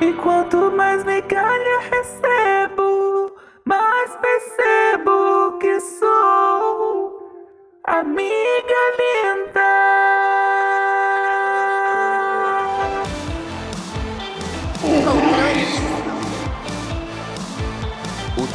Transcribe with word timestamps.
E 0.00 0.14
quanto 0.14 0.70
mais 0.72 1.04
migalha 1.04 1.80
recebo, 1.90 3.34
mais 3.66 4.16
percebo 4.16 5.58
que 5.58 5.78
sou 5.78 7.20
amiga 7.84 8.80
linda. 8.98 9.99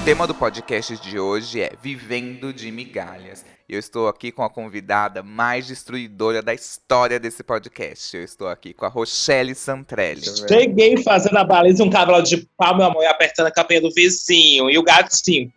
Tema 0.06 0.28
do 0.28 0.36
podcast 0.36 0.96
de 0.98 1.18
hoje 1.18 1.60
é 1.62 1.72
Vivendo 1.82 2.54
de 2.54 2.72
Migalhas. 2.72 3.44
Eu 3.68 3.80
estou 3.80 4.08
aqui 4.08 4.32
com 4.32 4.44
a 4.44 4.50
convidada 4.52 5.24
mais 5.24 5.66
destruidora 5.66 6.44
da 6.44 6.54
história 6.54 7.20
desse 7.20 7.42
podcast. 7.42 8.16
Eu 8.16 8.24
estou 8.24 8.48
aqui 8.48 8.72
com 8.72 8.86
a 8.86 8.88
Rochelle 8.88 9.56
Santrelli. 9.56 10.22
Cheguei 10.48 10.98
fazendo 10.98 11.36
a 11.38 11.44
baliza, 11.44 11.84
um 11.84 11.90
cavalo 11.90 12.22
de 12.22 12.48
pau, 12.56 12.78
meu 12.78 12.86
amor, 12.86 13.02
e 13.02 13.08
apertando 13.08 13.48
a 13.48 13.52
capinha 13.52 13.82
do 13.82 13.90
vizinho. 13.90 14.70
E 14.70 14.78
o 14.78 14.84
gatinho. 14.84 15.52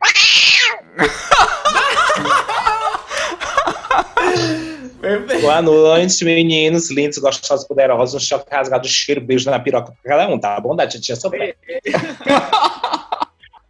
Boa 5.42 5.60
noite, 5.60 6.24
meninos 6.24 6.90
lindos, 6.90 7.18
gostosos, 7.18 7.66
poderosos. 7.68 8.14
Um 8.14 8.26
choque 8.26 8.50
rasgado, 8.50 8.88
cheiro, 8.88 9.20
beijo 9.20 9.50
na 9.50 9.60
piroca 9.60 9.92
pra 10.02 10.16
cada 10.16 10.32
um, 10.32 10.38
tá 10.38 10.58
bom? 10.58 10.74
Da 10.74 10.86
titia 10.86 11.16
Sobré. 11.16 11.54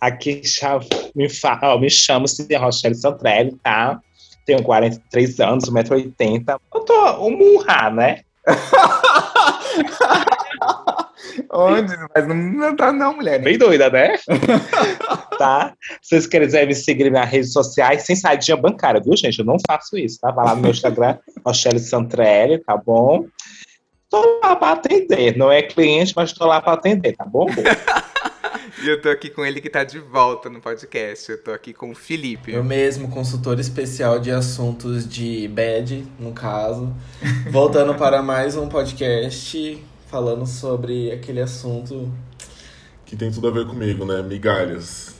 Aqui 0.00 0.40
já 0.44 0.78
me, 1.14 1.28
fa... 1.28 1.58
ó, 1.62 1.78
me 1.78 1.90
chamo 1.90 2.28
Cindy 2.28 2.54
Rochelle 2.54 2.94
Santrelli, 2.94 3.56
tá? 3.62 4.00
Tenho 4.46 4.62
43 4.62 5.40
anos, 5.40 5.64
1,80m. 5.70 6.58
Eu 6.74 6.80
tô 6.80 7.26
um 7.26 7.36
murra, 7.36 7.90
né? 7.90 8.20
Onde? 11.52 11.94
Mas 12.14 12.28
não, 12.28 12.34
não 12.34 12.76
tá 12.76 12.92
não, 12.92 13.14
mulher. 13.14 13.40
Bem 13.40 13.58
doida, 13.58 13.90
né? 13.90 14.16
tá? 15.38 15.74
Se 16.02 16.10
vocês 16.10 16.26
quiserem 16.26 16.68
me 16.68 16.74
seguir 16.74 17.10
nas 17.10 17.28
redes 17.28 17.52
sociais, 17.52 18.02
sem 18.02 18.16
saidinha 18.16 18.56
bancária, 18.56 19.00
viu, 19.00 19.16
gente? 19.16 19.38
Eu 19.38 19.44
não 19.44 19.56
faço 19.66 19.96
isso, 19.96 20.18
tá? 20.20 20.30
Vai 20.30 20.44
lá 20.44 20.54
no 20.54 20.62
meu 20.62 20.70
Instagram, 20.70 21.18
Rochelle 21.44 21.78
Santrelli, 21.78 22.58
tá 22.58 22.76
bom? 22.76 23.26
Tô 24.10 24.40
lá 24.42 24.56
pra 24.56 24.72
atender. 24.72 25.36
Não 25.36 25.50
é 25.52 25.62
cliente, 25.62 26.12
mas 26.16 26.32
tô 26.32 26.46
lá 26.46 26.60
pra 26.60 26.72
atender, 26.72 27.14
tá 27.16 27.24
bom? 27.24 27.46
E 28.80 28.88
eu 28.88 29.02
tô 29.02 29.08
aqui 29.08 29.28
com 29.28 29.44
ele 29.44 29.60
que 29.60 29.68
tá 29.68 29.82
de 29.82 29.98
volta 29.98 30.48
no 30.48 30.60
podcast. 30.60 31.32
Eu 31.32 31.42
tô 31.42 31.50
aqui 31.50 31.72
com 31.72 31.90
o 31.90 31.94
Felipe. 31.96 32.52
Eu 32.52 32.62
mesmo, 32.62 33.08
consultor 33.08 33.58
especial 33.58 34.20
de 34.20 34.30
assuntos 34.30 35.08
de 35.08 35.48
bad, 35.48 36.06
no 36.18 36.32
caso. 36.32 36.94
Voltando 37.50 37.92
para 37.98 38.22
mais 38.22 38.56
um 38.56 38.68
podcast 38.68 39.84
falando 40.06 40.46
sobre 40.46 41.10
aquele 41.10 41.40
assunto. 41.40 42.12
Que 43.04 43.16
tem 43.16 43.32
tudo 43.32 43.48
a 43.48 43.50
ver 43.50 43.66
comigo, 43.66 44.04
né? 44.04 44.22
Migalhas. 44.22 45.16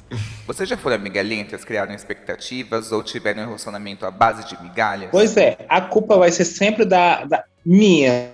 Vocês 0.47 0.69
já 0.69 0.77
foram 0.77 0.95
amigalhentas, 0.95 1.65
criaram 1.65 1.93
expectativas 1.93 2.93
ou 2.93 3.03
tiveram 3.03 3.43
um 3.43 3.47
relacionamento 3.47 4.06
à 4.06 4.11
base 4.11 4.47
de 4.48 4.62
migalhas? 4.62 5.11
Pois 5.11 5.37
é, 5.37 5.59
a 5.69 5.81
culpa 5.81 6.17
vai 6.17 6.31
ser 6.31 6.45
sempre 6.45 6.84
da, 6.84 7.25
da 7.25 7.45
minha, 7.67 8.31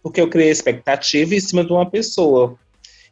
porque 0.00 0.20
eu 0.20 0.30
criei 0.30 0.50
expectativa 0.50 1.34
em 1.34 1.40
cima 1.40 1.64
de 1.64 1.72
uma 1.72 1.90
pessoa. 1.90 2.56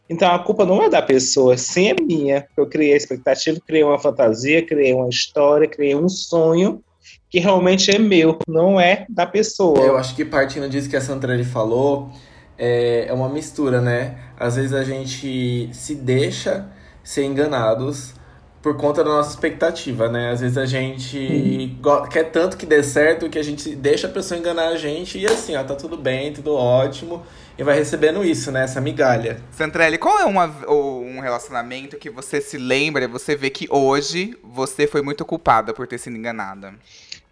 Então 0.08 0.32
a 0.32 0.38
culpa 0.38 0.64
não 0.64 0.82
é 0.82 0.88
da 0.88 1.02
pessoa, 1.02 1.56
sim 1.56 1.88
é 1.88 1.94
minha. 2.00 2.46
Eu 2.56 2.66
criei 2.66 2.94
a 2.94 2.96
expectativa, 2.96 3.58
criei 3.66 3.84
uma 3.84 3.98
fantasia, 3.98 4.64
criei 4.64 4.94
uma 4.94 5.08
história, 5.08 5.68
criei 5.68 5.94
um 5.94 6.08
sonho 6.08 6.82
que 7.30 7.38
realmente 7.38 7.90
é 7.90 7.98
meu, 7.98 8.38
não 8.48 8.80
é 8.80 9.04
da 9.08 9.26
pessoa. 9.26 9.78
Eu 9.80 9.96
acho 9.98 10.14
que 10.16 10.24
partindo 10.24 10.68
disso 10.68 10.88
que 10.88 10.96
a 10.96 11.00
Santrelli 11.00 11.44
falou, 11.44 12.10
é, 12.56 13.06
é 13.08 13.12
uma 13.12 13.28
mistura, 13.28 13.80
né? 13.80 14.16
Às 14.38 14.56
vezes 14.56 14.72
a 14.72 14.82
gente 14.82 15.68
se 15.72 15.94
deixa 15.94 16.66
ser 17.04 17.24
enganados 17.24 18.14
por 18.62 18.76
conta 18.76 19.04
da 19.04 19.10
nossa 19.10 19.30
expectativa, 19.30 20.08
né? 20.08 20.30
Às 20.30 20.40
vezes 20.40 20.58
a 20.58 20.66
gente 20.66 21.76
go- 21.80 22.08
quer 22.08 22.24
tanto 22.24 22.56
que 22.56 22.66
dê 22.66 22.82
certo 22.82 23.28
que 23.28 23.38
a 23.38 23.42
gente 23.42 23.74
deixa 23.74 24.06
a 24.06 24.10
pessoa 24.10 24.38
enganar 24.38 24.68
a 24.68 24.76
gente 24.76 25.18
e 25.18 25.26
assim, 25.26 25.54
ó, 25.54 25.62
tá 25.62 25.74
tudo 25.74 25.96
bem, 25.96 26.32
tudo 26.32 26.54
ótimo, 26.54 27.22
e 27.58 27.64
vai 27.64 27.76
recebendo 27.76 28.24
isso, 28.24 28.52
né? 28.52 28.62
Essa 28.62 28.80
migalha. 28.80 29.40
Santrelli, 29.50 29.98
qual 29.98 30.20
é 30.20 30.24
uma, 30.24 30.46
um 30.68 31.18
relacionamento 31.18 31.96
que 31.96 32.08
você 32.08 32.40
se 32.40 32.56
lembra 32.56 33.04
e 33.04 33.08
você 33.08 33.34
vê 33.34 33.50
que 33.50 33.66
hoje 33.68 34.38
você 34.44 34.86
foi 34.86 35.02
muito 35.02 35.24
culpada 35.24 35.74
por 35.74 35.88
ter 35.88 35.98
sido 35.98 36.16
enganada? 36.16 36.72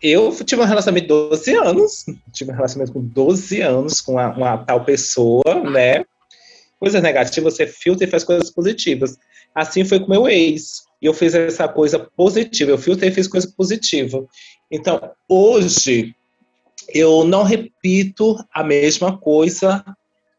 Eu 0.03 0.37
tive 0.45 0.61
um 0.61 0.65
relacionamento 0.65 1.07
de 1.07 1.09
12 1.09 1.55
anos, 1.55 2.07
tive 2.33 2.51
um 2.51 2.55
relacionamento 2.55 2.93
com 2.93 3.01
12 3.01 3.61
anos 3.61 4.01
com 4.01 4.13
uma, 4.13 4.29
uma 4.31 4.59
tal 4.59 4.85
pessoa, 4.85 5.71
né? 5.71 6.05
Coisas 6.81 7.01
negativas 7.01 7.55
você 7.55 7.67
filtra 7.67 8.05
e 8.05 8.11
faz 8.11 8.25
coisas 8.25 8.51
positivas. 8.51 9.17
Assim 9.55 9.85
foi 9.85 10.01
com 10.01 10.11
meu 10.11 10.29
ex. 10.29 10.87
E 11.01 11.07
eu 11.07 11.15
fiz 11.15 11.35
essa 11.35 11.69
coisa 11.69 12.01
positiva, 12.17 12.73
eu 12.73 12.79
filtrei 12.79 13.11
e 13.11 13.15
fiz 13.15 13.29
coisa 13.29 13.51
positiva. 13.57 14.27
Então, 14.71 15.13
hoje, 15.29 16.17
eu 16.89 17.23
não 17.25 17.45
repito 17.45 18.37
a 18.53 18.65
mesma 18.65 19.17
coisa 19.17 19.85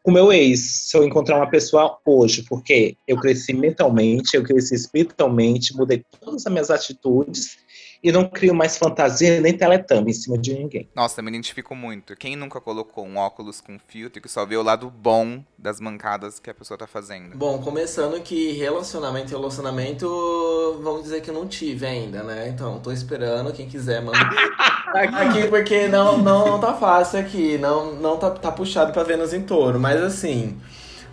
com 0.08 0.12
meu 0.12 0.32
ex, 0.32 0.88
se 0.88 0.96
eu 0.96 1.04
encontrar 1.04 1.36
uma 1.36 1.50
pessoa 1.50 1.98
hoje, 2.02 2.42
porque 2.48 2.96
eu 3.06 3.18
cresci 3.18 3.52
mentalmente, 3.52 4.34
eu 4.34 4.42
cresci 4.42 4.74
espiritualmente, 4.74 5.76
mudei 5.76 6.02
todas 6.18 6.46
as 6.46 6.50
minhas 6.50 6.70
atitudes 6.70 7.58
e 8.02 8.12
não 8.12 8.28
crio 8.28 8.54
mais 8.54 8.76
fantasia 8.76 9.40
nem 9.40 9.56
teletame 9.56 10.10
em 10.10 10.14
cima 10.14 10.38
de 10.38 10.54
ninguém. 10.54 10.88
Nossa, 10.94 11.20
eu 11.20 11.24
me 11.24 11.30
identifico 11.30 11.74
muito. 11.74 12.16
Quem 12.16 12.36
nunca 12.36 12.60
colocou 12.60 13.04
um 13.06 13.16
óculos 13.16 13.60
com 13.60 13.78
filtro 13.78 14.20
que 14.20 14.28
só 14.28 14.44
vê 14.46 14.56
o 14.56 14.62
lado 14.62 14.90
bom 14.90 15.42
das 15.56 15.80
mancadas 15.80 16.38
que 16.38 16.50
a 16.50 16.54
pessoa 16.54 16.78
tá 16.78 16.86
fazendo? 16.86 17.36
Bom, 17.36 17.58
começando 17.58 18.20
que 18.22 18.52
relacionamento 18.52 19.30
relacionamento, 19.30 20.80
vamos 20.82 21.02
dizer 21.02 21.20
que 21.20 21.30
eu 21.30 21.34
não 21.34 21.46
tive 21.46 21.86
ainda, 21.86 22.22
né? 22.22 22.48
Então, 22.48 22.78
tô 22.80 22.92
esperando, 22.92 23.52
quem 23.52 23.68
quiser, 23.68 24.02
manda 24.02 24.18
aqui, 24.94 25.48
porque 25.48 25.88
não, 25.88 26.18
não, 26.18 26.46
não 26.46 26.60
tá 26.60 26.74
fácil 26.74 27.18
aqui, 27.20 27.58
não, 27.58 27.94
não 27.94 28.16
tá, 28.16 28.30
tá 28.30 28.52
puxado 28.52 28.92
pra 28.92 29.02
Vênus 29.02 29.32
em 29.32 29.42
touro, 29.42 29.78
mas 29.78 30.02
assim, 30.02 30.58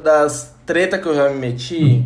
das 0.03 0.55
treta 0.65 0.97
que 0.97 1.07
eu 1.07 1.15
já 1.15 1.29
me 1.29 1.35
meti, 1.35 2.05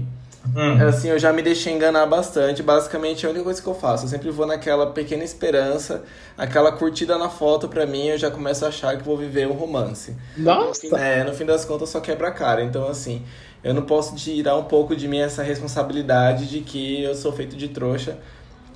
assim, 0.88 1.10
eu 1.10 1.20
já 1.20 1.32
me 1.34 1.42
deixei 1.42 1.74
enganar 1.74 2.06
bastante, 2.06 2.64
basicamente 2.64 3.26
a 3.26 3.30
única 3.30 3.44
coisa 3.44 3.62
que 3.62 3.68
eu 3.68 3.76
faço, 3.76 4.06
eu 4.06 4.10
sempre 4.10 4.30
vou 4.32 4.46
naquela 4.46 4.88
pequena 4.92 5.24
esperança, 5.24 6.04
aquela 6.38 6.72
curtida 6.72 7.18
na 7.18 7.30
foto 7.30 7.68
pra 7.68 7.86
mim, 7.86 8.08
eu 8.08 8.18
já 8.18 8.32
começo 8.32 8.66
a 8.66 8.70
achar 8.70 8.98
que 8.98 9.04
vou 9.04 9.18
viver 9.18 9.48
um 9.48 9.54
romance. 9.54 10.16
Nossa! 10.36 10.98
É, 10.98 11.24
no 11.24 11.34
fim 11.34 11.46
das 11.46 11.66
contas 11.66 11.90
só 11.90 12.00
quebra 12.00 12.30
a 12.30 12.32
cara. 12.32 12.64
Então, 12.64 12.88
assim, 12.88 13.24
eu 13.64 13.74
não 13.74 13.84
posso 13.84 14.16
tirar 14.16 14.56
um 14.56 14.64
pouco 14.64 14.96
de 14.96 15.08
mim 15.08 15.20
essa 15.20 15.44
responsabilidade 15.44 16.48
de 16.48 16.62
que 16.62 17.04
eu 17.04 17.16
sou 17.16 17.32
feito 17.32 17.56
de 17.56 17.68
trouxa 17.70 18.18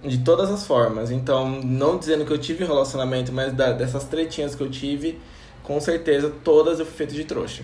de 0.03 0.19
todas 0.19 0.51
as 0.51 0.65
formas. 0.67 1.11
Então, 1.11 1.49
não 1.63 1.97
dizendo 1.97 2.25
que 2.25 2.31
eu 2.33 2.37
tive 2.37 2.63
um 2.63 2.67
relacionamento, 2.67 3.31
mas 3.31 3.53
da- 3.53 3.71
dessas 3.71 4.03
tretinhas 4.03 4.53
que 4.55 4.61
eu 4.61 4.69
tive, 4.69 5.19
com 5.63 5.79
certeza 5.79 6.31
todas 6.43 6.79
eu 6.79 6.85
fui 6.85 6.95
feito 6.95 7.13
de 7.13 7.23
trouxa. 7.23 7.63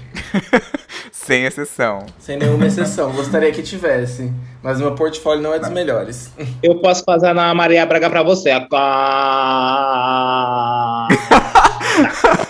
Sem 1.11 1.45
exceção. 1.45 2.05
Sem 2.17 2.37
nenhuma 2.37 2.65
exceção. 2.65 3.11
Gostaria 3.11 3.51
que 3.51 3.61
tivesse. 3.61 4.31
Mas 4.63 4.79
o 4.79 4.83
meu 4.83 4.95
portfólio 4.95 5.43
não 5.43 5.53
é 5.53 5.59
dos 5.59 5.69
melhores. 5.69 6.31
Eu 6.63 6.79
posso 6.79 7.03
fazer 7.03 7.33
na 7.33 7.53
Maria 7.53 7.85
Braga 7.85 8.09
pra 8.09 8.23
você. 8.23 8.51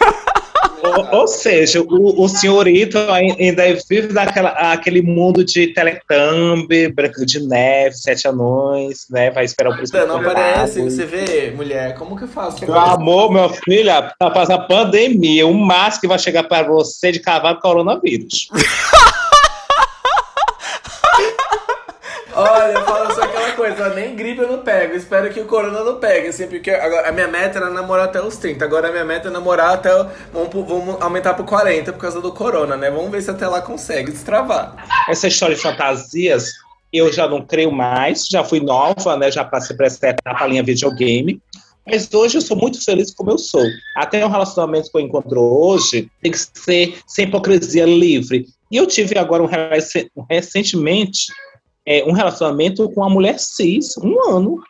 Ou, 0.97 1.19
ou 1.19 1.27
seja, 1.27 1.81
o, 1.81 2.23
o 2.23 2.27
senhorito 2.27 2.97
ainda 2.97 3.63
vive 3.89 4.13
naquela, 4.13 4.49
aquele 4.71 5.01
mundo 5.01 5.43
de 5.43 5.67
Telecambi, 5.67 6.87
Branca 6.89 7.25
de 7.25 7.39
Neve, 7.45 7.95
Sete 7.95 8.27
Anões, 8.27 9.05
né? 9.09 9.31
Vai 9.31 9.45
esperar 9.45 9.71
o 9.71 9.75
príncipe. 9.75 9.99
Não 10.05 10.17
aparece. 10.17 10.81
Você 10.81 11.05
vê, 11.05 11.51
mulher, 11.51 11.95
como 11.95 12.17
que 12.17 12.23
eu 12.23 12.27
faço? 12.27 12.65
Meu 12.65 12.79
amor, 12.79 13.31
meu 13.31 13.49
filho, 13.49 13.91
tá 14.19 14.29
passando 14.31 14.61
a 14.61 14.67
pandemia. 14.67 15.45
O 15.47 15.53
máximo 15.53 16.01
que 16.01 16.07
vai 16.07 16.19
chegar 16.19 16.43
para 16.43 16.67
você 16.67 17.11
de 17.11 17.19
cavalo 17.19 17.57
é 17.57 17.61
coronavírus. 17.61 18.49
Olha, 22.39 22.79
aquela 22.79 23.13
coisa, 23.59 23.93
nem 23.93 24.15
gripe 24.15 24.39
eu 24.41 24.47
não 24.47 24.59
pego. 24.59 24.95
Espero 24.95 25.29
que 25.33 25.39
o 25.41 25.45
corona 25.45 25.83
não 25.83 25.99
pegue, 25.99 26.29
assim, 26.29 26.47
porque 26.47 26.71
agora, 26.71 27.09
a 27.09 27.11
minha 27.11 27.27
meta 27.27 27.57
era 27.59 27.69
namorar 27.69 28.05
até 28.05 28.21
os 28.21 28.37
30. 28.37 28.63
Agora 28.63 28.87
a 28.87 28.91
minha 28.91 29.03
meta 29.03 29.27
é 29.27 29.31
namorar 29.31 29.73
até. 29.73 29.89
Vamos, 30.31 30.49
vamos 30.53 31.01
aumentar 31.01 31.33
pro 31.33 31.43
40 31.43 31.91
por 31.91 31.99
causa 31.99 32.21
do 32.21 32.31
corona, 32.31 32.77
né? 32.77 32.89
Vamos 32.89 33.11
ver 33.11 33.21
se 33.21 33.29
até 33.29 33.45
lá 33.47 33.61
consegue 33.61 34.11
destravar. 34.11 34.75
Essa 35.09 35.27
história 35.27 35.55
de 35.55 35.61
fantasias, 35.61 36.51
eu 36.93 37.11
já 37.11 37.27
não 37.27 37.45
creio 37.45 37.71
mais. 37.71 38.25
Já 38.27 38.43
fui 38.45 38.61
nova, 38.61 39.17
né? 39.17 39.29
Já 39.29 39.43
passei 39.43 39.75
por 39.75 39.85
essa 39.85 40.07
etapa 40.07 40.47
linha 40.47 40.63
videogame. 40.63 41.41
Mas 41.85 42.07
hoje 42.13 42.37
eu 42.37 42.41
sou 42.41 42.55
muito 42.55 42.81
feliz 42.83 43.13
como 43.13 43.31
eu 43.31 43.37
sou. 43.37 43.65
Até 43.97 44.23
o 44.23 44.29
relacionamento 44.29 44.89
que 44.89 44.97
eu 44.97 45.01
encontro 45.01 45.41
hoje 45.41 46.09
tem 46.21 46.31
que 46.31 46.37
ser 46.37 46.97
sem 47.05 47.25
hipocrisia 47.25 47.85
livre. 47.85 48.45
E 48.71 48.77
eu 48.77 48.85
tive 48.85 49.17
agora 49.17 49.43
um, 49.43 49.47
rec- 49.47 50.07
recentemente 50.29 51.25
é, 51.89 52.05
um 52.05 52.11
relacionamento 52.11 52.87
com 52.91 53.01
uma 53.01 53.09
mulher 53.09 53.39
cis, 53.39 53.97
um 53.97 54.29
ano. 54.29 54.61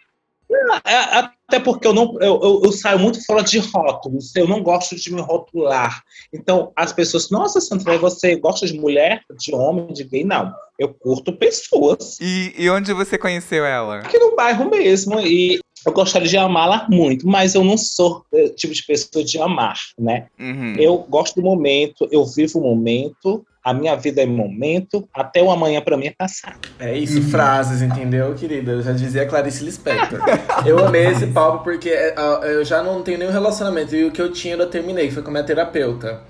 É, 0.85 0.95
até 0.95 1.59
porque 1.59 1.85
eu 1.85 1.93
não 1.93 2.17
eu, 2.19 2.39
eu, 2.41 2.61
eu, 2.63 2.71
saio 2.71 2.97
muito 2.97 3.23
fora 3.23 3.43
de 3.43 3.59
rótulos, 3.59 4.35
eu 4.35 4.47
não 4.47 4.63
gosto 4.63 4.95
de 4.95 5.13
me 5.13 5.21
rotular. 5.21 6.01
Então, 6.33 6.71
as 6.75 6.91
pessoas, 6.91 7.29
nossa, 7.29 7.61
Sandra, 7.61 7.99
você 7.99 8.35
gosta 8.35 8.65
de 8.65 8.79
mulher, 8.79 9.21
de 9.37 9.53
homem, 9.53 9.93
de 9.93 10.03
gay? 10.05 10.23
Não. 10.23 10.51
Eu 10.79 10.93
curto 10.93 11.33
pessoas. 11.33 12.17
E, 12.19 12.53
e 12.57 12.69
onde 12.69 12.93
você 12.93 13.17
conheceu 13.17 13.63
ela? 13.65 13.99
Aqui 13.99 14.17
no 14.17 14.35
bairro 14.35 14.69
mesmo. 14.69 15.19
E 15.19 15.59
eu 15.85 15.91
gostaria 15.91 16.27
de 16.27 16.37
amá-la 16.37 16.87
muito, 16.89 17.27
mas 17.27 17.53
eu 17.53 17.63
não 17.63 17.77
sou 17.77 18.25
o 18.31 18.49
tipo 18.49 18.73
de 18.73 18.85
pessoa 18.85 19.23
de 19.23 19.39
amar, 19.39 19.77
né? 19.99 20.27
Uhum. 20.39 20.75
Eu 20.77 20.97
gosto 21.09 21.35
do 21.35 21.43
momento, 21.43 22.07
eu 22.11 22.25
vivo 22.25 22.59
o 22.59 22.63
momento, 22.63 23.45
a 23.69 23.73
minha 23.73 23.95
vida 23.95 24.23
é 24.23 24.25
momento, 24.25 25.07
até 25.13 25.43
o 25.43 25.51
amanhã 25.51 25.79
para 25.79 25.95
mim 25.95 26.07
é 26.07 26.13
passado. 26.17 26.67
É 26.79 26.97
isso, 26.97 27.19
uhum. 27.19 27.29
frases, 27.29 27.83
entendeu, 27.83 28.33
querida? 28.33 28.71
Eu 28.71 28.81
já 28.81 28.91
dizia 28.91 29.27
Clarice 29.27 29.63
Lispector. 29.63 30.19
eu 30.65 30.83
amei 30.83 31.05
esse 31.05 31.27
papo 31.27 31.63
porque 31.63 31.89
é, 31.89 32.15
eu 32.45 32.65
já 32.65 32.81
não 32.81 33.03
tenho 33.03 33.19
nenhum 33.19 33.31
relacionamento 33.31 33.95
e 33.95 34.05
o 34.05 34.11
que 34.11 34.19
eu 34.19 34.31
tinha 34.31 34.55
eu 34.55 34.67
terminei, 34.67 35.11
foi 35.11 35.21
com 35.21 35.29
a 35.29 35.33
minha 35.33 35.43
terapeuta. 35.43 36.21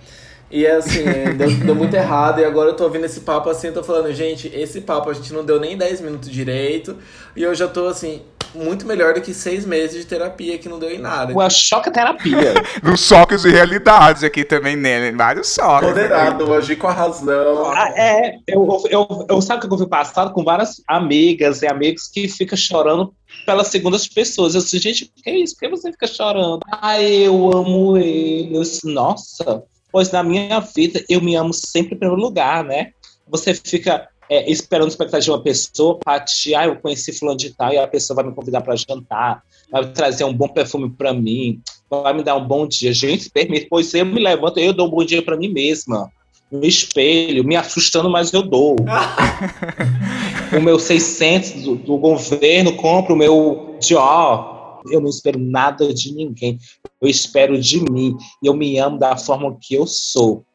E 0.51 0.65
assim, 0.65 1.03
deu, 1.37 1.49
deu, 1.51 1.75
muito 1.75 1.95
errado, 1.95 2.39
e 2.39 2.45
agora 2.45 2.69
eu 2.69 2.75
tô 2.75 2.83
ouvindo 2.83 3.05
esse 3.05 3.21
papo 3.21 3.49
assim, 3.49 3.67
eu 3.67 3.73
tô 3.73 3.83
falando, 3.83 4.11
gente, 4.13 4.47
esse 4.53 4.81
papo 4.81 5.09
a 5.09 5.13
gente 5.13 5.31
não 5.31 5.45
deu 5.45 5.59
nem 5.59 5.77
10 5.77 6.01
minutos 6.01 6.29
direito, 6.29 6.97
e 7.35 7.43
eu 7.43 7.53
já 7.53 7.67
tô 7.67 7.87
assim, 7.87 8.21
muito 8.53 8.85
melhor 8.85 9.13
do 9.13 9.21
que 9.21 9.33
seis 9.33 9.65
meses 9.65 10.01
de 10.01 10.05
terapia 10.05 10.57
que 10.57 10.67
não 10.67 10.79
deu 10.79 10.91
em 10.91 10.97
nada. 10.97 11.33
Ué, 11.33 11.49
choque 11.49 11.91
terapia. 11.91 12.53
no 12.81 12.97
choque 12.97 13.37
de 13.37 13.49
realidade 13.49 14.25
aqui 14.25 14.43
também, 14.43 14.75
né? 14.75 15.11
Vários 15.11 15.53
choques. 15.53 15.89
Moderado, 15.89 16.53
agir 16.53 16.75
com 16.75 16.87
a 16.87 16.93
razão. 16.93 17.71
Ah, 17.71 17.93
é, 17.95 18.35
eu, 18.47 18.65
eu, 18.65 18.83
eu, 18.89 19.25
eu 19.29 19.41
sabe 19.41 19.67
que 19.67 19.71
eu 19.71 19.77
vi 19.77 19.87
passado 19.87 20.31
com 20.33 20.43
várias 20.43 20.81
amigas 20.87 21.61
e 21.61 21.67
amigos 21.67 22.07
que 22.07 22.27
ficam 22.27 22.57
chorando 22.57 23.13
pelas 23.45 23.67
segundas 23.67 24.07
pessoas. 24.07 24.55
Eu 24.55 24.61
disse, 24.61 24.79
gente, 24.79 25.11
que 25.15 25.29
é 25.29 25.37
isso? 25.37 25.55
Por 25.55 25.61
que 25.61 25.69
você 25.69 25.91
fica 25.91 26.07
chorando? 26.07 26.59
Ah, 26.71 27.01
eu 27.01 27.51
amo 27.51 27.97
ele. 27.97 28.55
Eu 28.55 28.61
disse, 28.61 28.91
nossa, 28.91 29.63
pois 29.91 30.12
na 30.12 30.24
minha 30.24 30.59
vida 30.59 31.03
eu 31.09 31.21
me 31.21 31.36
amo 31.36 31.53
sempre 31.53 31.95
em 31.95 32.00
primeiro 32.00 32.21
lugar, 32.21 32.63
né? 32.63 32.91
Você 33.27 33.53
fica 33.53 34.07
é, 34.30 34.50
esperando 34.50 34.89
expectativa 34.89 35.21
de 35.21 35.31
uma 35.31 35.44
pessoa 35.44 35.97
para 35.97 36.19
te, 36.19 36.53
ah, 36.53 36.65
eu 36.65 36.75
conheci 36.75 37.12
fulano 37.12 37.38
de 37.38 37.53
tal 37.53 37.74
e 37.74 37.77
a 37.77 37.88
pessoa 37.88 38.15
vai 38.15 38.25
me 38.25 38.36
convidar 38.36 38.62
para 38.62 38.75
jantar, 38.75 39.44
vai 39.71 39.86
trazer 39.91 40.24
um 40.24 40.33
bom 40.33 40.47
perfume 40.47 40.89
para 40.89 41.13
mim, 41.13 41.59
vai 41.89 42.13
me 42.13 42.24
dar 42.24 42.36
um 42.36 42.47
bom 42.47 42.68
dia. 42.68 42.94
Gente, 42.94 43.30
permite, 43.30 43.68
pois 43.69 43.94
eu 43.94 44.06
me 44.06 44.19
levanto, 44.19 44.59
eu 44.59 44.71
dou 44.71 44.88
um 44.88 44.91
bom 44.91 45.03
dia 45.03 45.21
para 45.21 45.36
mim 45.36 45.50
mesma. 45.50 46.12
No 46.51 46.65
espelho, 46.65 47.44
me 47.44 47.56
assustando, 47.56 48.09
mas 48.09 48.33
eu 48.33 48.42
dou. 48.42 48.75
o 50.56 50.62
meu 50.62 50.80
600 50.80 51.63
do, 51.63 51.75
do 51.75 51.97
governo, 51.97 52.75
compro 52.75 53.13
o 53.13 53.18
meu 53.18 53.77
Dior. 53.80 54.58
Eu 54.89 55.01
não 55.01 55.09
espero 55.09 55.39
nada 55.39 55.93
de 55.93 56.13
ninguém. 56.13 56.59
Eu 57.01 57.07
espero 57.07 57.59
de 57.59 57.79
mim. 57.91 58.15
Eu 58.43 58.53
me 58.53 58.77
amo 58.77 58.97
da 58.97 59.17
forma 59.17 59.57
que 59.59 59.75
eu 59.75 59.85
sou. 59.87 60.45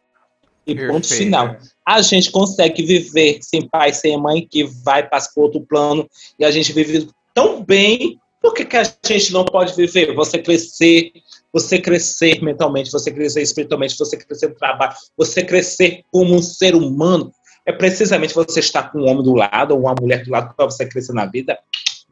E 0.67 0.75
Perfeito. 0.75 0.93
ponto 0.93 1.09
final. 1.09 1.57
A 1.87 2.01
gente 2.01 2.31
consegue 2.31 2.83
viver 2.83 3.39
sem 3.43 3.69
pai, 3.69 3.93
sem 3.93 4.17
mãe, 4.17 4.47
que 4.49 4.65
vai 4.65 5.07
para 5.07 5.23
outro 5.37 5.61
plano, 5.61 6.09
e 6.39 6.45
a 6.45 6.51
gente 6.51 6.73
vive 6.73 7.09
tão 7.35 7.63
bem, 7.63 8.19
por 8.41 8.53
que, 8.53 8.65
que 8.65 8.77
a 8.77 8.85
gente 9.07 9.33
não 9.33 9.45
pode 9.45 9.75
viver? 9.75 10.15
Você 10.15 10.39
crescer, 10.39 11.13
você 11.53 11.79
crescer 11.79 12.43
mentalmente, 12.43 12.91
você 12.91 13.11
crescer 13.11 13.41
espiritualmente, 13.41 13.97
você 13.99 14.17
crescer 14.17 14.49
no 14.49 14.55
trabalho, 14.55 14.95
você 15.17 15.43
crescer 15.43 16.05
como 16.13 16.35
um 16.35 16.43
ser 16.43 16.75
humano. 16.75 17.33
É 17.67 17.73
precisamente 17.73 18.35
você 18.35 18.61
estar 18.61 18.93
com 18.93 19.01
um 19.01 19.09
homem 19.09 19.23
do 19.23 19.35
lado 19.35 19.73
ou 19.73 19.81
uma 19.81 19.95
mulher 19.99 20.25
do 20.25 20.31
lado 20.31 20.55
para 20.55 20.67
você 20.67 20.87
crescer 20.87 21.15
na 21.15 21.25
vida. 21.25 21.59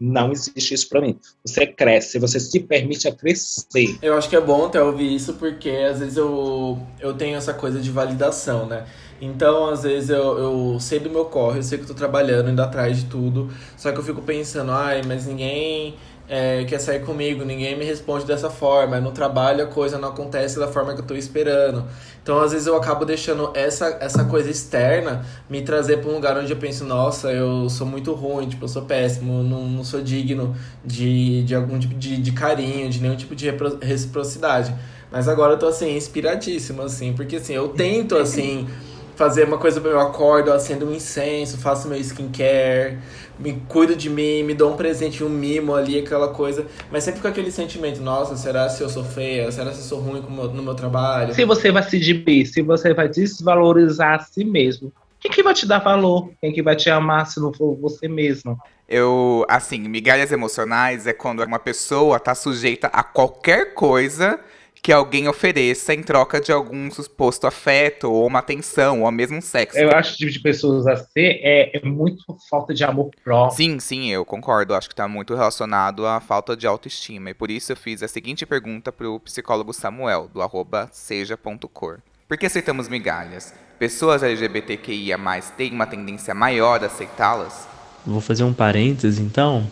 Não 0.04 0.32
existe 0.32 0.74
isso 0.74 0.88
para 0.88 1.00
mim. 1.00 1.16
Você 1.46 1.64
cresce, 1.64 2.18
você 2.18 2.40
se 2.40 2.58
permite 2.58 3.06
a 3.06 3.12
crescer. 3.14 3.96
Eu 4.02 4.14
acho 4.14 4.28
que 4.28 4.34
é 4.34 4.40
bom 4.40 4.66
até 4.66 4.82
ouvir 4.82 5.14
isso, 5.14 5.34
porque 5.34 5.70
às 5.70 6.00
vezes 6.00 6.16
eu, 6.16 6.76
eu 6.98 7.14
tenho 7.14 7.36
essa 7.36 7.54
coisa 7.54 7.78
de 7.78 7.88
validação, 7.88 8.66
né? 8.66 8.84
Então, 9.20 9.70
às 9.70 9.84
vezes, 9.84 10.10
eu, 10.10 10.36
eu 10.36 10.80
sei 10.80 10.98
do 10.98 11.08
meu 11.08 11.26
corre, 11.26 11.60
eu 11.60 11.62
sei 11.62 11.78
que 11.78 11.84
eu 11.84 11.88
tô 11.88 11.94
trabalhando, 11.94 12.50
indo 12.50 12.60
atrás 12.60 12.96
de 12.96 13.04
tudo. 13.04 13.48
Só 13.76 13.92
que 13.92 13.98
eu 13.98 14.02
fico 14.02 14.20
pensando, 14.20 14.72
ai, 14.72 15.02
mas 15.06 15.24
ninguém 15.24 15.94
é, 16.34 16.64
quer 16.64 16.78
sair 16.78 17.00
comigo, 17.00 17.44
ninguém 17.44 17.76
me 17.76 17.84
responde 17.84 18.24
dessa 18.24 18.48
forma. 18.48 18.98
No 18.98 19.12
trabalho 19.12 19.64
a 19.64 19.66
coisa 19.66 19.98
não 19.98 20.08
acontece 20.08 20.58
da 20.58 20.66
forma 20.66 20.94
que 20.94 21.02
eu 21.02 21.04
tô 21.04 21.14
esperando. 21.14 21.84
Então, 22.22 22.40
às 22.40 22.52
vezes, 22.52 22.66
eu 22.66 22.74
acabo 22.74 23.04
deixando 23.04 23.50
essa, 23.52 23.98
essa 24.00 24.24
coisa 24.24 24.48
externa 24.50 25.26
me 25.50 25.60
trazer 25.60 25.98
para 25.98 26.10
um 26.10 26.14
lugar 26.14 26.38
onde 26.38 26.50
eu 26.50 26.56
penso, 26.56 26.86
nossa, 26.86 27.30
eu 27.30 27.68
sou 27.68 27.86
muito 27.86 28.14
ruim, 28.14 28.48
tipo, 28.48 28.64
eu 28.64 28.68
sou 28.68 28.80
péssimo, 28.80 29.42
não, 29.42 29.66
não 29.66 29.84
sou 29.84 30.00
digno 30.00 30.56
de, 30.82 31.42
de 31.42 31.54
algum 31.54 31.78
tipo 31.78 31.94
de, 31.96 32.16
de 32.16 32.32
carinho, 32.32 32.88
de 32.88 33.02
nenhum 33.02 33.16
tipo 33.16 33.36
de 33.36 33.50
reciprocidade. 33.82 34.74
Mas 35.10 35.28
agora 35.28 35.52
eu 35.52 35.58
tô, 35.58 35.66
assim, 35.66 35.94
inspiradíssimo, 35.94 36.80
assim, 36.80 37.12
porque, 37.12 37.36
assim, 37.36 37.52
eu 37.52 37.68
tento, 37.68 38.16
assim, 38.16 38.66
fazer 39.16 39.44
uma 39.44 39.58
coisa, 39.58 39.80
eu 39.80 40.00
acordo, 40.00 40.52
acendo 40.52 40.88
um 40.88 40.94
incenso, 40.94 41.58
faço 41.58 41.88
meu 41.88 41.98
skincare, 41.98 42.98
me 43.38 43.54
cuido 43.68 43.94
de 43.94 44.08
mim, 44.08 44.42
me 44.42 44.54
dou 44.54 44.72
um 44.72 44.76
presente, 44.76 45.22
um 45.22 45.28
mimo 45.28 45.74
ali, 45.74 45.98
aquela 45.98 46.28
coisa. 46.28 46.66
Mas 46.90 47.04
sempre 47.04 47.20
com 47.20 47.28
aquele 47.28 47.50
sentimento, 47.50 48.00
nossa, 48.00 48.36
será 48.36 48.68
se 48.68 48.82
eu 48.82 48.88
sou 48.88 49.04
feia? 49.04 49.50
Será 49.50 49.72
se 49.72 49.78
eu 49.78 49.84
sou 49.84 50.00
ruim 50.00 50.20
no 50.20 50.62
meu 50.62 50.74
trabalho? 50.74 51.34
Se 51.34 51.44
você 51.44 51.70
vai 51.70 51.82
se 51.82 51.98
diminuir, 51.98 52.46
se 52.46 52.62
você 52.62 52.94
vai 52.94 53.08
desvalorizar 53.08 54.14
a 54.14 54.18
si 54.20 54.44
mesmo, 54.44 54.92
quem 55.20 55.30
que 55.30 55.42
vai 55.42 55.54
te 55.54 55.66
dar 55.66 55.78
valor? 55.78 56.30
Quem 56.40 56.52
que 56.52 56.62
vai 56.62 56.74
te 56.74 56.90
amar 56.90 57.26
se 57.26 57.40
não 57.40 57.52
for 57.52 57.76
você 57.76 58.08
mesmo? 58.08 58.58
Eu, 58.88 59.46
assim, 59.48 59.78
migalhas 59.78 60.32
emocionais 60.32 61.06
é 61.06 61.12
quando 61.12 61.44
uma 61.44 61.58
pessoa 61.58 62.18
tá 62.18 62.34
sujeita 62.34 62.88
a 62.88 63.02
qualquer 63.04 63.72
coisa 63.72 64.40
que 64.82 64.90
alguém 64.90 65.28
ofereça 65.28 65.94
em 65.94 66.02
troca 66.02 66.40
de 66.40 66.50
algum 66.50 66.90
suposto 66.90 67.46
afeto 67.46 68.10
ou 68.10 68.26
uma 68.26 68.40
atenção, 68.40 69.02
ou 69.02 69.12
mesmo 69.12 69.40
sexo. 69.40 69.78
Eu 69.78 69.92
acho 69.92 70.16
que 70.16 70.24
o 70.24 70.26
tipo 70.26 70.32
de 70.32 70.40
pessoas 70.40 70.88
a 70.88 70.96
ser 70.96 71.38
é, 71.40 71.78
é 71.78 71.86
muito 71.86 72.24
falta 72.50 72.74
de 72.74 72.82
amor 72.82 73.10
próprio. 73.22 73.56
Sim, 73.56 73.78
sim, 73.78 74.10
eu 74.10 74.24
concordo. 74.24 74.74
Acho 74.74 74.88
que 74.88 74.92
está 74.92 75.06
muito 75.06 75.36
relacionado 75.36 76.04
à 76.04 76.18
falta 76.18 76.56
de 76.56 76.66
autoestima. 76.66 77.30
E 77.30 77.34
por 77.34 77.48
isso 77.48 77.70
eu 77.70 77.76
fiz 77.76 78.02
a 78.02 78.08
seguinte 78.08 78.44
pergunta 78.44 78.90
para 78.90 79.08
o 79.08 79.20
psicólogo 79.20 79.72
Samuel, 79.72 80.28
do 80.34 80.42
arroba 80.42 80.88
seja.cor. 80.90 82.00
Por 82.26 82.36
que 82.36 82.46
aceitamos 82.46 82.88
migalhas? 82.88 83.54
Pessoas 83.78 84.24
LGBTQIA+, 84.24 85.16
têm 85.56 85.70
uma 85.70 85.86
tendência 85.86 86.34
maior 86.34 86.82
a 86.82 86.86
aceitá-las? 86.86 87.68
Vou 88.04 88.20
fazer 88.20 88.42
um 88.42 88.52
parêntese, 88.52 89.22
então, 89.22 89.64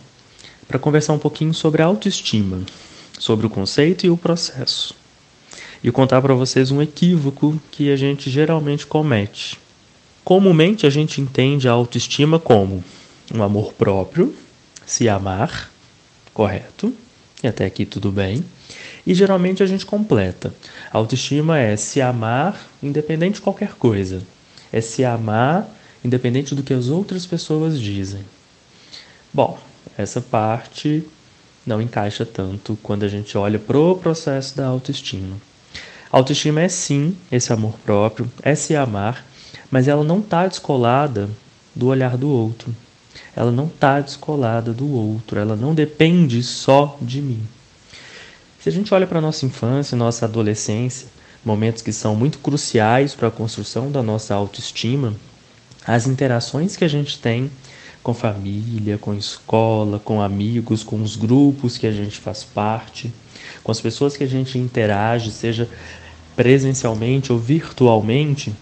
para 0.69 0.79
conversar 0.79 1.15
um 1.15 1.19
pouquinho 1.19 1.53
sobre 1.53 1.83
a 1.83 1.87
autoestima, 1.87 2.61
sobre 3.19 3.47
o 3.47 3.51
conceito 3.51 4.07
e 4.07 4.11
o 4.11 4.17
processo 4.17 5.00
e 5.83 5.91
contar 5.91 6.21
para 6.21 6.35
vocês 6.35 6.71
um 6.71 6.83
equívoco 6.83 7.61
que 7.71 7.91
a 7.91 7.97
gente 7.97 8.31
geralmente 8.31 8.87
comete. 8.87 9.59
Comumente 10.25 10.87
a 10.87 10.91
gente 10.91 11.21
entende 11.21 11.69
a 11.69 11.73
autoestima 11.73 12.39
como 12.39 12.85
um 13.35 13.43
amor 13.43 13.73
próprio, 13.73 14.35
se 14.85 15.09
amar, 15.09 15.71
correto, 16.35 16.93
e 17.43 17.49
até 17.49 17.65
aqui 17.65 17.87
tudo 17.87 18.13
bem. 18.13 18.45
E 19.07 19.15
geralmente 19.15 19.63
a 19.63 19.67
gente 19.67 19.87
completa. 19.87 20.55
A 20.93 20.99
autoestima 20.99 21.59
é 21.59 21.77
se 21.77 22.01
amar 22.01 22.69
independente 22.83 23.37
de 23.37 23.41
qualquer 23.41 23.75
coisa. 23.75 24.23
É 24.73 24.81
se 24.81 25.05
amar 25.05 25.69
independente 26.05 26.55
do 26.55 26.63
que 26.63 26.75
as 26.75 26.89
outras 26.89 27.27
pessoas 27.27 27.81
dizem. 27.81 28.25
Bom, 29.33 29.59
essa 29.97 30.21
parte 30.21 31.05
não 31.67 31.81
encaixa 31.81 32.27
tanto 32.27 32.79
quando 32.83 33.05
a 33.05 33.09
gente 33.09 33.37
olha 33.39 33.59
pro 33.59 33.97
processo 33.97 34.57
da 34.57 34.67
autoestima. 34.67 35.37
Autoestima 36.13 36.61
é 36.61 36.69
sim 36.69 37.17
esse 37.31 37.53
amor 37.53 37.75
próprio, 37.85 38.31
é 38.43 38.55
se 38.55 38.75
amar, 38.75 39.25
mas 39.71 39.87
ela 39.87 40.03
não 40.03 40.19
está 40.19 40.47
descolada 40.47 41.31
do 41.75 41.87
olhar 41.87 42.17
do 42.17 42.29
outro. 42.29 42.75
Ela 43.35 43.53
não 43.53 43.67
está 43.67 44.01
descolada 44.01 44.73
do 44.73 44.91
outro, 44.93 45.39
ela 45.39 45.55
não 45.55 45.75
depende 45.75 46.43
só 46.43 46.99
de 47.01 47.23
mim. 47.23 47.47
Se 48.59 48.69
a 48.69 48.73
gente 48.73 48.93
olha 48.93 49.07
para 49.07 49.21
nossa 49.21 49.47
infância, 49.47 49.97
nossa 49.97 50.27
adolescência, 50.27 51.07
momentos 51.45 51.81
que 51.81 51.93
são 51.93 52.15
muito 52.17 52.39
cruciais 52.39 53.15
para 53.15 53.29
a 53.29 53.31
construção 53.31 53.91
da 53.91 54.03
nossa 54.03 54.35
autoestima, 54.35 55.15
as 55.87 56.07
interações 56.07 56.77
que 56.77 56.85
a 56.85 56.89
gente 56.89 57.19
tem 57.19 57.51
com 58.03 58.15
família, 58.15 58.99
com 58.99 59.15
escola, 59.15 59.99
com 59.99 60.21
amigos, 60.21 60.83
com 60.83 61.03
os 61.03 61.17
grupos 61.17 61.77
que 61.77 61.87
a 61.87 61.93
gente 61.93 62.19
faz 62.19 62.45
parte, 62.45 63.13
com 63.63 63.71
as 63.71 63.81
pessoas 63.81 64.17
que 64.17 64.25
a 64.25 64.27
gente 64.27 64.59
interage, 64.59 65.31
seja 65.31 65.69
presencialmente 66.35 67.33
ou 67.33 67.39
virtualmente, 67.39 68.53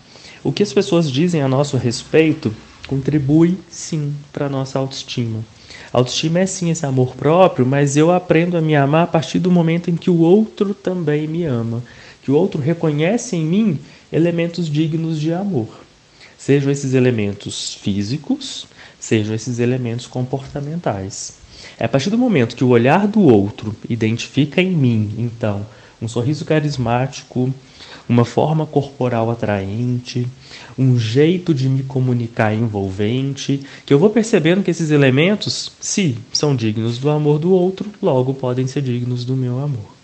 o 0.42 0.52
que 0.52 0.62
as 0.62 0.73
pessoas 0.73 1.11
dizem 1.11 1.42
a 1.42 1.49
nosso 1.49 1.76
respeito 1.76 2.54
contribui 2.87 3.59
sim 3.68 4.14
para 4.33 4.47
a 4.47 4.49
nossa 4.49 4.78
autoestima. 4.78 5.45
Autoestima 5.92 6.40
é 6.40 6.47
sim 6.47 6.71
esse 6.71 6.85
amor 6.85 7.14
próprio, 7.14 7.64
mas 7.64 7.97
eu 7.97 8.11
aprendo 8.11 8.57
a 8.57 8.61
me 8.61 8.75
amar 8.75 9.04
a 9.04 9.07
partir 9.07 9.38
do 9.38 9.50
momento 9.50 9.90
em 9.90 9.97
que 9.97 10.11
o 10.11 10.21
outro 10.21 10.75
também 10.75 11.26
me 11.26 11.45
ama, 11.45 11.83
que 12.23 12.30
o 12.30 12.35
outro 12.35 12.61
reconhece 12.61 13.37
em 13.37 13.45
mim 13.45 13.78
elementos 14.12 14.71
dignos 14.71 15.21
de 15.21 15.33
amor. 15.33 15.68
Sejam 16.37 16.71
esses 16.71 16.95
elementos 16.95 17.75
físicos, 17.75 18.66
sejam 19.00 19.35
esses 19.35 19.59
elementos 19.59 20.07
comportamentais. 20.07 21.38
É 21.78 21.85
a 21.85 21.88
partir 21.88 22.11
do 22.11 22.19
momento 22.19 22.57
que 22.57 22.64
o 22.64 22.69
olhar 22.69 23.07
do 23.07 23.21
outro 23.23 23.75
identifica 23.88 24.61
em 24.61 24.71
mim, 24.71 25.14
então, 25.19 25.67
um 26.00 26.09
sorriso 26.09 26.45
carismático, 26.45 27.52
uma 28.09 28.25
forma 28.25 28.67
corporal 28.67 29.31
atraente, 29.31 30.26
um 30.78 30.99
jeito 30.99 31.52
de 31.52 31.69
me 31.69 31.83
comunicar 31.83 32.55
envolvente, 32.55 33.61
que 33.85 33.93
eu 33.93 33.99
vou 33.99 34.09
percebendo 34.09 34.62
que 34.62 34.71
esses 34.71 34.90
elementos, 34.90 35.73
se 35.81 36.17
são 36.33 36.57
dignos 36.57 36.99
do 36.99 37.11
amor 37.11 37.38
do 37.38 37.52
outro, 37.52 37.90
logo 38.00 38.33
podem 38.33 38.67
ser 38.67 38.83
dignos 38.83 39.25
do 39.25 39.37
meu 39.37 39.59
amor. 39.59 39.95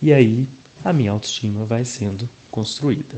E 0.00 0.12
aí 0.12 0.48
a 0.84 0.92
minha 0.92 1.10
autoestima 1.10 1.64
vai 1.64 1.84
sendo 1.84 2.28
construída. 2.50 3.16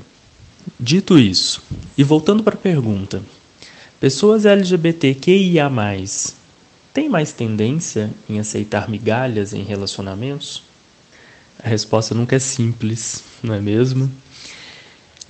Dito 0.79 1.19
isso, 1.19 1.63
e 1.97 2.03
voltando 2.03 2.43
para 2.43 2.55
a 2.55 2.59
pergunta, 2.59 3.23
pessoas 4.03 4.45
LGBTQIA 4.45 5.71
têm 6.93 7.09
mais 7.09 7.31
tendência 7.31 8.11
em 8.29 8.41
aceitar 8.41 8.91
migalhas 8.91 9.53
em 9.53 9.63
relacionamentos? 9.63 10.65
A 11.63 11.69
resposta 11.69 12.13
nunca 12.13 12.35
é 12.35 12.41
simples, 12.41 13.23
não 13.41 13.55
é 13.55 13.61
mesmo? 13.61 14.11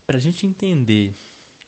Para 0.07 0.17
a 0.17 0.21
gente 0.21 0.47
entender 0.47 1.13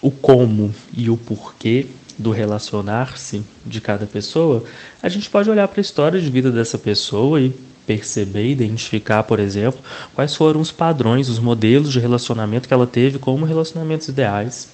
o 0.00 0.10
como 0.10 0.74
e 0.96 1.10
o 1.10 1.16
porquê 1.18 1.88
do 2.18 2.30
relacionar-se 2.30 3.44
de 3.66 3.82
cada 3.82 4.06
pessoa, 4.06 4.64
a 5.02 5.08
gente 5.10 5.28
pode 5.28 5.50
olhar 5.50 5.68
para 5.68 5.80
a 5.80 5.82
história 5.82 6.18
de 6.18 6.30
vida 6.30 6.50
dessa 6.50 6.78
pessoa 6.78 7.38
e 7.38 7.52
perceber, 7.86 8.48
identificar, 8.48 9.24
por 9.24 9.38
exemplo, 9.38 9.78
quais 10.14 10.34
foram 10.34 10.58
os 10.58 10.72
padrões, 10.72 11.28
os 11.28 11.38
modelos 11.38 11.92
de 11.92 12.00
relacionamento 12.00 12.66
que 12.66 12.72
ela 12.72 12.86
teve 12.86 13.18
como 13.18 13.44
relacionamentos 13.44 14.08
ideais. 14.08 14.70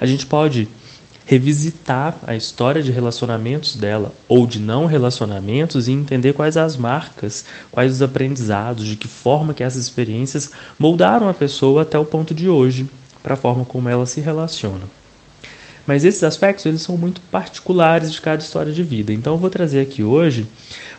A 0.00 0.06
gente 0.06 0.24
pode 0.24 0.66
revisitar 1.30 2.18
a 2.26 2.34
história 2.34 2.82
de 2.82 2.90
relacionamentos 2.90 3.76
dela 3.76 4.12
ou 4.26 4.48
de 4.48 4.58
não 4.58 4.84
relacionamentos 4.84 5.86
e 5.86 5.92
entender 5.92 6.32
quais 6.32 6.56
as 6.56 6.76
marcas, 6.76 7.44
quais 7.70 7.92
os 7.92 8.02
aprendizados, 8.02 8.84
de 8.84 8.96
que 8.96 9.06
forma 9.06 9.54
que 9.54 9.62
essas 9.62 9.80
experiências 9.80 10.50
moldaram 10.76 11.28
a 11.28 11.32
pessoa 11.32 11.82
até 11.82 11.96
o 11.96 12.04
ponto 12.04 12.34
de 12.34 12.48
hoje, 12.48 12.90
para 13.22 13.34
a 13.34 13.36
forma 13.36 13.64
como 13.64 13.88
ela 13.88 14.06
se 14.06 14.20
relaciona. 14.20 14.82
Mas 15.86 16.04
esses 16.04 16.24
aspectos 16.24 16.66
eles 16.66 16.82
são 16.82 16.96
muito 16.96 17.20
particulares 17.30 18.10
de 18.10 18.20
cada 18.20 18.42
história 18.42 18.72
de 18.72 18.82
vida. 18.82 19.12
Então 19.12 19.34
eu 19.34 19.38
vou 19.38 19.50
trazer 19.50 19.82
aqui 19.82 20.02
hoje 20.02 20.48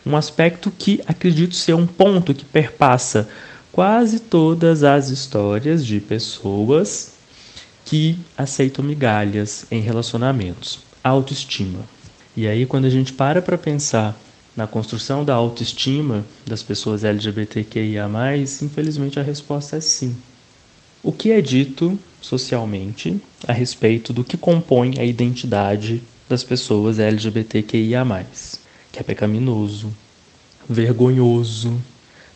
um 0.06 0.16
aspecto 0.16 0.72
que 0.72 1.02
acredito 1.06 1.56
ser 1.56 1.74
um 1.74 1.86
ponto 1.86 2.34
que 2.34 2.46
perpassa 2.46 3.28
quase 3.70 4.18
todas 4.18 4.82
as 4.86 5.10
histórias 5.10 5.86
de 5.86 6.00
pessoas 6.00 7.20
que 7.92 8.18
aceitam 8.38 8.86
migalhas 8.86 9.66
em 9.70 9.82
relacionamentos, 9.82 10.80
autoestima. 11.04 11.80
E 12.38 12.48
aí 12.48 12.66
quando 12.66 12.86
a 12.86 12.90
gente 12.90 13.12
para 13.12 13.42
para 13.42 13.58
pensar 13.58 14.18
na 14.56 14.66
construção 14.66 15.26
da 15.26 15.36
autoestima 15.36 16.24
das 16.48 16.64
pessoas 16.64 17.04
LGBTQIA+, 17.04 18.10
infelizmente 18.62 19.20
a 19.20 19.24
resposta 19.24 19.76
é 19.76 19.82
sim. 19.82 20.16
O 21.04 21.12
que 21.12 21.32
é 21.32 21.42
dito 21.42 22.00
socialmente 22.22 23.20
a 23.46 23.52
respeito 23.52 24.14
do 24.14 24.24
que 24.24 24.38
compõe 24.38 24.98
a 24.98 25.04
identidade 25.04 26.02
das 26.30 26.46
pessoas 26.46 26.98
LGBTQIA+, 26.98 28.26
que 28.90 29.00
é 29.00 29.04
pecaminoso, 29.04 29.94
vergonhoso, 30.70 31.78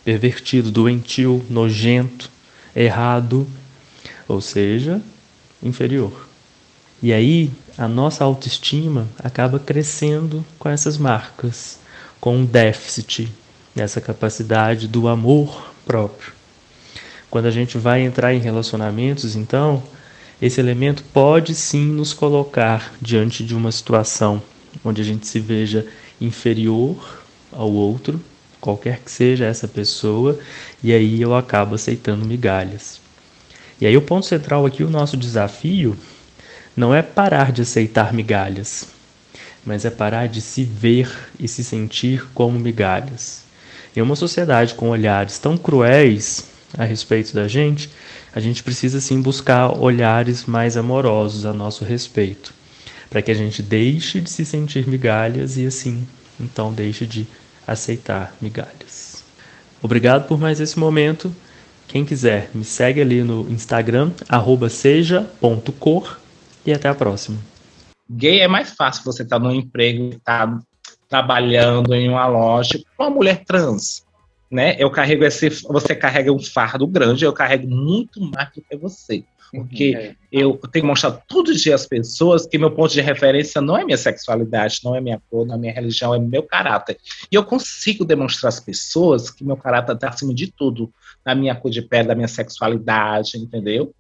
pervertido, 0.04 0.70
doentio, 0.70 1.46
nojento, 1.50 2.30
errado, 2.76 3.48
ou 4.28 4.42
seja, 4.42 5.02
inferior. 5.62 6.28
E 7.02 7.12
aí 7.14 7.52
a 7.78 7.88
nossa 7.88 8.24
autoestima 8.24 9.08
acaba 9.20 9.60
crescendo 9.60 10.46
com 10.58 10.70
essas 10.70 10.98
marcas, 10.98 11.78
com 12.20 12.38
um 12.38 12.46
déficit 12.46 13.32
nessa 13.76 14.00
capacidade 14.00 14.88
do 14.88 15.08
amor 15.08 15.74
próprio. 15.86 16.34
Quando 17.30 17.48
a 17.48 17.52
gente 17.52 17.78
vai 17.78 18.02
entrar 18.02 18.34
em 18.34 18.40
relacionamentos, 18.40 19.36
então, 19.36 19.84
esse 20.42 20.60
elemento 20.60 21.04
pode 21.14 21.54
sim 21.54 21.86
nos 21.86 22.14
colocar 22.14 22.94
diante 23.02 23.44
de 23.44 23.54
uma 23.54 23.72
situação 23.72 24.42
onde 24.84 25.02
a 25.02 25.06
gente 25.06 25.28
se 25.28 25.40
veja 25.40 25.86
inferior 26.20 27.24
ao 27.52 27.72
outro, 27.72 28.22
qualquer 28.60 29.00
que 29.00 29.12
seja 29.12 29.46
essa 29.46 29.68
pessoa, 29.68 30.40
e 30.84 30.94
aí 30.94 31.22
eu 31.22 31.36
acabo 31.36 31.76
aceitando 31.76 32.26
migalhas. 32.26 33.05
E 33.80 33.86
aí 33.86 33.96
o 33.98 34.02
ponto 34.02 34.26
central 34.26 34.66
aqui, 34.66 34.84
o 34.84 34.90
nosso 34.90 35.18
desafio, 35.18 35.98
não 36.76 36.94
é 36.94 37.02
parar 37.02 37.52
de 37.52 37.62
aceitar 37.62 38.14
migalhas, 38.14 38.88
mas 39.66 39.86
é 39.86 39.90
parar 39.90 40.28
de 40.28 40.42
se 40.42 40.64
ver 40.64 41.10
e 41.40 41.48
se 41.48 41.64
sentir 41.64 42.26
como 42.34 42.60
migalhas. 42.60 43.44
Em 43.96 44.02
uma 44.02 44.16
sociedade 44.16 44.74
com 44.74 44.90
olhares 44.90 45.40
tão 45.40 45.58
cruéis 45.58 46.46
a 46.78 46.84
respeito 46.84 47.34
da 47.34 47.48
gente, 47.48 47.90
a 48.34 48.40
gente 48.40 48.62
precisa 48.62 49.00
sim 49.00 49.22
buscar 49.22 49.78
olhares 49.78 50.46
mais 50.46 50.76
amorosos 50.76 51.46
a 51.46 51.54
nosso 51.54 51.86
respeito, 51.86 52.54
para 53.10 53.22
que 53.22 53.32
a 53.32 53.36
gente 53.36 53.64
deixe 53.64 54.20
de 54.20 54.30
se 54.30 54.44
sentir 54.44 54.86
migalhas 54.88 55.58
e 55.58 55.66
assim, 55.66 56.06
então 56.40 56.74
deixe 56.74 57.06
de 57.06 57.26
aceitar 57.66 58.36
migalhas. 58.42 59.24
Obrigado 59.82 60.28
por 60.28 60.40
mais 60.40 60.60
esse 60.60 60.78
momento. 60.78 61.34
Quem 61.88 62.04
quiser, 62.04 62.50
me 62.54 62.64
segue 62.64 63.02
ali 63.02 63.24
no 63.24 63.50
Instagram, 63.50 64.12
seja.cor 64.70 66.20
e 66.66 66.74
até 66.74 66.90
a 66.90 66.96
próxima. 66.96 67.38
Gay 68.10 68.42
é 68.42 68.48
mais 68.48 68.72
fácil 68.72 69.04
você 69.04 69.24
estar 69.24 69.40
tá 69.40 69.44
no 69.44 69.54
emprego, 69.54 70.10
estar 70.10 70.48
tá 70.48 70.60
trabalhando 71.08 71.94
em 71.94 72.10
uma 72.10 72.28
loja, 72.28 72.80
uma 72.98 73.10
mulher 73.10 73.44
trans 73.46 74.06
né? 74.50 74.76
Eu 74.80 74.90
carrego 74.90 75.26
esse, 75.26 75.50
você 75.50 75.96
carrega 75.96 76.32
um 76.32 76.40
fardo 76.40 76.88
grande, 76.88 77.26
eu 77.26 77.34
carrego 77.34 77.68
muito 77.68 78.22
mais 78.22 78.50
do 78.54 78.62
que 78.62 78.78
você. 78.78 79.24
Porque 79.56 79.96
é. 79.96 80.16
eu 80.32 80.58
tenho 80.72 80.84
que 80.84 80.88
mostrar 80.88 81.12
todo 81.12 81.56
dia 81.56 81.76
às 81.76 81.86
pessoas 81.86 82.46
que 82.46 82.58
meu 82.58 82.72
ponto 82.72 82.92
de 82.92 83.02
referência 83.02 83.62
não 83.62 83.78
é 83.78 83.84
minha 83.84 83.98
sexualidade, 83.98 84.82
não 84.84 84.96
é 84.96 85.02
minha 85.02 85.22
cor, 85.30 85.46
não 85.46 85.56
é 85.56 85.58
minha 85.58 85.74
religião, 85.74 86.14
é 86.14 86.20
meu 86.20 86.44
caráter. 86.44 86.98
E 87.32 87.36
eu 87.36 87.44
consigo 87.44 88.04
demonstrar 88.06 88.50
às 88.50 88.60
pessoas 88.60 89.30
que 89.30 89.44
meu 89.44 89.58
caráter 89.58 89.94
está 89.94 90.10
acima 90.10 90.34
de 90.34 90.52
tudo, 90.52 90.92
da 91.24 91.34
minha 91.34 91.56
cor 91.56 91.72
de 91.72 91.82
pele, 91.82 92.08
da 92.08 92.16
minha 92.16 92.28
sexualidade, 92.28 93.38
entendeu? 93.38 93.94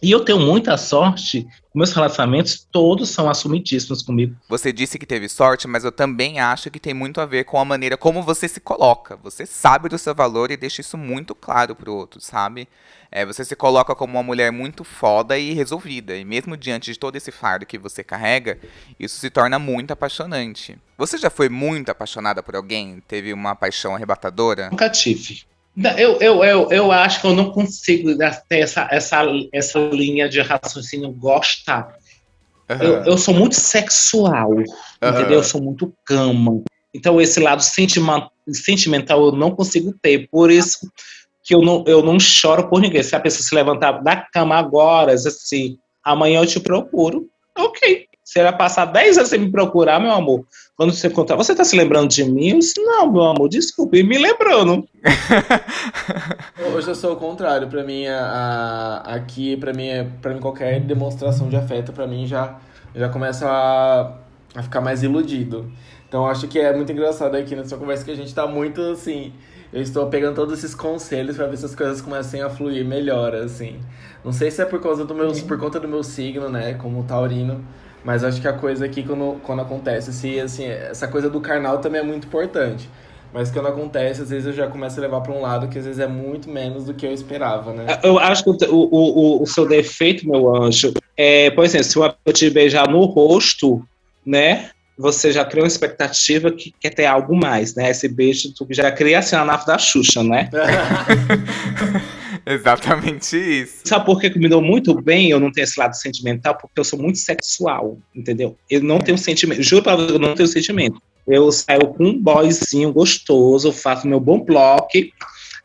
E 0.00 0.10
eu 0.12 0.24
tenho 0.24 0.38
muita 0.38 0.76
sorte, 0.76 1.46
meus 1.74 1.92
relacionamentos 1.92 2.66
todos 2.70 3.10
são 3.10 3.28
assumidíssimos 3.28 4.02
comigo. 4.02 4.36
Você 4.48 4.72
disse 4.72 4.98
que 4.98 5.06
teve 5.06 5.28
sorte, 5.28 5.66
mas 5.66 5.84
eu 5.84 5.90
também 5.90 6.38
acho 6.38 6.70
que 6.70 6.78
tem 6.78 6.94
muito 6.94 7.20
a 7.20 7.26
ver 7.26 7.44
com 7.44 7.58
a 7.58 7.64
maneira 7.64 7.96
como 7.96 8.22
você 8.22 8.48
se 8.48 8.60
coloca. 8.60 9.16
Você 9.22 9.44
sabe 9.44 9.88
do 9.88 9.98
seu 9.98 10.14
valor 10.14 10.50
e 10.50 10.56
deixa 10.56 10.80
isso 10.80 10.96
muito 10.96 11.34
claro 11.34 11.74
pro 11.74 11.94
outro, 11.94 12.20
sabe? 12.20 12.68
É, 13.10 13.24
você 13.24 13.44
se 13.44 13.56
coloca 13.56 13.94
como 13.94 14.14
uma 14.14 14.22
mulher 14.22 14.52
muito 14.52 14.84
foda 14.84 15.38
e 15.38 15.52
resolvida. 15.52 16.16
E 16.16 16.24
mesmo 16.24 16.56
diante 16.56 16.92
de 16.92 16.98
todo 16.98 17.16
esse 17.16 17.32
fardo 17.32 17.66
que 17.66 17.78
você 17.78 18.04
carrega, 18.04 18.58
isso 19.00 19.18
se 19.18 19.30
torna 19.30 19.58
muito 19.58 19.92
apaixonante. 19.92 20.78
Você 20.96 21.18
já 21.18 21.30
foi 21.30 21.48
muito 21.48 21.90
apaixonada 21.90 22.42
por 22.42 22.54
alguém? 22.54 23.02
Teve 23.08 23.32
uma 23.32 23.56
paixão 23.56 23.94
arrebatadora? 23.94 24.68
Nunca 24.70 24.90
tive. 24.90 25.42
Eu, 25.96 26.18
eu, 26.20 26.44
eu, 26.44 26.68
eu 26.70 26.92
acho 26.92 27.20
que 27.20 27.26
eu 27.26 27.34
não 27.34 27.50
consigo 27.50 28.10
ter 28.48 28.58
essa, 28.58 28.88
essa, 28.90 29.24
essa 29.52 29.78
linha 29.78 30.28
de 30.28 30.40
raciocínio 30.40 31.10
gostar. 31.12 31.96
Uhum. 32.68 32.76
Eu, 32.82 33.04
eu 33.04 33.18
sou 33.18 33.32
muito 33.32 33.54
sexual, 33.54 34.50
uhum. 34.50 34.64
entendeu? 35.02 35.38
Eu 35.38 35.44
sou 35.44 35.62
muito 35.62 35.94
cama. 36.04 36.62
Então, 36.92 37.20
esse 37.20 37.38
lado 37.38 37.62
sentimental 37.62 39.26
eu 39.26 39.32
não 39.32 39.52
consigo 39.52 39.94
ter. 40.02 40.28
Por 40.28 40.50
isso 40.50 40.90
que 41.44 41.54
eu 41.54 41.62
não, 41.62 41.84
eu 41.86 42.02
não 42.02 42.18
choro 42.18 42.68
por 42.68 42.80
ninguém. 42.80 43.02
Se 43.02 43.14
a 43.14 43.20
pessoa 43.20 43.42
se 43.42 43.54
levantar 43.54 43.92
da 44.02 44.16
cama 44.16 44.56
agora, 44.56 45.12
assim, 45.12 45.78
amanhã 46.02 46.40
eu 46.40 46.46
te 46.46 46.58
procuro, 46.58 47.28
ok. 47.56 48.07
Se 48.28 48.38
ela 48.38 48.52
passar 48.52 48.84
10 48.84 49.16
anos 49.16 49.30
sem 49.30 49.38
me 49.38 49.50
procurar, 49.50 49.98
meu 49.98 50.12
amor, 50.12 50.44
quando 50.76 50.92
você 50.92 51.08
contar, 51.08 51.34
você 51.34 51.54
tá 51.54 51.64
se 51.64 51.74
lembrando 51.74 52.08
de 52.10 52.22
mim? 52.24 52.50
Eu 52.50 52.58
disse, 52.58 52.78
não, 52.78 53.10
meu 53.10 53.22
amor, 53.22 53.48
desculpe, 53.48 54.02
me 54.02 54.18
lembrando. 54.18 54.86
Hoje 56.76 56.88
eu 56.88 56.94
sou 56.94 57.14
o 57.14 57.16
contrário, 57.16 57.68
pra 57.68 57.82
mim, 57.82 58.06
a, 58.06 59.02
a 59.02 59.14
aqui, 59.14 59.56
pra 59.56 59.72
mim, 59.72 59.86
é, 59.86 60.04
pra 60.20 60.34
mim, 60.34 60.40
qualquer 60.40 60.78
demonstração 60.78 61.48
de 61.48 61.56
afeto, 61.56 61.90
pra 61.90 62.06
mim, 62.06 62.26
já, 62.26 62.58
já 62.94 63.08
começa 63.08 63.48
a, 63.48 64.12
a 64.54 64.62
ficar 64.62 64.82
mais 64.82 65.02
iludido. 65.02 65.72
Então, 66.06 66.26
acho 66.26 66.48
que 66.48 66.58
é 66.58 66.76
muito 66.76 66.92
engraçado 66.92 67.34
aqui 67.34 67.56
nessa 67.56 67.78
conversa 67.78 68.04
que 68.04 68.10
a 68.10 68.16
gente 68.16 68.34
tá 68.34 68.46
muito, 68.46 68.82
assim, 68.82 69.32
eu 69.72 69.80
estou 69.80 70.06
pegando 70.08 70.34
todos 70.34 70.58
esses 70.58 70.74
conselhos 70.74 71.34
para 71.34 71.46
ver 71.46 71.56
se 71.56 71.64
as 71.64 71.74
coisas 71.74 72.02
comecem 72.02 72.42
a 72.42 72.50
fluir 72.50 72.84
melhor, 72.84 73.34
assim. 73.34 73.80
Não 74.22 74.34
sei 74.34 74.50
se 74.50 74.60
é 74.60 74.66
por 74.66 74.82
causa 74.82 75.06
do 75.06 75.14
meu, 75.14 75.32
por 75.46 75.58
conta 75.58 75.80
do 75.80 75.88
meu 75.88 76.02
signo, 76.02 76.50
né, 76.50 76.74
como 76.74 77.04
taurino, 77.04 77.64
mas 78.08 78.24
acho 78.24 78.40
que 78.40 78.48
a 78.48 78.54
coisa 78.54 78.86
aqui, 78.86 79.02
quando, 79.02 79.38
quando 79.42 79.60
acontece, 79.60 80.14
se, 80.14 80.40
assim, 80.40 80.64
essa 80.64 81.06
coisa 81.06 81.28
do 81.28 81.42
carnal 81.42 81.76
também 81.76 82.00
é 82.00 82.02
muito 82.02 82.26
importante. 82.26 82.88
Mas 83.34 83.50
quando 83.50 83.68
acontece, 83.68 84.22
às 84.22 84.30
vezes 84.30 84.46
eu 84.46 84.54
já 84.54 84.66
começo 84.66 84.98
a 84.98 85.02
levar 85.02 85.20
para 85.20 85.30
um 85.30 85.42
lado 85.42 85.68
que 85.68 85.78
às 85.78 85.84
vezes 85.84 86.00
é 86.00 86.06
muito 86.06 86.48
menos 86.48 86.86
do 86.86 86.94
que 86.94 87.04
eu 87.04 87.12
esperava, 87.12 87.70
né? 87.74 87.84
Eu 88.02 88.18
acho 88.18 88.42
que 88.44 88.64
o, 88.64 88.88
o, 88.90 89.42
o 89.42 89.46
seu 89.46 89.68
defeito, 89.68 90.26
meu 90.26 90.56
anjo, 90.56 90.94
é, 91.18 91.50
por 91.50 91.66
exemplo, 91.66 91.84
se 91.84 91.98
uma 91.98 92.08
pessoa 92.08 92.32
te 92.32 92.48
beijar 92.48 92.88
no 92.88 93.04
rosto, 93.04 93.86
né? 94.24 94.70
você 94.98 95.30
já 95.30 95.44
cria 95.44 95.62
uma 95.62 95.68
expectativa 95.68 96.50
que 96.50 96.74
quer 96.80 96.90
ter 96.90 97.04
algo 97.04 97.36
mais, 97.36 97.74
né? 97.74 97.90
Esse 97.90 98.08
beijo 98.08 98.52
tu 98.54 98.66
já 98.70 98.90
cria 98.90 99.18
assim 99.18 99.36
a 99.36 99.44
nave 99.44 99.64
da 99.64 99.78
Xuxa, 99.78 100.24
né? 100.24 100.48
Exatamente 102.48 103.36
isso. 103.36 103.82
Sabe 103.84 104.06
por 104.06 104.18
que 104.18 104.30
que 104.30 104.38
me 104.38 104.48
deu 104.48 104.62
muito 104.62 104.98
bem 105.00 105.30
eu 105.30 105.38
não 105.38 105.52
ter 105.52 105.62
esse 105.62 105.78
lado 105.78 105.94
sentimental? 105.94 106.56
Porque 106.56 106.80
eu 106.80 106.84
sou 106.84 106.98
muito 106.98 107.18
sexual, 107.18 107.98
entendeu? 108.14 108.56
Eu 108.70 108.82
não 108.82 108.98
tenho 108.98 109.18
sentimento. 109.18 109.62
Juro 109.62 109.82
pra 109.82 109.96
você, 109.96 110.14
eu 110.14 110.18
não 110.18 110.34
tenho 110.34 110.48
sentimento. 110.48 111.00
Eu 111.26 111.52
saio 111.52 111.88
com 111.88 112.04
um 112.04 112.18
boyzinho 112.18 112.90
gostoso, 112.90 113.70
faço 113.70 114.08
meu 114.08 114.18
bom 114.18 114.40
bloco. 114.40 114.88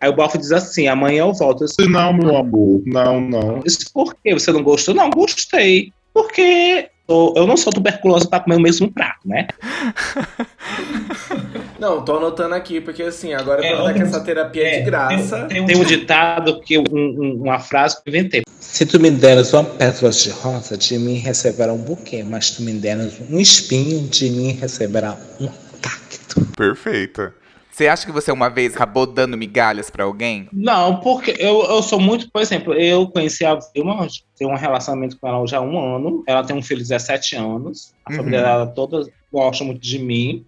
Aí 0.02 0.10
o 0.10 0.14
bloco 0.14 0.38
diz 0.38 0.52
assim: 0.52 0.88
amanhã 0.88 1.22
eu 1.22 1.34
volto. 1.34 1.64
Eu 1.64 1.68
disse, 1.68 1.90
Não, 1.90 2.12
meu 2.12 2.36
amor. 2.36 2.82
Não, 2.86 3.22
não. 3.22 3.60
disse, 3.60 3.92
por 3.94 4.14
que 4.16 4.34
você 4.34 4.52
não 4.52 4.62
gostou? 4.62 4.94
Não, 4.94 5.10
gostei. 5.10 5.94
Porque 6.14 6.90
eu 7.08 7.34
eu 7.38 7.48
não 7.48 7.56
sou 7.56 7.72
tuberculosa 7.72 8.28
para 8.28 8.42
comer 8.42 8.58
o 8.58 8.62
mesmo 8.62 8.92
prato, 8.92 9.26
né? 9.26 9.48
Não, 11.84 12.02
tô 12.02 12.16
anotando 12.16 12.56
aqui, 12.56 12.80
porque 12.80 13.04
assim, 13.04 13.34
agora 13.34 13.62
É, 13.62 13.76
pra 13.76 13.84
dar 13.84 13.94
que 13.94 14.00
eu- 14.02 14.06
essa 14.06 14.22
terapia 14.22 14.64
é 14.66 14.80
de 14.80 14.86
graça. 14.86 15.46
Tem, 15.48 15.66
tem 15.66 15.76
um 15.76 15.84
ditado 15.84 16.62
que 16.62 16.76
eu- 16.76 16.84
um- 16.90 16.96
um- 17.22 17.42
uma 17.44 17.60
frase 17.60 18.02
que 18.02 18.10
eu 18.10 18.16
inventei. 18.16 18.44
Se 18.58 18.86
tu 18.86 18.98
me 19.02 19.12
deres 19.12 19.52
uma 19.52 19.66
pétala 19.66 20.10
de 20.10 20.30
rosa, 20.30 20.78
de 20.78 20.98
mim 20.98 21.16
receberá 21.16 21.74
um 21.74 21.78
buquê, 21.78 22.24
mas 22.24 22.52
tu 22.52 22.62
me 22.64 22.72
deres 22.72 23.20
um 23.30 23.38
espinho, 23.38 24.08
de 24.08 24.30
mim 24.30 24.52
receberá 24.54 25.18
um 25.42 25.50
cacto. 25.82 26.46
Perfeito. 26.56 27.34
Você 27.70 27.88
acha 27.90 28.06
que 28.06 28.14
você 28.14 28.32
uma 28.32 28.50
vez 28.50 28.76
acabou 28.76 29.06
dando 29.06 29.36
migalhas 29.36 29.90
pra 29.90 30.06
alguém? 30.06 30.48
Não, 30.54 31.02
porque 31.02 31.36
eu, 31.38 31.64
eu 31.66 31.84
sou 31.84 32.00
muito, 32.00 32.32
por 32.32 32.42
exemplo, 32.42 32.74
eu 32.76 33.08
conheci 33.10 33.44
a 33.44 33.60
Vilma, 33.76 34.08
tenho 34.38 34.52
um 34.52 34.56
relacionamento 34.56 35.18
com 35.20 35.28
ela 35.28 35.46
já 35.46 35.58
há 35.58 35.62
um 35.62 35.78
ano. 35.96 36.24
Ela 36.26 36.44
tem 36.46 36.56
um 36.56 36.62
filho 36.62 36.78
de 36.82 36.88
17 36.88 37.36
anos. 37.36 37.92
A 38.06 38.12
Uhum. 38.12 38.18
família 38.18 38.42
dela 38.42 38.68
toda 38.68 39.06
gosta 39.32 39.66
muito 39.66 39.82
de 39.82 40.00
mim. 40.00 40.46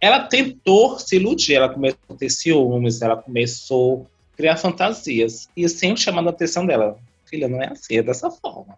Ela 0.00 0.20
tentou 0.20 0.98
se 0.98 1.16
iludir, 1.16 1.54
ela 1.54 1.68
começou 1.68 1.98
a 2.08 2.14
ter 2.14 2.30
ciúmes, 2.30 3.02
ela 3.02 3.16
começou 3.16 4.06
a 4.32 4.36
criar 4.36 4.56
fantasias. 4.56 5.48
E 5.56 5.68
sempre 5.68 6.00
chamando 6.00 6.28
a 6.28 6.30
atenção 6.30 6.64
dela. 6.64 6.98
Filha, 7.26 7.48
não 7.48 7.62
é 7.62 7.68
assim, 7.68 7.96
é 7.96 8.02
dessa 8.02 8.30
forma. 8.30 8.76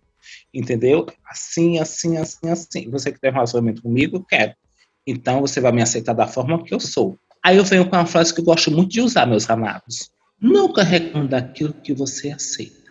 Entendeu? 0.52 1.06
Assim, 1.24 1.78
assim, 1.78 2.16
assim, 2.16 2.50
assim. 2.50 2.90
Você 2.90 3.12
que 3.12 3.20
tem 3.20 3.30
um 3.30 3.34
relacionamento 3.34 3.82
comigo, 3.82 4.24
quero. 4.28 4.52
Então 5.06 5.40
você 5.40 5.60
vai 5.60 5.72
me 5.72 5.82
aceitar 5.82 6.12
da 6.12 6.26
forma 6.26 6.62
que 6.62 6.74
eu 6.74 6.80
sou. 6.80 7.16
Aí 7.42 7.56
eu 7.56 7.64
venho 7.64 7.88
com 7.88 7.96
uma 7.96 8.06
frase 8.06 8.32
que 8.34 8.40
eu 8.40 8.44
gosto 8.44 8.70
muito 8.70 8.90
de 8.90 9.00
usar, 9.00 9.26
meus 9.26 9.48
amados. 9.48 10.10
Nunca 10.40 10.82
reclame 10.82 11.28
daquilo 11.28 11.72
que 11.72 11.92
você 11.92 12.30
aceita. 12.30 12.81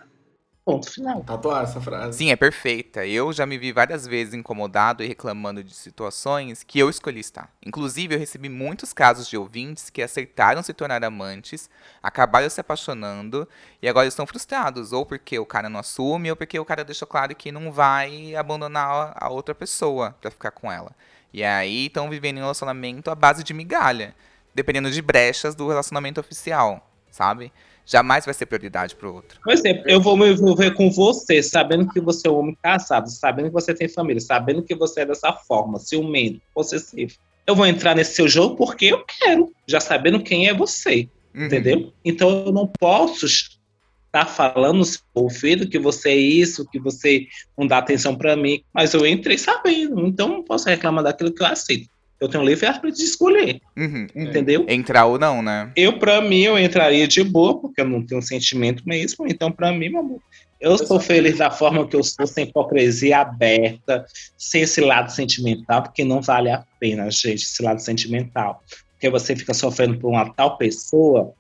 Ponto 0.64 0.92
final. 0.92 1.24
Tatuar 1.24 1.64
essa 1.64 1.82
frase. 1.82 2.20
Sim, 2.20 2.32
é 2.32 2.36
perfeita. 2.36 3.04
Eu 3.06 3.34
já 3.34 3.48
me 3.48 3.58
vi 3.58 3.72
várias 3.72 4.06
vezes 4.06 4.36
incomodado 4.36 5.04
e 5.04 5.08
reclamando 5.08 5.64
de 5.64 5.74
situações 5.74 6.64
que 6.64 6.78
eu 6.78 6.88
escolhi 6.88 7.20
estar. 7.20 7.52
Inclusive, 7.66 8.14
eu 8.14 8.20
recebi 8.20 8.48
muitos 8.48 8.94
casos 8.94 9.28
de 9.28 9.36
ouvintes 9.36 9.90
que 9.90 10.04
aceitaram 10.04 10.62
se 10.62 10.72
tornar 10.72 11.04
amantes, 11.04 11.68
acabaram 12.02 12.48
se 12.48 12.62
apaixonando 12.62 13.48
e 13.82 13.90
agora 13.90 14.08
estão 14.08 14.28
frustrados, 14.28 14.94
ou 14.94 15.04
porque 15.04 15.40
o 15.40 15.48
cara 15.48 15.68
não 15.68 15.80
assume, 15.80 16.30
ou 16.30 16.36
porque 16.36 16.60
o 16.60 16.66
cara 16.66 16.84
deixou 16.84 17.08
claro 17.08 17.36
que 17.36 17.52
não 17.52 17.72
vai 17.72 18.36
abandonar 18.36 19.14
a 19.16 19.30
outra 19.30 19.56
pessoa 19.56 20.16
pra 20.22 20.30
ficar 20.30 20.52
com 20.52 20.72
ela. 20.72 20.92
E 21.34 21.44
aí 21.44 21.88
estão 21.88 22.08
vivendo 22.08 22.38
um 22.38 22.42
relacionamento 22.42 23.10
à 23.10 23.16
base 23.16 23.44
de 23.44 23.54
migalha, 23.54 24.14
dependendo 24.54 24.92
de 24.92 25.02
brechas 25.02 25.56
do 25.56 25.68
relacionamento 25.68 26.20
oficial, 26.20 26.88
sabe? 27.10 27.52
Jamais 27.86 28.26
vai 28.26 28.34
ser 28.34 28.46
prioridade 28.46 28.96
pro 28.96 29.14
outro. 29.14 29.40
Por 29.44 29.54
exemplo, 29.54 29.84
eu 29.88 30.00
vou 30.00 30.16
me 30.16 30.30
envolver 30.32 30.72
com 30.72 30.90
você, 30.90 31.42
sabendo 31.42 31.88
que 31.90 32.00
você 32.00 32.28
é 32.28 32.32
um 32.32 32.38
homem 32.40 32.58
casado, 32.62 33.10
sabendo 33.10 33.48
que 33.48 33.54
você 33.54 33.74
tem 33.74 33.88
família, 33.88 34.22
sabendo 34.22 34.64
que 34.64 34.76
você 34.76 35.02
é 35.02 35.06
dessa 35.06 35.34
forma, 35.34 35.80
ciumento, 35.80 36.42
possessivo. 36.54 37.14
Eu 37.46 37.56
vou 37.56 37.66
entrar 37.66 37.96
nesse 37.96 38.14
seu 38.16 38.28
jogo 38.28 38.56
porque 38.56 38.86
eu 38.86 39.04
quero, 39.06 39.52
já 39.68 39.80
sabendo 39.80 40.22
quem 40.22 40.48
é 40.48 40.54
você, 40.54 41.10
Uhum. 41.34 41.46
entendeu? 41.46 41.94
Então 42.04 42.46
eu 42.46 42.52
não 42.52 42.68
posso 42.68 43.26
estar 43.26 44.26
falando 44.26 44.80
no 44.80 44.86
seu 44.86 45.02
ouvido 45.14 45.68
que 45.68 45.80
você 45.80 46.10
é 46.10 46.16
isso, 46.16 46.68
que 46.70 46.80
você 46.80 47.28
não 47.58 47.66
dá 47.66 47.78
atenção 47.78 48.16
pra 48.16 48.36
mim, 48.36 48.62
mas 48.74 48.94
eu 48.94 49.08
entrei 49.08 49.38
sabendo, 49.38 50.06
então 50.06 50.28
não 50.28 50.44
posso 50.44 50.68
reclamar 50.68 51.04
daquilo 51.04 51.34
que 51.34 51.42
eu 51.42 51.48
aceito. 51.48 51.90
Eu 52.22 52.30
tenho 52.30 52.44
livre-arbítrio 52.44 52.94
de 52.94 53.04
escolher, 53.04 53.60
Uhum. 53.76 54.06
entendeu? 54.16 54.64
Entrar 54.70 55.06
ou 55.06 55.18
não, 55.18 55.42
né? 55.42 55.72
Eu, 55.76 55.98
pra 55.98 56.22
mim, 56.22 56.42
eu 56.42 56.60
entraria 56.60 57.08
de 57.08 57.24
boa, 57.24 57.60
porque 57.60 57.82
eu 57.82 57.90
não 57.90 58.06
tenho 58.06 58.22
sentimento 58.22 58.84
mesmo. 58.86 59.26
Então, 59.28 59.52
pra 59.52 59.72
mim, 59.72 59.90
meu 59.90 60.02
amor, 60.02 60.22
eu 60.60 60.78
sou 60.78 61.00
feliz 61.00 61.40
da 61.40 61.50
forma 61.50 61.88
que 61.88 61.96
eu 61.96 62.04
sou, 62.04 62.28
sem 62.28 62.46
hipocrisia 62.46 63.18
aberta, 63.18 64.06
sem 64.38 64.62
esse 64.62 64.80
lado 64.80 65.12
sentimental, 65.12 65.82
porque 65.82 66.04
não 66.04 66.22
vale 66.22 66.52
a 66.52 66.64
pena, 66.80 67.10
gente, 67.10 67.44
esse 67.44 67.64
lado 67.64 67.82
sentimental. 67.82 68.62
Porque 68.92 69.10
você 69.10 69.36
fica 69.36 69.56
sofrendo 69.56 69.98
por 69.98 70.10
uma 70.10 70.32
tal 70.32 70.58
pessoa 70.60 71.34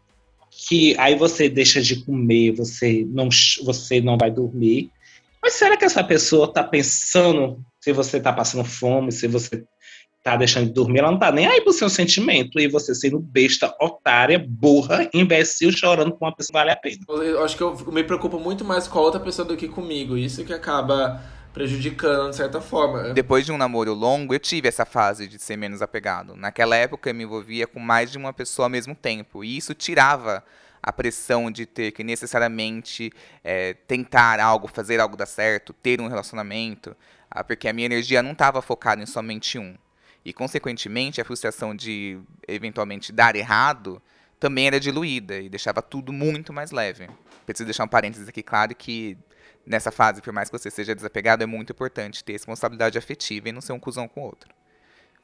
que 0.49 0.95
aí 0.97 1.13
você 1.13 1.47
deixa 1.47 1.79
de 1.79 2.03
comer, 2.03 2.53
você 2.53 3.05
não, 3.07 3.29
você 3.63 4.01
não 4.01 4.17
vai 4.17 4.31
dormir. 4.31 4.89
Mas 5.43 5.53
será 5.53 5.77
que 5.77 5.85
essa 5.85 6.03
pessoa 6.03 6.51
tá 6.51 6.63
pensando 6.63 7.63
se 7.79 7.91
você 7.93 8.19
tá 8.19 8.33
passando 8.33 8.63
fome, 8.63 9.11
se 9.11 9.27
você 9.27 9.63
tá 10.23 10.35
deixando 10.35 10.67
de 10.67 10.73
dormir, 10.73 10.99
ela 10.99 11.11
não 11.11 11.19
tá 11.19 11.31
nem 11.31 11.47
aí 11.47 11.61
pro 11.61 11.73
seu 11.73 11.89
sentimento. 11.89 12.59
E 12.59 12.67
você 12.67 12.93
sendo 12.93 13.19
besta, 13.19 13.73
otária, 13.79 14.43
burra, 14.47 15.09
imbecil, 15.13 15.71
chorando 15.71 16.11
com 16.13 16.25
uma 16.25 16.35
pessoa 16.35 16.51
que 16.51 16.53
vale 16.53 16.71
a 16.71 16.75
pena. 16.75 16.97
Eu 17.23 17.43
acho 17.43 17.57
que 17.57 17.63
eu 17.63 17.75
me 17.91 18.03
preocupo 18.03 18.39
muito 18.39 18.63
mais 18.63 18.87
com 18.87 18.99
a 18.99 19.01
outra 19.01 19.19
pessoa 19.19 19.47
do 19.47 19.57
que 19.57 19.67
comigo. 19.67 20.17
Isso 20.17 20.45
que 20.45 20.53
acaba 20.53 21.21
prejudicando, 21.53 22.29
de 22.29 22.35
certa 22.35 22.61
forma. 22.61 23.13
Depois 23.13 23.45
de 23.45 23.51
um 23.51 23.57
namoro 23.57 23.93
longo, 23.93 24.33
eu 24.33 24.39
tive 24.39 24.67
essa 24.67 24.85
fase 24.85 25.27
de 25.27 25.39
ser 25.39 25.57
menos 25.57 25.81
apegado. 25.81 26.35
Naquela 26.35 26.75
época, 26.75 27.09
eu 27.09 27.15
me 27.15 27.23
envolvia 27.23 27.67
com 27.67 27.79
mais 27.79 28.11
de 28.11 28.17
uma 28.17 28.31
pessoa 28.31 28.67
ao 28.67 28.69
mesmo 28.69 28.95
tempo. 28.95 29.43
E 29.43 29.57
isso 29.57 29.73
tirava 29.73 30.43
a 30.81 30.91
pressão 30.91 31.51
de 31.51 31.65
ter 31.65 31.91
que 31.91 32.03
necessariamente 32.03 33.11
é, 33.43 33.73
tentar 33.73 34.39
algo, 34.39 34.67
fazer 34.67 34.99
algo 34.99 35.15
dar 35.15 35.25
certo, 35.25 35.73
ter 35.73 36.01
um 36.01 36.07
relacionamento, 36.07 36.95
ah, 37.29 37.43
porque 37.43 37.67
a 37.67 37.73
minha 37.73 37.85
energia 37.85 38.23
não 38.23 38.31
estava 38.31 38.61
focada 38.61 39.01
em 39.01 39.05
somente 39.05 39.59
um. 39.59 39.75
E, 40.23 40.33
consequentemente, 40.33 41.19
a 41.19 41.25
frustração 41.25 41.75
de 41.75 42.19
eventualmente 42.47 43.11
dar 43.11 43.35
errado 43.35 44.01
também 44.39 44.67
era 44.67 44.79
diluída 44.79 45.39
e 45.39 45.49
deixava 45.49 45.81
tudo 45.81 46.11
muito 46.11 46.51
mais 46.51 46.71
leve. 46.71 47.09
Preciso 47.45 47.65
deixar 47.65 47.83
um 47.83 47.87
parênteses 47.87 48.27
aqui 48.27 48.41
claro 48.41 48.75
que 48.75 49.17
nessa 49.65 49.91
fase, 49.91 50.21
por 50.21 50.33
mais 50.33 50.49
que 50.49 50.57
você 50.57 50.69
seja 50.71 50.95
desapegado, 50.95 51.43
é 51.43 51.45
muito 51.45 51.71
importante 51.71 52.23
ter 52.23 52.33
responsabilidade 52.33 52.97
afetiva 52.97 53.49
e 53.49 53.51
não 53.51 53.61
ser 53.61 53.73
um 53.73 53.79
cuzão 53.79 54.07
com 54.07 54.21
o 54.21 54.23
outro. 54.23 54.53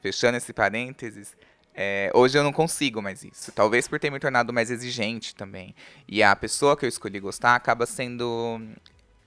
Fechando 0.00 0.36
esse 0.36 0.52
parênteses, 0.52 1.36
é, 1.74 2.10
hoje 2.14 2.38
eu 2.38 2.42
não 2.42 2.52
consigo 2.52 3.02
mais 3.02 3.22
isso. 3.24 3.52
Talvez 3.52 3.86
por 3.86 3.98
ter 3.98 4.10
me 4.10 4.18
tornado 4.18 4.52
mais 4.52 4.70
exigente 4.70 5.34
também. 5.34 5.74
E 6.06 6.22
a 6.22 6.34
pessoa 6.34 6.76
que 6.76 6.84
eu 6.84 6.88
escolhi 6.88 7.20
gostar 7.20 7.54
acaba 7.54 7.86
sendo, 7.86 8.60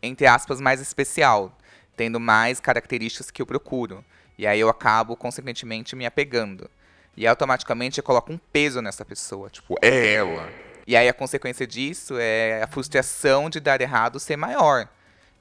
entre 0.01 0.27
aspas, 0.27 0.59
mais 0.59 0.81
especial, 0.81 1.57
tendo 1.95 2.19
mais 2.19 2.59
características 2.59 3.31
que 3.31 3.41
eu 3.41 3.45
procuro. 3.45 4.03
E 4.41 4.47
aí 4.47 4.59
eu 4.59 4.69
acabo, 4.69 5.15
consequentemente, 5.15 5.95
me 5.95 6.03
apegando. 6.03 6.67
E 7.15 7.27
automaticamente 7.27 7.99
eu 7.99 8.03
coloco 8.03 8.33
um 8.33 8.39
peso 8.51 8.81
nessa 8.81 9.05
pessoa. 9.05 9.51
Tipo, 9.51 9.75
é 9.79 10.15
ela. 10.15 10.49
E 10.87 10.95
aí 10.95 11.07
a 11.07 11.13
consequência 11.13 11.67
disso 11.67 12.15
é 12.17 12.63
a 12.63 12.65
frustração 12.65 13.51
de 13.51 13.59
dar 13.59 13.79
errado 13.81 14.19
ser 14.19 14.37
maior. 14.37 14.89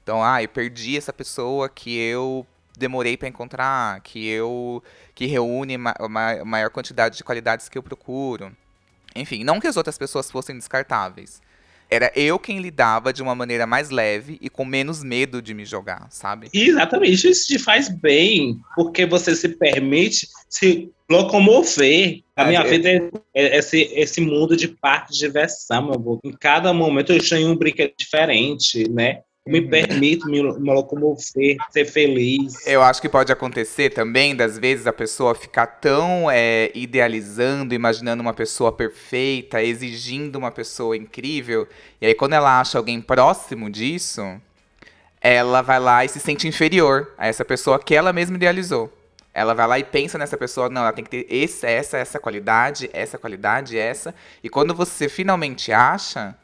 Então, 0.03 0.23
ah, 0.23 0.43
eu 0.43 0.47
perdi 0.47 0.95
essa 0.95 1.11
pessoa 1.11 1.67
que 1.67 1.97
eu 1.97 2.45
demorei 2.77 3.17
para 3.17 3.27
encontrar, 3.27 4.01
que 4.01 4.27
eu 4.27 4.83
que 5.15 5.25
reúne 5.25 5.79
ma 5.79 5.95
ma 6.07 6.45
maior 6.45 6.69
quantidade 6.69 7.17
de 7.17 7.23
qualidades 7.23 7.67
que 7.67 7.79
eu 7.79 7.81
procuro. 7.81 8.55
Enfim, 9.15 9.43
não 9.43 9.59
que 9.59 9.65
as 9.65 9.77
outras 9.77 9.97
pessoas 9.97 10.29
fossem 10.29 10.55
descartáveis. 10.55 11.41
Era 11.91 12.09
eu 12.15 12.39
quem 12.39 12.59
lidava 12.59 13.11
de 13.11 13.21
uma 13.21 13.35
maneira 13.35 13.67
mais 13.67 13.89
leve 13.89 14.37
e 14.39 14.49
com 14.49 14.63
menos 14.63 15.03
medo 15.03 15.41
de 15.41 15.53
me 15.53 15.65
jogar, 15.65 16.07
sabe? 16.09 16.47
Exatamente, 16.53 17.29
isso 17.29 17.47
te 17.47 17.59
faz 17.59 17.89
bem, 17.89 18.57
porque 18.75 19.05
você 19.05 19.35
se 19.35 19.49
permite 19.49 20.25
se 20.47 20.89
locomover. 21.09 22.21
A 22.33 22.45
minha 22.45 22.61
é- 22.61 22.63
vida 22.63 22.89
é, 22.89 23.01
é 23.35 23.57
esse, 23.57 23.91
esse 23.93 24.21
mundo 24.21 24.55
de 24.55 24.69
parque 24.69 25.11
de 25.11 25.19
diversão, 25.19 25.83
meu 25.83 25.95
amor. 25.95 26.19
Em 26.23 26.31
cada 26.31 26.73
momento 26.73 27.11
eu 27.11 27.37
em 27.37 27.45
um 27.45 27.57
brinquedo 27.57 27.93
diferente, 27.97 28.89
né? 28.89 29.19
Me 29.47 29.59
Uhum. 29.59 29.69
permito 29.69 30.27
me, 30.27 30.41
me 30.43 30.71
locomover, 30.71 31.57
ser 31.71 31.85
feliz. 31.85 32.65
Eu 32.67 32.83
acho 32.83 33.01
que 33.01 33.09
pode 33.09 33.31
acontecer 33.31 33.89
também, 33.89 34.35
das 34.35 34.57
vezes, 34.59 34.85
a 34.85 34.93
pessoa 34.93 35.33
ficar 35.33 35.65
tão 35.65 36.29
é, 36.29 36.71
idealizando, 36.75 37.73
imaginando 37.73 38.21
uma 38.21 38.35
pessoa 38.35 38.71
perfeita, 38.71 39.61
exigindo 39.63 40.35
uma 40.35 40.51
pessoa 40.51 40.95
incrível, 40.95 41.67
e 41.99 42.05
aí 42.05 42.13
quando 42.13 42.33
ela 42.33 42.59
acha 42.59 42.77
alguém 42.77 43.01
próximo 43.01 43.67
disso, 43.67 44.21
ela 45.19 45.61
vai 45.63 45.79
lá 45.79 46.05
e 46.05 46.09
se 46.09 46.19
sente 46.19 46.47
inferior 46.47 47.11
a 47.17 47.27
essa 47.27 47.43
pessoa 47.43 47.79
que 47.79 47.95
ela 47.95 48.13
mesma 48.13 48.35
idealizou. 48.35 48.91
Ela 49.33 49.53
vai 49.55 49.65
lá 49.65 49.79
e 49.79 49.83
pensa 49.83 50.17
nessa 50.17 50.37
pessoa, 50.37 50.69
não, 50.69 50.81
ela 50.81 50.91
tem 50.91 51.03
que 51.05 51.09
ter 51.09 51.25
esse, 51.29 51.65
essa, 51.65 51.97
essa 51.97 52.19
qualidade, 52.19 52.89
essa 52.93 53.17
qualidade, 53.17 53.77
essa. 53.77 54.13
E 54.43 54.49
quando 54.49 54.75
você 54.75 55.07
finalmente 55.07 55.71
acha, 55.71 56.35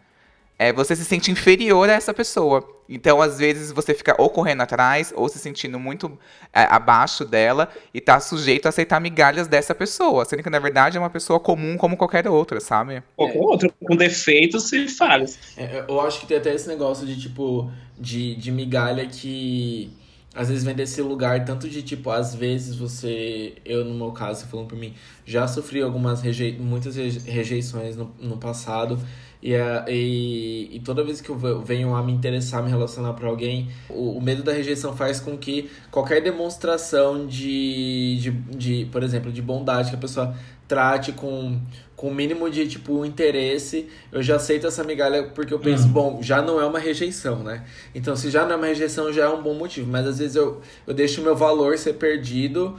é, 0.59 0.73
você 0.73 0.95
se 0.95 1.05
sente 1.05 1.31
inferior 1.31 1.89
a 1.89 1.93
essa 1.93 2.13
pessoa. 2.13 2.67
Então, 2.89 3.21
às 3.21 3.37
vezes, 3.37 3.71
você 3.71 3.93
fica 3.93 4.15
ou 4.17 4.29
correndo 4.29 4.61
atrás, 4.61 5.13
ou 5.15 5.27
se 5.27 5.37
sentindo 5.39 5.77
muito 5.77 6.17
é, 6.53 6.61
abaixo 6.63 7.25
dela, 7.25 7.69
e 7.93 7.99
tá 7.99 8.19
sujeito 8.19 8.65
a 8.65 8.69
aceitar 8.69 8.99
migalhas 8.99 9.47
dessa 9.47 9.75
pessoa. 9.75 10.23
Sendo 10.25 10.41
que, 10.41 10.49
na 10.49 10.59
verdade, 10.59 10.97
é 10.97 10.99
uma 10.99 11.09
pessoa 11.09 11.39
comum 11.39 11.77
como 11.77 11.97
qualquer 11.97 12.27
outra, 12.27 12.59
sabe? 12.59 13.03
Ou 13.17 13.29
com 13.29 13.39
outro, 13.39 13.73
com 13.83 13.95
defeitos 13.95 14.71
e 14.71 14.87
falhas. 14.87 15.37
É, 15.57 15.83
eu 15.87 15.99
acho 16.01 16.21
que 16.21 16.27
tem 16.27 16.37
até 16.37 16.53
esse 16.53 16.67
negócio 16.67 17.05
de, 17.05 17.19
tipo, 17.19 17.69
de, 17.99 18.35
de 18.35 18.51
migalha 18.51 19.05
que 19.05 19.91
às 20.37 20.49
vezes 20.49 20.63
vem 20.63 20.75
desse 20.75 21.01
lugar, 21.01 21.43
tanto 21.45 21.67
de 21.67 21.81
tipo, 21.81 22.11
às 22.11 22.35
vezes 22.35 22.75
você, 22.75 23.55
eu 23.65 23.83
no 23.83 23.95
meu 23.95 24.11
caso, 24.11 24.45
falando 24.45 24.67
por 24.67 24.77
mim, 24.77 24.93
já 25.25 25.47
sofri 25.47 25.81
algumas 25.81 26.21
rejei 26.21 26.55
muitas 26.55 26.95
rejeições 26.95 27.95
no, 27.97 28.13
no 28.19 28.37
passado. 28.37 28.99
E, 29.47 29.53
e, 29.87 30.75
e, 30.75 30.79
toda 30.81 31.05
vez 31.05 31.21
que 31.21 31.29
eu 31.29 31.61
venho 31.61 31.95
a 31.95 32.03
me 32.03 32.11
interessar, 32.11 32.61
me 32.61 32.69
relacionar 32.69 33.13
para 33.13 33.29
alguém, 33.29 33.69
o, 33.89 34.17
o, 34.17 34.21
medo 34.21 34.43
da 34.43 34.51
rejeição 34.51 34.93
faz 34.93 35.21
com 35.21 35.37
que 35.37 35.69
qualquer 35.89 36.21
demonstração 36.21 37.25
de, 37.25 38.17
de, 38.17 38.31
de, 38.31 38.85
por 38.91 39.03
exemplo, 39.03 39.31
de 39.31 39.41
bondade 39.41 39.89
que 39.89 39.95
a 39.95 39.99
pessoa 39.99 40.35
trate 40.67 41.13
com 41.13 41.61
com 41.95 42.09
o 42.09 42.13
mínimo 42.13 42.47
de, 42.47 42.67
tipo, 42.67 43.03
interesse, 43.03 43.87
eu 44.11 44.21
já 44.21 44.35
aceito 44.35 44.67
essa 44.67 44.83
migalha 44.83 45.23
porque 45.33 45.51
eu 45.51 45.57
penso, 45.57 45.85
uhum. 45.85 45.93
bom, 45.93 46.19
já 46.21 46.43
não 46.43 46.61
é 46.61 46.65
uma 46.65 46.77
rejeição, 46.77 47.41
né? 47.41 47.63
Então, 47.95 48.15
se 48.15 48.29
já 48.29 48.45
não 48.45 48.51
é 48.51 48.55
uma 48.55 48.67
rejeição, 48.67 49.11
já 49.11 49.23
é 49.23 49.29
um 49.29 49.41
bom 49.41 49.55
motivo. 49.55 49.89
Mas 49.89 50.05
às 50.05 50.19
vezes 50.19 50.35
eu, 50.35 50.61
eu 50.85 50.93
deixo 50.93 51.21
o 51.21 51.23
meu 51.23 51.35
valor 51.35 51.75
ser 51.75 51.93
perdido 51.93 52.77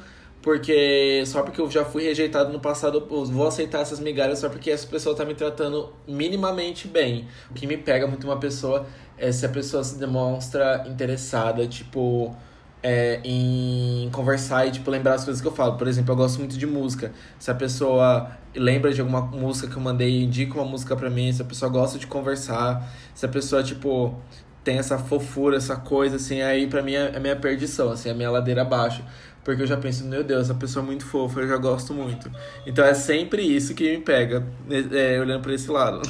porque 0.48 1.24
só 1.26 1.42
porque 1.42 1.60
eu 1.60 1.70
já 1.70 1.84
fui 1.84 2.04
rejeitado 2.04 2.50
no 2.50 2.58
passado, 2.58 3.06
eu 3.10 3.24
vou 3.26 3.46
aceitar 3.46 3.82
essas 3.82 4.00
migalhas 4.00 4.38
só 4.38 4.48
porque 4.48 4.70
essa 4.70 4.86
pessoa 4.86 5.14
tá 5.14 5.22
me 5.22 5.34
tratando 5.34 5.92
minimamente 6.06 6.88
bem. 6.88 7.28
O 7.50 7.54
que 7.54 7.66
me 7.66 7.76
pega 7.76 8.06
muito 8.06 8.24
uma 8.24 8.38
pessoa 8.38 8.86
é 9.18 9.30
se 9.30 9.44
a 9.44 9.48
pessoa 9.50 9.84
se 9.84 9.98
demonstra 9.98 10.86
interessada, 10.88 11.66
tipo 11.66 12.34
é, 12.82 13.20
em 13.22 14.08
conversar 14.10 14.66
e, 14.66 14.70
tipo, 14.70 14.90
lembrar 14.90 15.16
as 15.16 15.24
coisas 15.24 15.42
que 15.42 15.46
eu 15.46 15.52
falo. 15.52 15.76
Por 15.76 15.86
exemplo, 15.86 16.12
eu 16.12 16.16
gosto 16.16 16.38
muito 16.38 16.56
de 16.56 16.66
música. 16.66 17.12
Se 17.38 17.50
a 17.50 17.54
pessoa 17.54 18.30
lembra 18.56 18.90
de 18.90 19.02
alguma 19.02 19.20
música 19.20 19.68
que 19.68 19.76
eu 19.76 19.82
mandei, 19.82 20.22
indica 20.22 20.54
uma 20.54 20.64
música 20.64 20.96
pra 20.96 21.10
mim, 21.10 21.30
se 21.30 21.42
a 21.42 21.44
pessoa 21.44 21.70
gosta 21.70 21.98
de 21.98 22.06
conversar, 22.06 22.90
se 23.14 23.26
a 23.26 23.28
pessoa, 23.28 23.62
tipo, 23.62 24.16
tem 24.64 24.78
essa 24.78 24.96
fofura, 24.96 25.58
essa 25.58 25.76
coisa, 25.76 26.16
assim, 26.16 26.40
aí 26.40 26.66
pra 26.66 26.82
mim 26.82 26.94
é 26.94 27.14
a 27.14 27.20
minha 27.20 27.36
perdição, 27.36 27.90
assim, 27.90 28.08
a 28.08 28.14
minha 28.14 28.30
ladeira 28.30 28.62
abaixo. 28.62 29.04
Porque 29.44 29.62
eu 29.62 29.66
já 29.66 29.76
penso, 29.76 30.04
meu 30.04 30.22
Deus, 30.22 30.42
essa 30.42 30.54
pessoa 30.54 30.82
é 30.82 30.86
muito 30.86 31.06
fofa, 31.06 31.40
eu 31.40 31.48
já 31.48 31.56
gosto 31.56 31.94
muito. 31.94 32.30
Então 32.66 32.84
é 32.84 32.94
sempre 32.94 33.42
isso 33.42 33.74
que 33.74 33.96
me 33.96 34.02
pega, 34.02 34.46
é, 34.92 35.20
olhando 35.20 35.42
pra 35.42 35.54
esse 35.54 35.70
lado. 35.70 36.02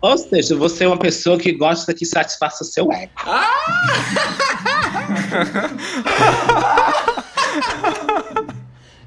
Ou 0.00 0.18
seja, 0.18 0.54
você 0.54 0.84
é 0.84 0.86
uma 0.86 0.98
pessoa 0.98 1.38
que 1.38 1.50
gosta 1.52 1.94
que 1.94 2.04
satisfaça 2.04 2.62
seu 2.62 2.92
ego. 2.92 3.12
Ah! 3.16 3.50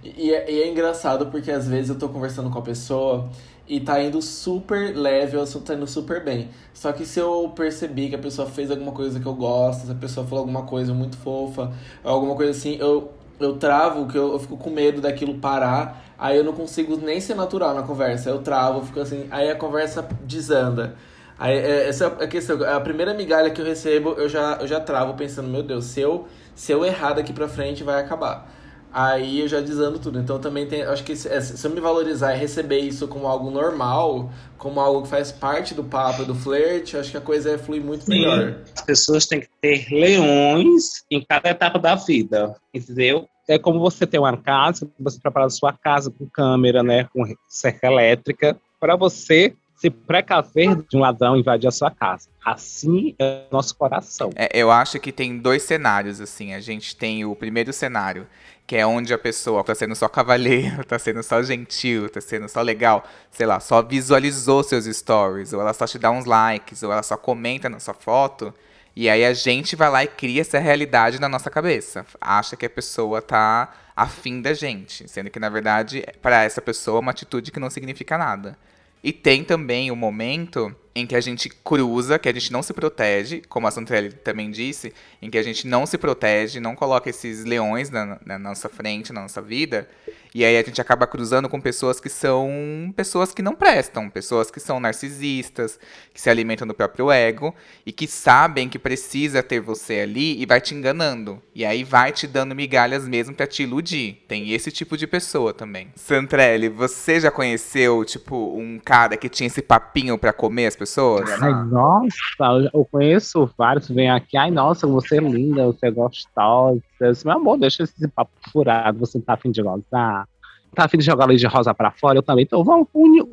e, 0.04 0.34
é, 0.34 0.52
e 0.52 0.62
é 0.64 0.68
engraçado 0.68 1.28
porque 1.28 1.52
às 1.52 1.68
vezes 1.68 1.90
eu 1.90 1.98
tô 1.98 2.10
conversando 2.10 2.50
com 2.50 2.58
a 2.58 2.64
pessoa 2.64 3.30
e 3.68 3.80
tá 3.80 4.02
indo 4.02 4.22
super 4.22 4.96
leve, 4.96 5.36
o 5.36 5.42
assunto 5.42 5.66
tá 5.66 5.74
indo 5.74 5.86
super 5.86 6.24
bem. 6.24 6.50
Só 6.74 6.92
que 6.92 7.06
se 7.06 7.20
eu 7.20 7.52
percebi 7.56 8.10
que 8.10 8.16
a 8.16 8.20
pessoa 8.20 8.50
fez 8.50 8.72
alguma 8.72 8.92
coisa 8.92 9.20
que 9.20 9.26
eu 9.26 9.34
gosto, 9.34 9.86
se 9.86 9.92
a 9.92 9.96
pessoa 9.96 10.26
falou 10.26 10.40
alguma 10.40 10.64
coisa 10.64 10.94
muito 10.94 11.18
fofa, 11.18 11.72
alguma 12.04 12.36
coisa 12.36 12.52
assim, 12.52 12.78
eu, 12.80 13.12
eu 13.40 13.58
travo, 13.58 14.08
que 14.08 14.18
eu, 14.18 14.34
eu 14.34 14.40
fico 14.40 14.58
com 14.58 14.70
medo 14.70 15.02
daquilo 15.02 15.36
parar 15.36 16.08
Aí 16.18 16.38
eu 16.38 16.44
não 16.44 16.54
consigo 16.54 16.98
nem 16.98 17.22
ser 17.22 17.36
natural 17.36 17.76
na 17.76 17.84
conversa. 17.84 18.30
Eu 18.30 18.40
travo, 18.42 18.84
fico 18.86 19.00
assim. 19.00 19.28
Aí 19.30 19.50
a 19.50 19.56
conversa 19.56 20.08
desanda. 20.24 20.96
Aí, 21.38 21.56
é, 21.56 21.88
essa 21.88 22.06
é 22.20 22.24
a 22.24 22.28
questão. 22.28 22.64
A 22.64 22.80
primeira 22.80 23.14
migalha 23.14 23.52
que 23.52 23.62
eu 23.62 23.66
recebo, 23.66 24.14
eu 24.14 24.28
já, 24.28 24.58
eu 24.60 24.68
já 24.68 24.80
travo 24.80 25.14
pensando, 25.14 25.48
meu 25.48 25.62
Deus, 25.62 25.86
se 25.86 26.02
eu, 26.02 26.28
se 26.56 26.72
eu 26.72 26.84
errar 26.84 27.14
daqui 27.14 27.32
pra 27.32 27.48
frente, 27.48 27.84
vai 27.84 28.02
acabar. 28.02 28.52
Aí 28.92 29.42
eu 29.42 29.48
já 29.48 29.60
desando 29.60 30.00
tudo. 30.00 30.20
Então 30.20 30.40
também 30.40 30.66
tem. 30.66 30.84
Acho 30.84 31.04
que 31.04 31.16
se, 31.16 31.42
se 31.42 31.66
eu 31.66 31.72
me 31.72 31.80
valorizar 31.80 32.36
e 32.36 32.40
receber 32.40 32.80
isso 32.80 33.08
como 33.08 33.28
algo 33.28 33.52
normal, 33.52 34.32
como 34.58 34.80
algo 34.80 35.04
que 35.04 35.10
faz 35.10 35.32
parte 35.32 35.74
do 35.74 35.84
papo, 35.84 36.26
do 36.26 36.34
flerte, 36.34 36.98
acho 36.98 37.12
que 37.12 37.18
a 37.18 37.22
coisa 37.22 37.52
é 37.52 37.58
flui 37.58 37.80
muito 37.80 38.06
Sim. 38.06 38.12
melhor. 38.12 38.56
As 38.76 38.82
pessoas 38.82 39.26
têm 39.26 39.42
que 39.42 39.50
ter 39.62 39.88
leões 39.92 41.04
em 41.12 41.24
cada 41.24 41.50
etapa 41.50 41.78
da 41.78 41.96
vida, 41.96 42.56
entendeu? 42.74 43.28
é 43.48 43.58
como 43.58 43.80
você 43.80 44.06
ter 44.06 44.20
uma 44.20 44.36
casa, 44.36 44.90
você 45.00 45.20
prepara 45.20 45.46
a 45.46 45.50
sua 45.50 45.72
casa 45.72 46.12
com 46.12 46.28
câmera, 46.28 46.84
né, 46.84 47.06
com 47.06 47.24
cerca 47.48 47.88
elétrica, 47.88 48.60
para 48.78 48.96
você 48.96 49.56
se 49.78 49.90
precaver 49.92 50.76
de 50.90 50.98
um 50.98 51.00
ladrão 51.00 51.38
invadir 51.38 51.68
a 51.68 51.72
sua 51.72 51.92
casa. 51.92 52.30
Assim 52.44 53.16
é 53.20 53.46
o 53.50 53.54
nosso 53.54 53.76
coração. 53.76 54.32
É, 54.36 54.50
eu 54.60 54.72
acho 54.72 55.00
que 55.00 55.12
tem 55.12 55.38
dois 55.38 55.64
cenários, 55.64 56.20
assim. 56.20 56.54
A 56.54 56.60
gente 56.60 56.96
tem 56.96 57.24
o 57.24 57.36
primeiro 57.36 57.72
cenário, 57.72 58.26
que 58.68 58.76
é 58.76 58.86
onde 58.86 59.14
a 59.14 59.18
pessoa 59.18 59.64
tá 59.64 59.74
sendo 59.74 59.96
só 59.96 60.10
cavalheiro, 60.10 60.84
tá 60.86 61.00
sendo 61.00 61.24
só 61.24 61.42
gentil, 61.42 62.10
tá 62.10 62.20
sendo 62.20 62.50
só 62.50 62.62
legal, 62.62 63.06
sei 63.32 63.46
lá, 63.46 63.62
só 63.62 63.82
visualizou 63.82 64.62
seus 64.62 64.86
stories, 64.86 65.54
ou 65.54 65.62
ela 65.62 65.74
só 65.74 65.88
te 65.88 65.98
dá 65.98 66.12
uns 66.12 66.26
likes, 66.26 66.84
ou 66.84 66.92
ela 66.92 67.02
só 67.02 67.16
comenta 67.16 67.70
na 67.70 67.80
sua 67.80 67.94
foto. 67.94 68.54
E 68.94 69.10
aí 69.10 69.24
a 69.24 69.34
gente 69.34 69.76
vai 69.76 69.90
lá 69.90 70.04
e 70.04 70.08
cria 70.08 70.42
essa 70.42 70.60
realidade 70.60 71.22
na 71.22 71.30
nossa 71.30 71.50
cabeça. 71.50 72.06
Acha 72.20 72.58
que 72.58 72.66
a 72.66 72.70
pessoa 72.70 73.22
tá 73.22 73.72
afim 73.96 74.42
da 74.42 74.54
gente. 74.54 75.08
Sendo 75.08 75.30
que, 75.30 75.40
na 75.40 75.50
verdade, 75.50 76.04
para 76.22 76.44
essa 76.44 76.62
pessoa 76.62 76.98
é 76.98 77.02
uma 77.02 77.12
atitude 77.12 77.52
que 77.52 77.60
não 77.60 77.70
significa 77.70 78.18
nada. 78.18 78.58
E 79.04 79.14
tem 79.14 79.44
também 79.44 79.92
o 79.92 79.96
momento 79.96 80.76
em 81.00 81.06
que 81.06 81.16
a 81.16 81.22
gente 81.22 81.48
cruza, 81.48 82.18
que 82.18 82.28
a 82.28 82.34
gente 82.34 82.52
não 82.52 82.64
se 82.64 82.74
protege, 82.74 83.44
como 83.48 83.68
a 83.68 83.72
Santrelli 83.72 84.12
também 84.12 84.50
disse, 84.50 84.92
em 85.22 85.30
que 85.30 85.38
a 85.38 85.44
gente 85.44 85.68
não 85.68 85.86
se 85.86 85.96
protege, 85.96 86.60
não 86.60 86.76
coloca 86.76 87.08
esses 87.08 87.46
leões 87.46 87.92
na, 87.92 88.20
na, 88.26 88.40
nossa 88.40 88.68
frente, 88.68 89.14
na 89.14 89.22
nossa 89.22 89.40
vida, 89.40 89.88
e 90.34 90.44
aí 90.44 90.58
a 90.58 90.64
gente 90.64 90.82
acaba 90.82 91.08
cruzando 91.08 91.48
com 91.48 91.62
pessoas 91.62 92.00
que 92.00 92.10
são 92.10 92.94
pessoas 92.96 93.34
que 93.34 93.42
não 93.42 93.56
prestam, 93.56 94.10
pessoas 94.10 94.52
que 94.52 94.60
são 94.60 94.80
narcisistas, 94.80 95.80
que 96.14 96.20
se 96.20 96.30
alimentam 96.30 96.68
do 96.68 96.74
próprio 96.74 97.12
ego 97.12 97.56
e 97.86 97.92
que 97.92 98.08
sabem 98.08 98.68
que 98.68 98.78
precisa 98.78 99.42
ter 99.42 99.60
você 99.60 100.02
ali 100.02 100.40
e 100.42 100.46
vai 100.46 100.60
te 100.60 100.76
enganando. 100.76 101.42
E 101.56 101.66
aí 101.66 101.84
vai 101.84 102.12
te 102.12 102.28
dando 102.28 102.54
migalhas 102.54 103.08
mesmo 103.08 103.34
para 103.34 103.48
te 103.48 103.64
iludir. 103.64 104.24
Tem 104.28 104.52
esse 104.52 104.72
tipo 104.72 104.98
de 104.98 105.08
pessoa 105.08 105.54
também. 105.54 105.90
Santrelli, 105.96 106.70
você 106.70 107.20
já 107.20 107.32
conheceu, 107.32 108.04
tipo, 108.04 108.36
um 108.56 108.80
cara 108.84 109.18
que 109.18 109.30
tinha 109.30 109.48
esse 109.48 109.62
papinho 109.62 110.18
para 110.18 110.34
comer 110.34 110.68
as 110.68 110.76
pessoas? 110.76 110.87
Pessoas? 110.88 111.30
Ai, 111.42 111.54
nossa, 111.66 112.70
eu 112.74 112.86
conheço 112.86 113.50
vários 113.58 113.88
que 113.88 113.94
vêm 113.94 114.10
aqui. 114.10 114.38
Ai, 114.38 114.50
nossa, 114.50 114.88
você 114.88 115.18
é 115.18 115.22
linda, 115.22 115.66
você 115.66 115.88
é 115.88 115.92
gostosa. 115.92 116.82
Meu 117.26 117.36
amor, 117.36 117.58
deixa 117.58 117.84
esse 117.84 118.08
papo 118.08 118.32
furado. 118.52 118.98
Você 119.00 119.20
tá 119.20 119.34
afim 119.34 119.52
de 119.52 119.62
gozar? 119.62 120.28
Tá 120.74 120.86
afim 120.86 120.98
de 120.98 121.06
jogar 121.06 121.26
lei 121.26 121.38
de 121.38 121.46
rosa 121.46 121.74
pra 121.74 121.92
fora? 121.92 122.18
Eu 122.18 122.24
também. 122.24 122.44
Então 122.44 122.64
vamos 122.64 122.88
unir 122.94 123.26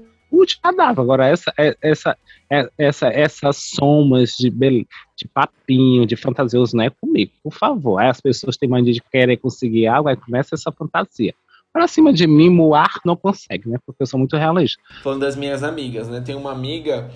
cadáver. 0.60 1.00
Agora, 1.00 1.28
essa, 1.28 1.52
é, 1.56 1.76
essa, 1.80 2.16
é, 2.50 2.68
essa, 2.76 3.06
essas 3.06 3.56
somas 3.56 4.30
de, 4.30 4.50
de 4.50 5.28
papinho, 5.32 6.04
de 6.04 6.16
fantasioso, 6.16 6.76
não 6.76 6.84
é 6.84 6.90
comigo, 6.90 7.30
por 7.42 7.52
favor. 7.52 7.98
Aí 7.98 8.08
as 8.08 8.20
pessoas 8.20 8.56
têm 8.56 8.68
mania 8.68 8.92
de 8.92 9.00
querer 9.00 9.36
conseguir 9.36 9.86
algo, 9.86 10.08
aí 10.08 10.16
começa 10.16 10.56
essa 10.56 10.72
fantasia. 10.72 11.32
Pra 11.72 11.88
cima 11.88 12.12
de 12.12 12.26
mim, 12.26 12.50
Moar 12.50 13.00
não 13.04 13.16
consegue, 13.16 13.68
né? 13.68 13.78
Porque 13.84 14.02
eu 14.02 14.06
sou 14.06 14.18
muito 14.18 14.36
realista. 14.36 14.80
Falando 15.02 15.20
das 15.20 15.36
minhas 15.36 15.62
amigas, 15.62 16.08
né? 16.08 16.20
Tem 16.20 16.34
uma 16.34 16.52
amiga 16.52 17.10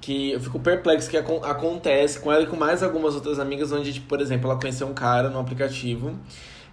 que 0.00 0.32
eu 0.32 0.40
fico 0.40 0.58
perplexo 0.58 1.10
que 1.10 1.16
acontece 1.16 2.20
com 2.20 2.32
ela 2.32 2.42
e 2.42 2.46
com 2.46 2.56
mais 2.56 2.82
algumas 2.82 3.14
outras 3.14 3.38
amigas, 3.38 3.70
onde, 3.70 3.92
tipo, 3.92 4.06
por 4.06 4.20
exemplo, 4.20 4.50
ela 4.50 4.58
conheceu 4.58 4.86
um 4.86 4.94
cara 4.94 5.28
no 5.28 5.38
aplicativo 5.38 6.18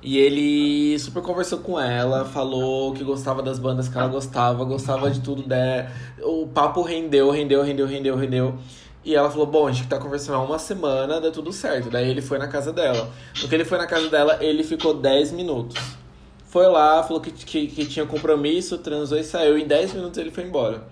e 0.02 0.18
ele 0.20 0.98
super 1.00 1.24
conversou 1.24 1.60
com 1.60 1.80
ela, 1.80 2.24
falou 2.24 2.94
que 2.94 3.04
gostava 3.04 3.42
das 3.42 3.58
bandas 3.58 3.90
que 3.90 3.98
ela 3.98 4.08
gostava, 4.08 4.64
gostava 4.64 5.10
de 5.10 5.20
tudo 5.22 5.42
dela. 5.42 5.92
O 6.22 6.48
papo 6.48 6.82
rendeu, 6.82 7.30
rendeu, 7.32 7.64
rendeu, 7.64 7.88
rendeu, 7.88 8.16
rendeu. 8.16 8.56
E 9.04 9.16
ela 9.16 9.30
falou: 9.30 9.48
Bom, 9.48 9.68
a 9.68 9.72
gente 9.72 9.88
tá 9.88 9.98
conversando 9.98 10.36
há 10.36 10.44
uma 10.44 10.60
semana, 10.60 11.20
deu 11.20 11.32
tudo 11.32 11.52
certo. 11.52 11.90
Daí 11.90 12.10
ele 12.10 12.22
foi 12.22 12.38
na 12.38 12.48
casa 12.48 12.72
dela. 12.72 13.10
No 13.42 13.50
que 13.50 13.56
ele 13.56 13.66
foi 13.66 13.78
na 13.78 13.88
casa 13.88 14.08
dela, 14.10 14.38
ele 14.40 14.64
ficou 14.64 14.94
10 14.94 15.32
minutos. 15.32 15.78
Foi 16.46 16.68
lá, 16.68 17.02
falou 17.04 17.20
que, 17.20 17.32
que, 17.32 17.68
que 17.68 17.86
tinha 17.86 18.06
compromisso, 18.06 18.78
transou 18.78 19.18
e 19.18 19.24
saiu. 19.24 19.58
Em 19.58 19.66
10 19.66 19.94
minutos 19.94 20.18
ele 20.18 20.32
foi 20.32 20.44
embora. 20.44 20.88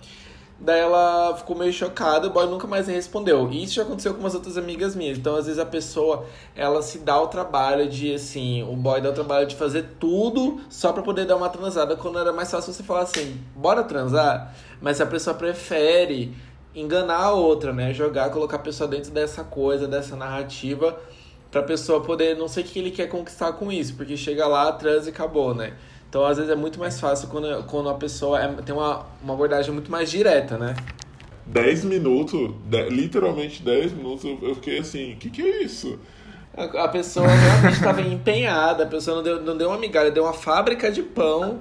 Daí 0.57 0.79
ela 0.79 1.35
ficou 1.37 1.55
meio 1.55 1.73
chocada, 1.73 2.27
o 2.27 2.29
boy 2.29 2.47
nunca 2.47 2.65
mais 2.65 2.87
respondeu. 2.87 3.49
E 3.51 3.63
isso 3.63 3.73
já 3.73 3.81
aconteceu 3.83 4.13
com 4.13 4.21
umas 4.21 4.33
outras 4.33 4.57
amigas 4.57 4.95
minhas. 4.95 5.17
Então, 5.17 5.35
às 5.35 5.45
vezes, 5.45 5.59
a 5.59 5.65
pessoa, 5.65 6.25
ela 6.55 6.81
se 6.81 6.99
dá 6.99 7.21
o 7.21 7.27
trabalho 7.27 7.89
de, 7.89 8.13
assim, 8.13 8.63
o 8.63 8.75
boy 8.75 9.01
dá 9.01 9.09
o 9.09 9.13
trabalho 9.13 9.45
de 9.45 9.55
fazer 9.55 9.85
tudo 9.99 10.61
só 10.69 10.93
pra 10.93 11.03
poder 11.03 11.25
dar 11.25 11.35
uma 11.35 11.49
transada, 11.49 11.97
quando 11.97 12.19
era 12.19 12.31
mais 12.31 12.49
fácil 12.49 12.71
você 12.71 12.83
falar 12.83 13.01
assim, 13.01 13.39
bora 13.55 13.83
transar? 13.83 14.55
Mas 14.81 15.01
a 15.01 15.05
pessoa 15.05 15.35
prefere 15.35 16.33
enganar 16.73 17.23
a 17.23 17.31
outra, 17.33 17.73
né? 17.73 17.93
Jogar, 17.93 18.29
colocar 18.29 18.55
a 18.55 18.59
pessoa 18.59 18.87
dentro 18.87 19.11
dessa 19.11 19.43
coisa, 19.43 19.87
dessa 19.87 20.15
narrativa, 20.15 20.97
pra 21.51 21.63
pessoa 21.63 22.01
poder, 22.01 22.37
não 22.37 22.47
sei 22.47 22.63
o 22.63 22.65
que 22.65 22.79
ele 22.79 22.91
quer 22.91 23.07
conquistar 23.07 23.53
com 23.53 23.71
isso, 23.71 23.95
porque 23.95 24.17
chega 24.17 24.47
lá, 24.47 24.71
transa 24.71 25.09
e 25.09 25.13
acabou, 25.13 25.53
né? 25.53 25.73
Então, 26.15 26.25
às 26.25 26.38
vezes, 26.38 26.49
é 26.49 26.56
muito 26.56 26.80
mais 26.80 26.97
fácil 26.97 27.28
quando, 27.28 27.65
quando 27.65 27.89
a 27.89 27.93
pessoa 27.93 28.41
é, 28.41 28.47
tem 28.47 28.73
uma, 28.73 29.06
uma 29.21 29.34
abordagem 29.34 29.73
muito 29.73 29.91
mais 29.91 30.10
direta, 30.10 30.58
né? 30.58 30.73
10 31.45 31.84
minutos, 31.84 32.51
de- 32.63 32.89
literalmente 32.89 33.62
10 33.62 33.91
minutos, 33.91 34.23
eu, 34.41 34.56
fiquei 34.56 34.80
assim, 34.80 35.12
o 35.12 35.17
que, 35.17 35.30
que 35.30 35.41
é 35.41 35.63
isso? 35.63 35.99
A, 36.56 36.86
a 36.86 36.88
pessoa 36.88 37.28
realmente 37.28 37.73
estava 37.73 37.99
empenhada, 37.99 38.84
a 38.86 38.88
pessoa 38.88 39.17
não 39.17 39.23
deu, 39.23 39.41
não 39.41 39.58
deu 39.58 39.67
uma 39.67 39.78
migalha, 39.78 40.10
deu 40.10 40.23
uma 40.23 40.32
fábrica 40.32 40.89
de 40.89 41.04
pão 41.04 41.60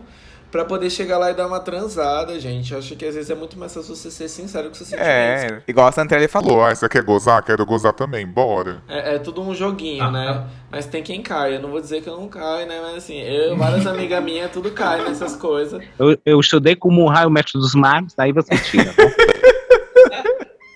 pra 0.55 0.65
poder 0.65 0.89
chegar 0.89 1.19
lá 1.19 1.33
e 1.33 1.35
dar 1.35 1.49
uma 1.49 1.59
transada, 1.59 2.39
gente. 2.39 2.73
Eu 2.73 2.79
acho 2.79 2.95
que 2.95 3.05
às 3.05 3.17
vezes 3.17 3.29
é 3.29 3.35
muito 3.35 3.59
mais 3.59 3.75
fácil 3.75 3.97
você 3.97 4.09
ser 4.09 4.29
sincero 4.29 4.69
com 4.69 4.75
seus 4.77 4.89
sentimentos. 4.89 5.13
É, 5.13 5.63
igual 5.67 5.89
a 5.89 5.91
Santelli 5.91 6.29
falou. 6.29 6.51
Falou, 6.51 6.65
ah, 6.65 6.73
você 6.73 6.89
quer 6.89 7.03
gozar? 7.03 7.43
Quero 7.43 7.67
gozar 7.67 7.93
também, 7.93 8.25
bora. 8.25 8.81
É, 8.87 9.17
é 9.17 9.19
tudo 9.19 9.43
um 9.43 9.53
joguinho, 9.53 10.09
né? 10.13 10.47
Mas 10.71 10.87
tem 10.87 11.03
quem 11.03 11.21
cai. 11.21 11.57
Eu 11.57 11.61
não 11.61 11.73
vou 11.73 11.81
dizer 11.81 12.03
que 12.03 12.09
eu 12.09 12.17
não 12.17 12.29
caio, 12.29 12.69
né? 12.69 12.79
Mas 12.81 12.99
assim, 12.99 13.19
eu, 13.19 13.57
várias 13.57 13.85
amigas 13.85 14.23
minhas, 14.23 14.53
tudo 14.53 14.71
cai 14.71 15.03
nessas 15.03 15.35
coisas. 15.35 15.83
Eu, 15.99 16.17
eu 16.25 16.39
estudei 16.39 16.77
como 16.77 17.03
um 17.03 17.09
raio 17.09 17.29
mestre 17.29 17.59
dos 17.59 17.75
magos, 17.75 18.15
daí 18.17 18.31
você 18.31 18.57
tira. 18.57 18.95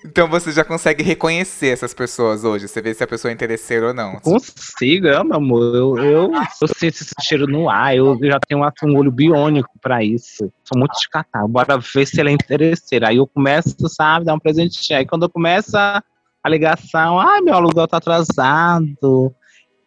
Então 0.09 0.27
você 0.27 0.51
já 0.51 0.63
consegue 0.63 1.03
reconhecer 1.03 1.67
essas 1.67 1.93
pessoas 1.93 2.43
hoje. 2.43 2.67
Você 2.67 2.81
vê 2.81 2.95
se 2.95 3.03
a 3.03 3.07
pessoa 3.07 3.31
é 3.31 3.33
interesseira 3.33 3.89
ou 3.89 3.93
não. 3.93 4.19
Consigo, 4.19 5.07
é, 5.07 5.23
meu 5.23 5.37
amor. 5.37 5.75
Eu, 5.75 5.97
eu, 5.99 6.31
eu 6.33 6.67
sinto 6.67 6.95
esse 6.95 7.13
cheiro 7.21 7.45
no 7.45 7.69
ar. 7.69 7.95
Eu 7.95 8.17
já 8.23 8.39
tenho 8.39 8.59
um 8.59 8.97
olho 8.97 9.11
biônico 9.11 9.69
pra 9.79 10.03
isso. 10.03 10.51
Sou 10.63 10.77
muito 10.77 10.93
descartável. 10.93 11.47
Bora 11.47 11.77
ver 11.77 12.07
se 12.07 12.19
ela 12.19 12.29
é 12.29 12.33
interesseira. 12.33 13.09
Aí 13.09 13.17
eu 13.17 13.27
começo, 13.27 13.75
sabe, 13.87 14.25
dar 14.25 14.33
um 14.33 14.39
presentinho. 14.39 14.97
Aí 14.97 15.05
quando 15.05 15.29
começa 15.29 16.03
a 16.43 16.49
ligação, 16.49 17.19
ai, 17.19 17.41
meu 17.41 17.53
aluguel 17.53 17.87
tá 17.87 17.97
atrasado. 17.97 19.31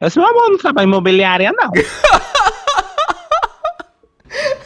Eu 0.01 0.07
disse, 0.07 0.21
meu 0.21 0.29
amor, 0.29 0.51
não 0.51 0.59
trabalho 0.59 0.87
imobiliária, 0.87 1.53
não. 1.53 1.73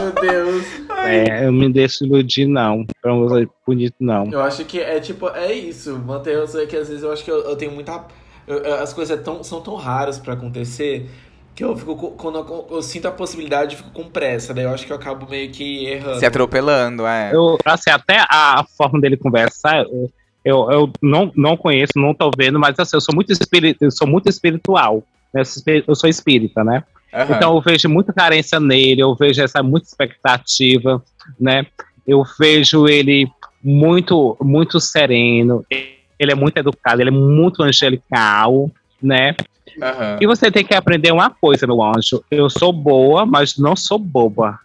Meu 0.00 0.12
Deus. 0.12 0.64
É, 1.06 1.46
eu 1.46 1.52
me 1.52 1.72
deixo 1.72 2.04
iludir, 2.04 2.46
não. 2.46 2.86
Pra 3.02 3.14
um 3.14 3.28
ser 3.28 3.48
bonito, 3.66 3.94
não. 4.00 4.30
Eu 4.30 4.40
acho 4.42 4.64
que 4.64 4.80
é 4.80 4.98
tipo, 5.00 5.28
é 5.30 5.52
isso. 5.52 5.98
Matheus, 5.98 6.54
é 6.54 6.66
que 6.66 6.76
às 6.76 6.88
vezes 6.88 7.02
eu 7.02 7.12
acho 7.12 7.24
que 7.24 7.30
eu, 7.30 7.40
eu 7.44 7.56
tenho 7.56 7.72
muita. 7.72 8.04
eu- 8.46 8.58
eu- 8.58 8.74
as 8.82 8.92
coisas 8.92 9.18
é 9.18 9.22
tão, 9.22 9.42
são 9.42 9.60
tão 9.60 9.74
raras 9.74 10.18
pra 10.18 10.34
acontecer 10.34 11.08
que 11.54 11.62
eu 11.64 11.76
fico. 11.76 11.94
Quando 12.12 12.38
eu, 12.38 12.66
eu 12.70 12.82
sinto 12.82 13.06
a 13.06 13.10
possibilidade, 13.12 13.74
eu 13.74 13.78
fico 13.82 13.90
com 13.90 14.04
pressa. 14.10 14.52
Daí 14.52 14.64
eu 14.64 14.70
acho 14.70 14.84
que 14.86 14.92
eu 14.92 14.96
acabo 14.96 15.28
meio 15.28 15.50
que 15.50 15.86
errando. 15.86 16.18
Se 16.18 16.26
atropelando, 16.26 17.06
é. 17.06 17.30
Eu, 17.34 17.56
assim, 17.64 17.90
até 17.90 18.18
a 18.28 18.64
forma 18.76 19.00
dele 19.00 19.16
conversar, 19.16 19.82
eu, 19.84 20.10
eu, 20.44 20.70
eu 20.70 20.90
não, 21.02 21.32
não 21.36 21.56
conheço, 21.56 21.92
não 21.96 22.12
tô 22.14 22.30
vendo, 22.36 22.58
mas 22.58 22.78
assim, 22.78 22.96
eu 22.96 23.00
sou 23.00 23.14
muito, 23.14 23.32
espiri 23.32 23.76
eu 23.80 23.90
sou 23.90 24.06
muito 24.06 24.28
espiritual. 24.28 25.02
né? 25.32 25.40
Eu 25.40 25.44
sou 25.44 25.58
espí- 25.60 25.84
Eu 25.86 25.94
sou 25.94 26.08
espírita, 26.10 26.62
né? 26.64 26.82
Aham. 27.14 27.36
Então 27.36 27.54
eu 27.54 27.60
vejo 27.60 27.88
muita 27.88 28.12
carência 28.12 28.58
nele, 28.58 29.00
eu 29.00 29.14
vejo 29.14 29.40
essa 29.42 29.62
muita 29.62 29.86
expectativa, 29.86 31.02
né? 31.38 31.64
Eu 32.06 32.22
vejo 32.38 32.86
ele 32.88 33.28
muito, 33.62 34.36
muito 34.42 34.80
sereno, 34.80 35.64
ele 35.70 36.32
é 36.32 36.34
muito 36.34 36.56
educado, 36.58 37.00
ele 37.00 37.10
é 37.10 37.12
muito 37.12 37.62
angelical, 37.62 38.70
né? 39.02 39.34
Aham. 39.80 40.18
E 40.20 40.26
você 40.26 40.50
tem 40.50 40.64
que 40.64 40.74
aprender 40.74 41.12
uma 41.12 41.30
coisa, 41.30 41.66
meu 41.66 41.82
anjo. 41.82 42.22
Eu 42.30 42.50
sou 42.50 42.72
boa, 42.72 43.24
mas 43.24 43.56
não 43.56 43.74
sou 43.74 43.98
boba. 43.98 44.58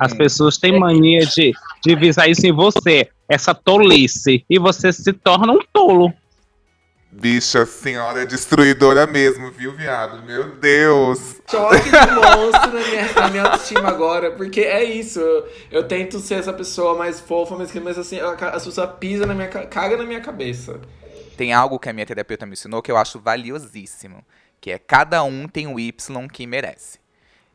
As 0.00 0.12
Uhum. 0.12 0.18
pessoas 0.18 0.56
têm 0.56 0.78
mania 0.78 1.20
de, 1.26 1.52
de 1.84 1.94
visar 1.94 2.26
isso 2.28 2.46
em 2.46 2.52
você, 2.52 3.08
essa 3.28 3.54
tolice, 3.54 4.44
e 4.48 4.58
você 4.58 4.92
se 4.92 5.12
torna 5.12 5.52
um 5.52 5.60
tolo. 5.72 6.12
Bicha, 7.16 7.64
senhora 7.64 8.22
é 8.22 8.26
destruidora 8.26 9.06
mesmo, 9.06 9.50
viu, 9.50 9.72
viado? 9.72 10.22
Meu 10.24 10.56
Deus. 10.56 11.40
choque 11.48 11.88
de 11.88 12.10
monstro 12.12 12.72
na 12.72 12.88
minha, 12.88 13.12
na 13.14 13.30
minha 13.30 13.42
autoestima 13.44 13.88
agora, 13.88 14.32
porque 14.32 14.60
é 14.62 14.82
isso. 14.82 15.20
Eu, 15.20 15.48
eu 15.70 15.88
tento 15.88 16.18
ser 16.18 16.34
essa 16.34 16.52
pessoa 16.52 16.96
mais 16.98 17.20
fofa, 17.20 17.56
mas, 17.56 17.72
mas 17.74 17.98
assim, 17.98 18.18
a, 18.18 18.32
a 18.32 18.60
pessoa 18.60 18.88
pisa 18.88 19.26
na 19.26 19.34
minha 19.34 19.48
ca- 19.48 19.66
caga 19.66 19.96
na 19.96 20.04
minha 20.04 20.20
cabeça. 20.20 20.80
Tem 21.36 21.52
algo 21.52 21.78
que 21.78 21.88
a 21.88 21.92
minha 21.92 22.04
terapeuta 22.04 22.46
me 22.46 22.52
ensinou 22.52 22.82
que 22.82 22.90
eu 22.90 22.96
acho 22.96 23.20
valiosíssimo. 23.20 24.24
Que 24.60 24.72
é 24.72 24.78
cada 24.78 25.22
um 25.22 25.46
tem 25.46 25.66
o 25.66 25.78
Y 25.78 26.28
que 26.28 26.46
merece. 26.46 26.98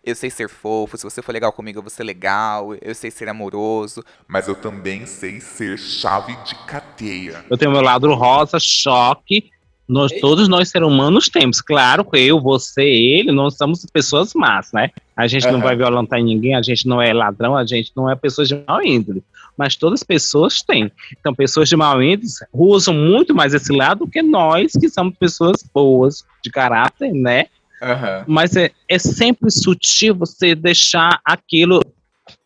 Eu 0.04 0.16
sei 0.16 0.30
ser 0.30 0.50
fofo, 0.50 0.98
se 0.98 1.04
você 1.04 1.22
for 1.22 1.32
legal 1.32 1.52
comigo, 1.52 1.80
eu 1.80 1.84
vou 1.84 1.90
ser 1.90 2.04
legal. 2.04 2.74
Eu 2.82 2.96
sei 2.96 3.12
ser 3.12 3.28
amoroso. 3.30 4.04
Mas 4.28 4.48
eu 4.48 4.56
também 4.56 5.06
sei 5.06 5.40
ser 5.40 5.78
chave 5.78 6.36
de 6.44 6.56
cadeia. 6.66 7.44
Eu 7.50 7.58
tenho 7.58 7.72
meu 7.72 7.82
lado 7.82 8.14
rosa, 8.14 8.58
choque. 8.60 9.52
Nós, 9.88 10.12
todos 10.22 10.48
nós 10.48 10.70
seres 10.70 10.88
humanos 10.88 11.30
temos. 11.30 11.62
Claro 11.62 12.06
que 12.06 12.20
eu, 12.20 12.40
você, 12.40 12.84
ele, 12.84 13.32
nós 13.32 13.58
somos 13.58 13.84
pessoas 13.92 14.36
más, 14.36 14.72
né? 14.72 14.92
A 15.18 15.26
gente 15.26 15.48
não 15.48 15.56
Aham. 15.56 15.64
vai 15.64 15.76
violentar 15.76 16.22
ninguém, 16.22 16.56
a 16.56 16.62
gente 16.62 16.88
não 16.88 17.02
é 17.02 17.12
ladrão, 17.12 17.58
a 17.58 17.66
gente 17.66 17.92
não 17.96 18.08
é 18.08 18.16
pessoa 18.16 18.46
de 18.46 18.64
mau 18.68 18.84
índole. 18.84 19.24
Mas 19.58 19.76
todas 19.76 20.02
as 20.02 20.04
pessoas 20.04 20.62
têm. 20.62 20.92
Então, 21.20 21.34
pessoas 21.34 21.68
de 21.68 21.76
mau 21.76 22.02
índole 22.04 22.30
usam 22.54 22.94
muito 22.94 23.34
mais 23.34 23.56
esse 23.56 23.74
lado 23.74 24.06
do 24.06 24.12
que 24.12 24.22
nós, 24.22 24.74
que 24.74 24.88
somos 24.90 25.18
pessoas 25.18 25.64
boas, 25.74 26.24
de 26.44 26.52
caráter, 26.52 27.12
né? 27.12 27.48
Aham. 27.82 28.26
Mas 28.28 28.56
é, 28.56 28.72
é 28.88 29.00
sempre 29.00 29.50
sutil 29.50 30.16
você 30.16 30.56
deixar 30.56 31.20
aquilo, 31.24 31.82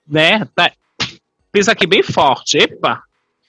né? 0.07 0.45
Tá, 0.55 0.71
pisa 1.51 1.71
aqui 1.71 1.87
bem 1.87 2.03
forte. 2.03 2.57
Epa! 2.57 3.03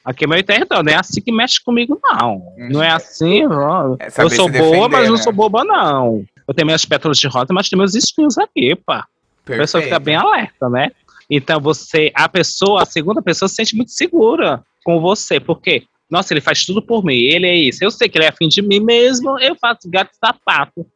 Aqui 0.04 0.24
é 0.24 0.26
meu 0.26 0.42
território, 0.42 0.84
não 0.84 0.92
é 0.92 0.96
assim 0.96 1.20
que 1.20 1.32
mexe 1.32 1.64
comigo, 1.64 1.98
não. 2.02 2.52
Não 2.70 2.82
é 2.82 2.90
assim, 2.90 3.46
ó. 3.46 3.96
É 3.98 4.08
eu 4.08 4.28
sou 4.28 4.46
se 4.46 4.58
boa, 4.58 4.70
defender, 4.70 4.88
mas 4.88 5.08
não 5.08 5.16
né? 5.16 5.22
sou 5.22 5.32
boba, 5.32 5.64
não. 5.64 6.24
Eu 6.46 6.52
tenho 6.52 6.66
minhas 6.66 6.84
pétalas 6.84 7.16
de 7.16 7.26
rosa, 7.26 7.54
mas 7.54 7.70
tenho 7.70 7.78
meus 7.78 7.94
espinhos 7.94 8.36
aqui, 8.36 8.74
pá. 8.74 9.06
A 9.46 9.56
pessoa 9.56 9.82
fica 9.82 9.98
bem 9.98 10.14
alerta, 10.14 10.68
né? 10.68 10.90
Então 11.28 11.58
você, 11.58 12.12
a 12.14 12.28
pessoa, 12.28 12.82
a 12.82 12.86
segunda 12.86 13.22
pessoa 13.22 13.48
se 13.48 13.54
sente 13.54 13.74
muito 13.74 13.92
segura 13.92 14.62
com 14.84 15.00
você, 15.00 15.40
porque, 15.40 15.84
nossa, 16.10 16.34
ele 16.34 16.42
faz 16.42 16.66
tudo 16.66 16.82
por 16.82 17.02
mim, 17.02 17.14
ele 17.14 17.46
é 17.46 17.56
isso. 17.56 17.82
Eu 17.82 17.90
sei 17.90 18.06
que 18.06 18.18
ele 18.18 18.26
é 18.26 18.28
afim 18.28 18.46
de 18.46 18.60
mim 18.60 18.80
mesmo, 18.80 19.38
eu 19.38 19.56
faço 19.56 19.88
gato 19.88 20.10
sapato. 20.22 20.86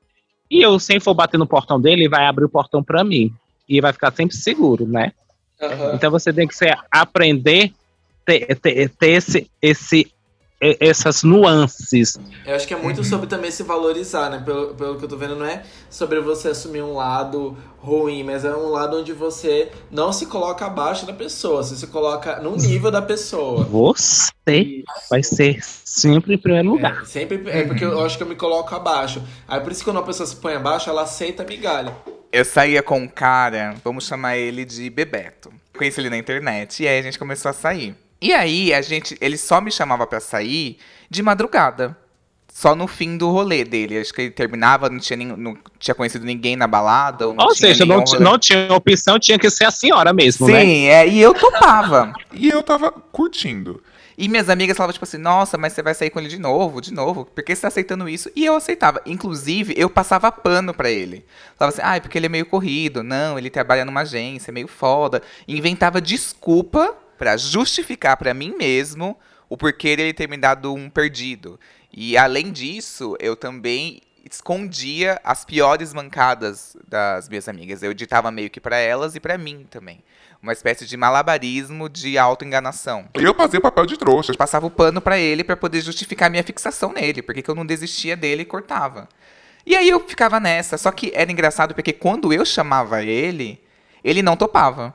E 0.50 0.62
eu, 0.62 0.78
sem 0.78 0.98
for 0.98 1.14
bater 1.14 1.38
no 1.38 1.46
portão 1.46 1.80
dele, 1.80 2.02
ele 2.02 2.08
vai 2.08 2.26
abrir 2.26 2.44
o 2.44 2.48
portão 2.48 2.82
pra 2.82 3.04
mim. 3.04 3.32
E 3.68 3.80
vai 3.80 3.92
ficar 3.92 4.12
sempre 4.12 4.36
seguro, 4.36 4.86
né? 4.86 5.12
Então 5.94 6.10
você 6.10 6.32
tem 6.32 6.46
que 6.46 6.54
ser, 6.54 6.78
aprender 6.90 7.72
ter, 8.28 8.54
ter, 8.56 8.90
ter 8.90 9.08
esse, 9.08 9.50
esse, 9.60 10.12
essas 10.60 11.22
nuances. 11.22 12.18
Eu 12.44 12.54
acho 12.56 12.66
que 12.66 12.74
é 12.74 12.76
muito 12.76 13.04
sobre 13.04 13.26
também 13.26 13.50
se 13.50 13.62
valorizar, 13.62 14.28
né? 14.28 14.42
Pelo, 14.44 14.74
pelo 14.74 14.98
que 14.98 15.04
eu 15.04 15.08
tô 15.08 15.16
vendo, 15.16 15.36
não 15.36 15.46
é 15.46 15.62
sobre 15.88 16.20
você 16.20 16.48
assumir 16.48 16.82
um 16.82 16.94
lado 16.94 17.56
ruim, 17.78 18.24
mas 18.24 18.44
é 18.44 18.54
um 18.54 18.68
lado 18.70 18.98
onde 18.98 19.12
você 19.12 19.70
não 19.90 20.12
se 20.12 20.26
coloca 20.26 20.66
abaixo 20.66 21.06
da 21.06 21.12
pessoa, 21.12 21.62
você 21.62 21.76
se 21.76 21.86
coloca 21.86 22.40
no 22.40 22.56
nível 22.56 22.90
da 22.90 23.00
pessoa. 23.00 23.64
Você 23.64 24.82
vai 25.08 25.22
ser 25.22 25.62
sempre 25.62 26.34
em 26.34 26.38
primeiro 26.38 26.70
lugar. 26.70 27.02
É, 27.02 27.04
sempre 27.04 27.42
é 27.48 27.64
porque 27.64 27.84
eu 27.84 28.04
acho 28.04 28.16
que 28.16 28.22
eu 28.24 28.28
me 28.28 28.34
coloco 28.34 28.74
abaixo. 28.74 29.22
Aí 29.46 29.60
por 29.60 29.70
isso 29.70 29.80
que 29.80 29.84
quando 29.84 29.98
uma 29.98 30.06
pessoa 30.06 30.26
se 30.26 30.36
põe 30.36 30.54
abaixo, 30.54 30.90
ela 30.90 31.02
aceita 31.02 31.44
a 31.44 31.46
migalha. 31.46 31.94
Eu 32.32 32.44
saía 32.44 32.82
com 32.82 32.98
um 32.98 33.08
cara, 33.08 33.76
vamos 33.84 34.06
chamar 34.06 34.36
ele 34.36 34.64
de 34.64 34.90
Bebeto. 34.90 35.50
Conheci 35.76 36.00
ele 36.00 36.10
na 36.10 36.18
internet 36.18 36.82
e 36.82 36.88
aí 36.88 36.98
a 36.98 37.02
gente 37.02 37.18
começou 37.18 37.48
a 37.48 37.54
sair. 37.54 37.94
E 38.20 38.32
aí 38.32 38.74
a 38.74 38.80
gente, 38.80 39.16
ele 39.20 39.36
só 39.36 39.60
me 39.60 39.70
chamava 39.70 40.06
pra 40.06 40.20
sair 40.20 40.78
de 41.08 41.22
madrugada. 41.22 41.96
Só 42.52 42.74
no 42.74 42.88
fim 42.88 43.16
do 43.16 43.30
rolê 43.30 43.62
dele. 43.64 43.98
Acho 43.98 44.12
que 44.12 44.22
ele 44.22 44.30
terminava, 44.32 44.90
não 44.90 44.98
tinha, 44.98 45.16
nem, 45.16 45.28
não 45.28 45.56
tinha 45.78 45.94
conhecido 45.94 46.24
ninguém 46.24 46.56
na 46.56 46.66
balada. 46.66 47.28
Ou, 47.28 47.34
não 47.34 47.44
Ou 47.44 47.54
tinha 47.54 47.68
seja, 47.68 47.86
não, 47.86 48.00
rolê. 48.00 48.18
não 48.18 48.36
tinha 48.36 48.72
opção, 48.72 49.16
tinha 49.16 49.38
que 49.38 49.48
ser 49.48 49.64
a 49.64 49.70
senhora 49.70 50.12
mesmo, 50.12 50.48
né? 50.48 50.60
Sim, 50.60 50.86
é, 50.86 51.06
e 51.06 51.20
eu 51.20 51.32
topava. 51.34 52.12
E 52.32 52.48
eu 52.48 52.60
tava 52.60 52.90
curtindo. 52.90 53.80
E 54.20 54.28
minhas 54.28 54.48
amigas 54.48 54.76
falavam, 54.76 54.92
tipo 54.92 55.04
assim, 55.04 55.18
nossa, 55.18 55.56
mas 55.56 55.72
você 55.72 55.80
vai 55.80 55.94
sair 55.94 56.10
com 56.10 56.18
ele 56.18 56.28
de 56.28 56.40
novo, 56.40 56.80
de 56.80 56.92
novo? 56.92 57.24
Por 57.24 57.44
que 57.44 57.54
você 57.54 57.62
tá 57.62 57.68
aceitando 57.68 58.08
isso? 58.08 58.28
E 58.34 58.44
eu 58.44 58.56
aceitava. 58.56 59.00
Inclusive, 59.06 59.72
eu 59.76 59.88
passava 59.88 60.32
pano 60.32 60.74
pra 60.74 60.90
ele. 60.90 61.24
Falava 61.56 61.76
assim, 61.76 61.88
ah, 61.88 62.00
porque 62.00 62.18
ele 62.18 62.26
é 62.26 62.28
meio 62.28 62.46
corrido. 62.46 63.04
Não, 63.04 63.38
ele 63.38 63.50
trabalha 63.50 63.84
numa 63.84 64.00
agência, 64.00 64.50
é 64.50 64.52
meio 64.52 64.66
foda. 64.66 65.22
Inventava 65.46 66.00
desculpa 66.00 66.96
pra 67.18 67.36
justificar 67.36 68.16
pra 68.16 68.32
mim 68.32 68.54
mesmo 68.56 69.18
o 69.48 69.56
porquê 69.56 69.96
dele 69.96 70.14
ter 70.14 70.28
me 70.28 70.36
dado 70.36 70.72
um 70.72 70.88
perdido. 70.88 71.58
E 71.92 72.16
além 72.16 72.52
disso, 72.52 73.16
eu 73.18 73.34
também 73.34 74.00
escondia 74.24 75.20
as 75.24 75.44
piores 75.44 75.92
mancadas 75.94 76.76
das 76.86 77.28
minhas 77.28 77.48
amigas. 77.48 77.82
Eu 77.82 77.94
ditava 77.94 78.30
meio 78.30 78.50
que 78.50 78.60
pra 78.60 78.76
elas 78.76 79.14
e 79.14 79.20
pra 79.20 79.38
mim 79.38 79.66
também. 79.70 80.00
Uma 80.40 80.52
espécie 80.52 80.86
de 80.86 80.96
malabarismo 80.96 81.88
de 81.88 82.16
autoenganação. 82.16 83.08
E 83.18 83.24
eu 83.24 83.34
fazia 83.34 83.60
papel 83.60 83.86
de 83.86 83.96
trouxa. 83.96 84.32
Eu 84.32 84.36
passava 84.36 84.66
o 84.66 84.70
pano 84.70 85.00
pra 85.00 85.18
ele 85.18 85.42
pra 85.42 85.56
poder 85.56 85.80
justificar 85.80 86.30
minha 86.30 86.44
fixação 86.44 86.92
nele, 86.92 87.22
porque 87.22 87.42
que 87.42 87.50
eu 87.50 87.54
não 87.54 87.66
desistia 87.66 88.16
dele 88.16 88.42
e 88.42 88.44
cortava. 88.44 89.08
E 89.66 89.74
aí 89.74 89.88
eu 89.88 90.00
ficava 90.00 90.38
nessa, 90.38 90.78
só 90.78 90.90
que 90.92 91.10
era 91.14 91.30
engraçado 91.30 91.74
porque 91.74 91.92
quando 91.92 92.32
eu 92.32 92.44
chamava 92.44 93.02
ele, 93.02 93.60
ele 94.04 94.22
não 94.22 94.36
topava. 94.36 94.94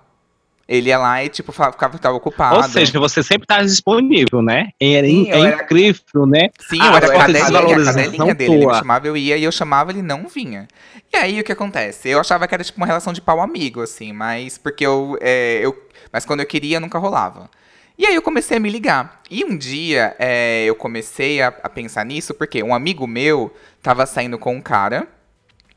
Ele 0.67 0.89
ia 0.89 0.97
lá 0.97 1.23
e 1.23 1.30
tipo 1.30 1.52
ficava, 1.52 1.93
ficava 1.93 2.15
ocupado. 2.15 2.56
Ou 2.56 2.63
seja, 2.63 2.97
você 2.99 3.21
sempre 3.21 3.45
tá 3.45 3.62
disponível, 3.62 4.41
né? 4.41 4.69
É, 4.80 5.04
Sim, 5.04 5.30
é 5.30 5.39
era- 5.39 5.63
incrível, 5.63 6.26
né? 6.26 6.49
Sim, 6.60 6.78
Ah, 6.82 6.86
eu 6.88 6.95
era 6.95 7.08
cadelinha, 7.13 7.76
a 7.76 7.86
cadelinha 7.86 8.36
dele. 8.36 8.54
Ele 8.56 8.67
me 8.67 8.73
chamava, 8.76 9.08
eu 9.08 9.17
ia, 9.17 9.38
e 9.38 9.43
eu 9.43 9.52
chamava, 9.52 9.91
ele 9.91 10.02
não 10.02 10.28
vinha. 10.28 10.67
E 11.12 11.17
aí, 11.17 11.39
o 11.39 11.43
que 11.43 11.52
acontece? 11.52 12.10
Eu 12.10 12.19
achava 12.19 12.47
que 12.47 12.54
era 12.54 12.63
tipo 12.63 12.78
uma 12.78 12.88
relação 12.88 13.12
de 13.12 13.19
pau 13.21 13.41
amigo, 13.41 13.82
assim, 13.82 14.13
mas 14.13 14.58
porque 14.58 14.86
eu, 14.86 15.17
é, 15.21 15.60
eu... 15.62 15.76
Mas 16.12 16.26
quando 16.26 16.39
eu 16.39 16.45
queria, 16.45 16.80
nunca 16.80 16.97
rolava. 16.97 17.49
E 17.97 18.06
aí 18.08 18.15
eu 18.15 18.21
comecei 18.21 18.58
a 18.58 18.60
me 18.60 18.69
ligar. 18.69 19.21
E 19.30 19.43
um 19.43 19.56
dia 19.56 20.15
é, 20.17 20.63
eu 20.65 20.76
comecei 20.76 21.41
a, 21.41 21.49
a 21.62 21.69
pensar 21.69 22.06
nisso 22.06 22.34
porque 22.34 22.63
um 22.63 22.73
amigo 22.73 23.06
meu 23.06 23.54
tava 23.82 24.06
saindo 24.06 24.39
com 24.39 24.56
um 24.56 24.62
cara 24.62 25.08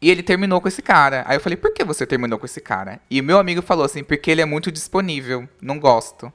e 0.00 0.10
ele 0.10 0.22
terminou 0.22 0.60
com 0.60 0.68
esse 0.68 0.82
cara. 0.82 1.24
Aí 1.26 1.36
eu 1.36 1.40
falei, 1.40 1.56
por 1.56 1.72
que 1.72 1.84
você 1.84 2.06
terminou 2.06 2.38
com 2.38 2.46
esse 2.46 2.60
cara? 2.60 3.00
E 3.10 3.20
o 3.20 3.24
meu 3.24 3.38
amigo 3.38 3.62
falou 3.62 3.84
assim, 3.84 4.04
porque 4.04 4.30
ele 4.30 4.40
é 4.42 4.44
muito 4.44 4.70
disponível, 4.70 5.48
não 5.60 5.78
gosto. 5.78 6.32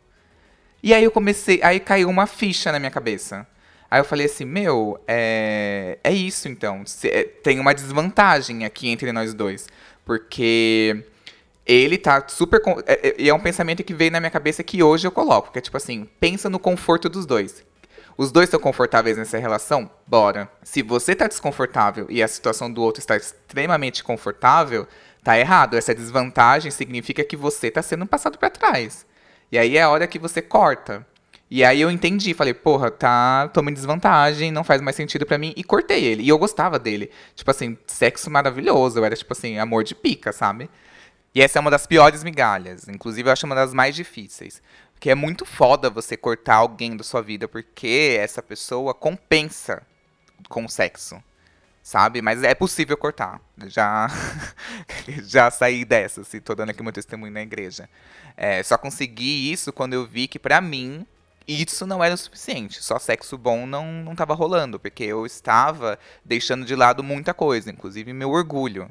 E 0.84 0.94
aí 0.94 1.04
eu 1.04 1.12
comecei, 1.12 1.60
aí 1.64 1.80
caiu 1.80 2.10
uma 2.10 2.26
ficha 2.26 2.72
na 2.72 2.80
minha 2.80 2.90
cabeça. 2.92 3.46
Aí 3.90 4.00
eu 4.00 4.06
falei 4.06 4.26
assim, 4.26 4.46
meu, 4.46 5.00
é, 5.08 6.00
é 6.04 6.12
isso 6.14 6.48
então. 6.48 6.84
É, 7.04 7.24
Tem 7.24 7.60
uma 7.60 7.74
desvantagem 7.74 8.66
aqui 8.66 8.88
entre 8.90 9.12
nós 9.12 9.34
dois. 9.34 9.68
Porque 10.06 11.04
ele 11.66 11.98
tá 11.98 12.24
super. 12.28 12.62
é- 12.88 13.10
é- 13.10 13.16
E 13.20 13.30
é 13.30 13.34
um 13.34 13.40
pensamento 13.40 13.84
que 13.84 13.94
veio 13.94 14.12
na 14.12 14.20
minha 14.20 14.32
cabeça 14.32 14.64
que 14.64 14.82
hoje 14.82 15.06
eu 15.06 15.12
coloco. 15.12 15.52
Que 15.52 15.60
é 15.60 15.62
tipo 15.62 15.78
assim, 15.78 16.08
pensa 16.20 16.50
no 16.50 16.58
conforto 16.58 17.08
dos 17.10 17.26
dois. 17.26 17.64
Os 18.22 18.32
dois 18.32 18.44
estão 18.44 18.60
confortáveis 18.60 19.18
nessa 19.18 19.40
relação? 19.40 19.90
Bora. 20.06 20.48
Se 20.62 20.84
você 20.84 21.16
tá 21.16 21.28
desconfortável 21.28 22.06
e 22.08 22.22
a 22.22 22.28
situação 22.28 22.72
do 22.72 22.80
outro 22.80 23.00
está 23.00 23.18
extremamente 23.18 24.04
confortável, 24.04 24.88
tá 25.24 25.40
errado. 25.40 25.76
Essa 25.76 25.96
desvantagem 25.96 26.70
significa 26.70 27.24
que 27.24 27.36
você 27.36 27.72
tá 27.72 27.82
sendo 27.82 28.06
passado 28.06 28.38
pra 28.38 28.52
trás. 28.52 29.08
E 29.52 29.58
aí 29.58 29.76
é 29.76 29.82
a 29.82 29.90
hora 29.90 30.06
que 30.06 30.20
você 30.20 30.40
corta. 30.40 31.04
E 31.50 31.64
aí 31.64 31.82
eu 31.82 31.90
entendi, 31.90 32.36
falei, 32.36 32.54
porra, 32.54 32.92
tá, 32.92 33.48
tô 33.48 33.60
em 33.62 33.74
desvantagem, 33.74 34.52
não 34.52 34.64
faz 34.64 34.82
mais 34.82 34.96
sentido 34.96 35.26
pra 35.26 35.40
mim, 35.40 35.52
e 35.58 35.64
cortei 35.64 36.06
ele. 36.06 36.22
E 36.22 36.30
eu 36.30 36.38
gostava 36.38 36.78
dele. 36.78 37.10
Tipo 37.34 37.50
assim, 37.50 37.76
sexo 37.88 38.30
maravilhoso, 38.30 39.00
eu 39.00 39.04
era 39.04 39.16
tipo 39.16 39.34
assim, 39.34 39.58
amor 39.58 39.84
de 39.84 39.96
pica, 39.96 40.32
sabe? 40.32 40.70
E 41.34 41.42
essa 41.42 41.58
é 41.58 41.60
uma 41.60 41.72
das 41.72 41.88
piores 41.88 42.24
migalhas. 42.24 42.88
Inclusive, 42.88 43.28
eu 43.28 43.34
acho 43.34 43.48
uma 43.48 43.56
das 43.56 43.74
mais 43.74 43.96
difíceis. 43.96 44.62
Porque 45.02 45.10
é 45.10 45.16
muito 45.16 45.48
foda 45.48 45.90
você 45.90 46.16
cortar 46.16 46.58
alguém 46.58 46.96
da 46.96 47.04
sua 47.04 47.24
vida, 47.24 47.48
porque 47.48 48.20
essa 48.20 48.40
pessoa 48.40 48.94
compensa 48.94 49.82
com 50.48 50.64
o 50.64 50.70
sexo. 50.70 51.20
Sabe? 51.82 52.22
Mas 52.22 52.44
é 52.44 52.54
possível 52.54 52.96
cortar. 52.96 53.42
Já, 53.66 54.08
já 55.26 55.50
saí 55.50 55.84
dessa, 55.84 56.24
se 56.24 56.40
tô 56.40 56.54
dando 56.54 56.70
aqui 56.70 56.84
meu 56.84 56.92
testemunho 56.92 57.34
na 57.34 57.42
igreja. 57.42 57.90
É, 58.38 58.62
só 58.62 58.78
consegui 58.78 59.52
isso 59.52 59.74
quando 59.74 59.94
eu 59.94 60.06
vi 60.06 60.28
que, 60.28 60.38
pra 60.38 60.62
mim, 60.62 61.04
isso 61.48 61.88
não 61.88 62.04
era 62.04 62.14
o 62.14 62.18
suficiente. 62.18 62.84
Só 62.84 63.00
sexo 63.00 63.40
bom 63.40 63.66
não, 63.66 63.92
não 64.04 64.16
tava 64.16 64.36
rolando, 64.36 64.80
porque 64.80 65.06
eu 65.06 65.26
estava 65.26 65.98
deixando 66.24 66.64
de 66.64 66.76
lado 66.76 67.02
muita 67.02 67.34
coisa, 67.34 67.72
inclusive 67.72 68.14
meu 68.14 68.30
orgulho. 68.30 68.88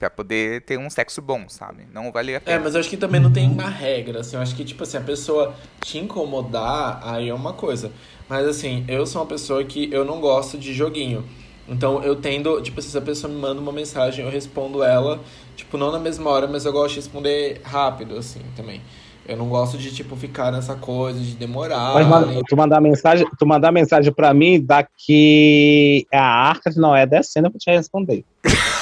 Pra 0.00 0.08
poder 0.08 0.62
ter 0.62 0.78
um 0.78 0.88
sexo 0.88 1.20
bom, 1.20 1.44
sabe? 1.46 1.86
Não 1.92 2.10
valia 2.10 2.38
a 2.38 2.38
É, 2.38 2.40
pena. 2.40 2.60
mas 2.64 2.72
eu 2.74 2.80
acho 2.80 2.88
que 2.88 2.96
também 2.96 3.20
não 3.20 3.30
tem 3.30 3.46
uma 3.50 3.68
regra, 3.68 4.20
assim, 4.20 4.34
eu 4.34 4.40
acho 4.40 4.56
que, 4.56 4.64
tipo 4.64 4.82
assim, 4.82 4.96
a 4.96 5.00
pessoa 5.02 5.54
te 5.82 5.98
incomodar, 5.98 7.00
aí 7.04 7.28
é 7.28 7.34
uma 7.34 7.52
coisa. 7.52 7.92
Mas 8.26 8.46
assim, 8.48 8.82
eu 8.88 9.04
sou 9.06 9.20
uma 9.20 9.28
pessoa 9.28 9.62
que 9.62 9.92
eu 9.92 10.02
não 10.02 10.18
gosto 10.18 10.56
de 10.56 10.72
joguinho. 10.72 11.22
Então 11.68 12.02
eu 12.02 12.16
tendo, 12.16 12.62
tipo 12.62 12.80
assim, 12.80 12.88
se 12.88 12.96
a 12.96 13.02
pessoa 13.02 13.30
me 13.30 13.38
manda 13.38 13.60
uma 13.60 13.72
mensagem, 13.72 14.24
eu 14.24 14.30
respondo 14.30 14.82
ela, 14.82 15.20
tipo, 15.54 15.76
não 15.76 15.92
na 15.92 15.98
mesma 15.98 16.30
hora, 16.30 16.46
mas 16.48 16.64
eu 16.64 16.72
gosto 16.72 16.94
de 16.94 17.00
responder 17.00 17.60
rápido, 17.62 18.16
assim, 18.16 18.40
também. 18.56 18.80
Eu 19.28 19.36
não 19.36 19.50
gosto 19.50 19.76
de, 19.76 19.94
tipo, 19.94 20.16
ficar 20.16 20.50
nessa 20.50 20.76
coisa 20.76 21.20
de 21.20 21.32
demorar. 21.36 21.92
Mas 22.08 22.26
nem- 22.26 22.42
tu 22.44 22.56
mandar 22.56 22.80
mensagem, 22.80 23.28
tu 23.38 23.46
mandar 23.46 23.70
mensagem 23.70 24.10
pra 24.10 24.32
mim, 24.32 24.58
daqui 24.64 26.06
a 26.10 26.22
arca 26.22 26.70
de 26.70 26.78
Noé 26.78 27.04
descendo, 27.04 27.48
eu 27.48 27.50
vou 27.50 27.58
te 27.60 27.70
responder. 27.70 28.24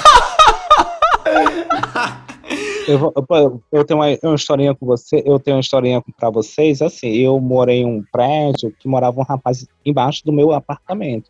eu, 2.87 3.13
eu- 3.71 3.85
tenho 3.85 3.99
uma, 3.99 4.07
uma 4.23 4.35
historinha 4.35 4.73
com 4.73 4.85
você, 4.85 5.21
eu 5.25 5.39
tenho 5.39 5.57
uma 5.57 5.61
historinha 5.61 6.03
pra 6.17 6.29
vocês, 6.29 6.81
assim, 6.81 7.09
eu 7.09 7.39
morei 7.39 7.81
em 7.81 7.85
um 7.85 8.03
prédio 8.11 8.73
que 8.79 8.87
morava 8.87 9.19
um 9.19 9.23
rapaz 9.23 9.67
embaixo 9.85 10.23
do 10.25 10.31
meu 10.33 10.51
apartamento. 10.53 11.29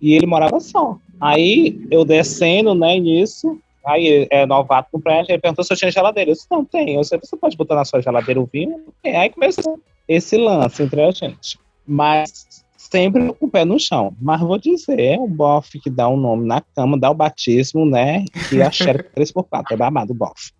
E 0.00 0.14
ele 0.14 0.26
morava 0.26 0.60
só. 0.60 0.96
Aí 1.20 1.80
eu 1.90 2.04
descendo, 2.04 2.74
né, 2.74 2.98
nisso, 2.98 3.58
aí 3.84 4.28
é 4.30 4.46
novato 4.46 4.90
no 4.92 5.00
prédio, 5.00 5.32
ele 5.32 5.40
perguntou 5.40 5.64
se 5.64 5.72
eu 5.72 5.76
tinha 5.76 5.90
geladeira. 5.90 6.30
Eu 6.30 6.34
disse, 6.34 6.46
não 6.50 6.64
tem. 6.64 6.94
Eu 6.94 7.00
disse, 7.00 7.16
você 7.18 7.36
pode 7.36 7.56
botar 7.56 7.74
na 7.74 7.84
sua 7.84 8.00
geladeira 8.00 8.40
o 8.40 8.46
vinho? 8.50 8.84
Aí 9.04 9.30
começou 9.30 9.80
esse 10.06 10.36
lance 10.36 10.82
entre 10.82 11.02
a 11.02 11.10
gente. 11.10 11.58
Mas 11.86 12.57
sempre 12.90 13.32
com 13.34 13.46
o 13.46 13.50
pé 13.50 13.64
no 13.64 13.78
chão. 13.78 14.14
Mas 14.20 14.40
vou 14.40 14.58
dizer, 14.58 14.98
é 14.98 15.18
um 15.18 15.28
bofe 15.28 15.78
que 15.80 15.90
dá 15.90 16.08
um 16.08 16.16
nome 16.16 16.46
na 16.46 16.60
cama, 16.60 16.98
dá 16.98 17.10
o 17.10 17.14
batismo, 17.14 17.84
né? 17.84 18.24
E 18.52 18.62
a 18.62 18.70
xereca 18.70 19.10
3x4, 19.16 19.72
é 19.72 19.76
babado 19.76 20.12
o 20.12 20.16
bofe. 20.16 20.52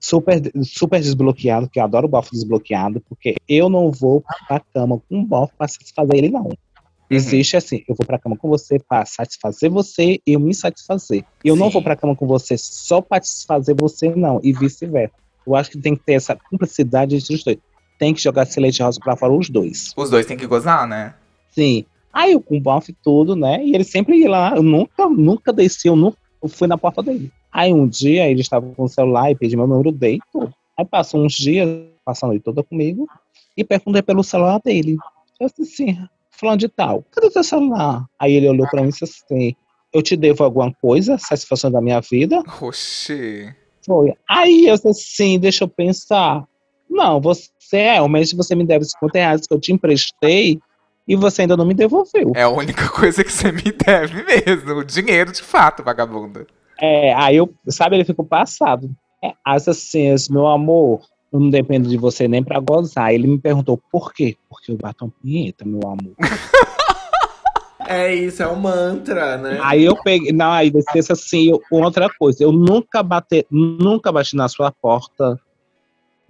Super, 0.00 0.40
super 0.62 1.00
desbloqueado, 1.00 1.68
que 1.68 1.80
eu 1.80 1.84
adoro 1.84 2.06
bofe 2.06 2.30
desbloqueado, 2.30 3.00
porque 3.08 3.34
eu 3.48 3.68
não 3.68 3.90
vou 3.90 4.22
pra 4.46 4.60
cama 4.72 5.00
com 5.08 5.18
um 5.18 5.24
bofe 5.24 5.52
pra 5.56 5.66
satisfazer 5.66 6.16
ele, 6.16 6.30
não. 6.30 6.48
Existe 7.10 7.56
assim, 7.56 7.82
eu 7.88 7.94
vou 7.94 8.06
pra 8.06 8.18
cama 8.18 8.36
com 8.36 8.48
você 8.48 8.78
pra 8.78 9.04
satisfazer 9.06 9.70
você 9.70 10.20
e 10.26 10.34
eu 10.34 10.40
me 10.40 10.54
satisfazer. 10.54 11.24
Eu 11.42 11.56
não 11.56 11.66
Sim. 11.66 11.72
vou 11.72 11.82
pra 11.82 11.96
cama 11.96 12.14
com 12.14 12.26
você 12.26 12.56
só 12.58 13.00
pra 13.00 13.16
satisfazer 13.16 13.74
você, 13.74 14.14
não, 14.14 14.40
e 14.42 14.52
vice-versa. 14.52 15.14
Eu 15.46 15.56
acho 15.56 15.70
que 15.70 15.78
tem 15.78 15.96
que 15.96 16.04
ter 16.04 16.12
essa 16.12 16.36
cumplicidade 16.36 17.16
entre 17.16 17.34
os 17.34 17.42
dois. 17.42 17.56
Tem 17.98 18.14
que 18.14 18.22
jogar 18.22 18.44
esse 18.44 18.60
leite 18.60 18.82
rosa 18.82 19.00
pra 19.00 19.16
fora 19.16 19.32
os 19.32 19.50
dois. 19.50 19.92
Os 19.96 20.10
dois 20.10 20.24
têm 20.24 20.36
que 20.36 20.46
gozar, 20.46 20.86
né? 20.86 21.14
Sim. 21.50 21.84
Aí 22.12 22.32
eu 22.32 22.40
com 22.40 22.56
o 22.56 22.60
bofe 22.60 22.94
tudo, 23.02 23.34
né? 23.36 23.64
E 23.64 23.74
ele 23.74 23.84
sempre 23.84 24.16
ia 24.16 24.30
lá. 24.30 24.56
Eu 24.56 24.62
nunca, 24.62 25.08
nunca 25.08 25.52
desci, 25.52 25.88
eu 25.88 25.96
nunca 25.96 26.18
eu 26.42 26.48
fui 26.48 26.68
na 26.68 26.78
porta 26.78 27.02
dele. 27.02 27.32
Aí 27.52 27.72
um 27.72 27.86
dia 27.86 28.28
ele 28.28 28.40
estava 28.40 28.68
com 28.74 28.84
o 28.84 28.88
celular 28.88 29.30
e 29.30 29.34
pediu 29.34 29.58
meu 29.58 29.66
número 29.66 29.90
dele. 29.90 30.16
e 30.16 30.32
tudo. 30.32 30.52
Aí 30.76 30.84
passou 30.84 31.24
uns 31.24 31.34
dias, 31.34 31.68
passando 32.04 32.30
a 32.30 32.32
noite 32.34 32.44
toda 32.44 32.62
comigo, 32.62 33.08
e 33.56 33.64
perguntei 33.64 34.02
pelo 34.02 34.22
celular 34.22 34.60
dele. 34.64 34.96
Eu 35.40 35.48
disse 35.48 35.62
assim, 35.62 35.98
falando 36.30 36.60
de 36.60 36.68
tal, 36.68 37.04
cadê 37.10 37.26
o 37.26 37.30
teu 37.30 37.42
celular? 37.42 38.06
Aí 38.18 38.32
ele 38.32 38.48
olhou 38.48 38.68
pra 38.68 38.82
mim 38.82 38.88
e 38.88 38.92
disse 38.92 39.04
assim, 39.04 39.54
eu 39.92 40.02
te 40.02 40.16
devo 40.16 40.44
alguma 40.44 40.72
coisa, 40.74 41.18
satisfação 41.18 41.70
da 41.70 41.80
minha 41.80 42.00
vida? 42.00 42.42
Oxi. 42.60 43.52
Foi. 43.84 44.14
Aí 44.28 44.68
eu 44.68 44.74
disse 44.76 44.88
assim, 44.88 45.38
deixa 45.38 45.64
eu 45.64 45.68
pensar. 45.68 46.44
Não, 46.88 47.20
você 47.20 47.50
realmente 47.72 48.34
você 48.36 48.54
me 48.54 48.64
deve 48.64 48.84
50 48.84 49.18
reais 49.18 49.46
que 49.46 49.54
eu 49.54 49.60
te 49.60 49.72
emprestei 49.72 50.58
e 51.06 51.16
você 51.16 51.42
ainda 51.42 51.56
não 51.56 51.64
me 51.64 51.74
devolveu. 51.74 52.32
É 52.34 52.42
a 52.42 52.48
única 52.48 52.88
coisa 52.90 53.22
que 53.24 53.32
você 53.32 53.52
me 53.52 53.62
deve 53.62 54.22
mesmo. 54.24 54.72
O 54.74 54.84
dinheiro 54.84 55.32
de 55.32 55.42
fato, 55.42 55.82
vagabunda. 55.82 56.46
É, 56.80 57.12
aí 57.14 57.36
eu, 57.36 57.52
sabe, 57.68 57.96
ele 57.96 58.04
ficou 58.04 58.24
passado. 58.24 58.90
É, 59.22 59.32
as 59.44 59.66
assim, 59.68 60.14
meu 60.30 60.46
amor, 60.46 61.00
eu 61.32 61.40
não 61.40 61.50
dependo 61.50 61.88
de 61.88 61.96
você 61.96 62.28
nem 62.28 62.42
pra 62.42 62.60
gozar. 62.60 63.12
Ele 63.12 63.26
me 63.26 63.38
perguntou 63.38 63.80
por 63.90 64.12
quê? 64.12 64.36
Porque 64.48 64.70
eu 64.70 64.76
bato 64.76 65.04
uma 65.04 65.12
punheta, 65.20 65.64
meu 65.64 65.80
amor. 65.84 66.14
É 67.86 68.12
isso, 68.14 68.42
é 68.42 68.46
um 68.48 68.56
mantra, 68.56 69.38
né? 69.38 69.58
Aí 69.62 69.82
eu 69.84 69.96
peguei, 70.02 70.30
não, 70.30 70.50
aí 70.50 70.70
disse 70.70 71.10
assim, 71.10 71.50
eu- 71.50 71.62
outra 71.70 72.06
coisa, 72.18 72.42
eu 72.42 72.52
nunca 72.52 73.02
bate, 73.02 73.46
nunca 73.50 74.12
bati 74.12 74.36
na 74.36 74.46
sua 74.46 74.70
porta, 74.70 75.40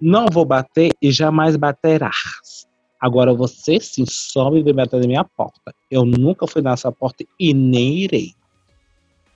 não 0.00 0.26
vou 0.30 0.44
bater 0.44 0.92
e 1.00 1.10
jamais 1.10 1.56
baterás. 1.56 2.66
Agora 3.00 3.32
você 3.32 3.78
sim 3.80 4.04
sobe 4.06 4.58
e 4.58 4.62
vem 4.62 4.74
bater 4.74 5.00
na 5.00 5.06
minha 5.06 5.24
porta. 5.24 5.74
Eu 5.90 6.04
nunca 6.04 6.46
fui 6.46 6.62
na 6.62 6.76
sua 6.76 6.90
porta 6.90 7.24
e 7.38 7.54
nem 7.54 7.98
irei. 7.98 8.32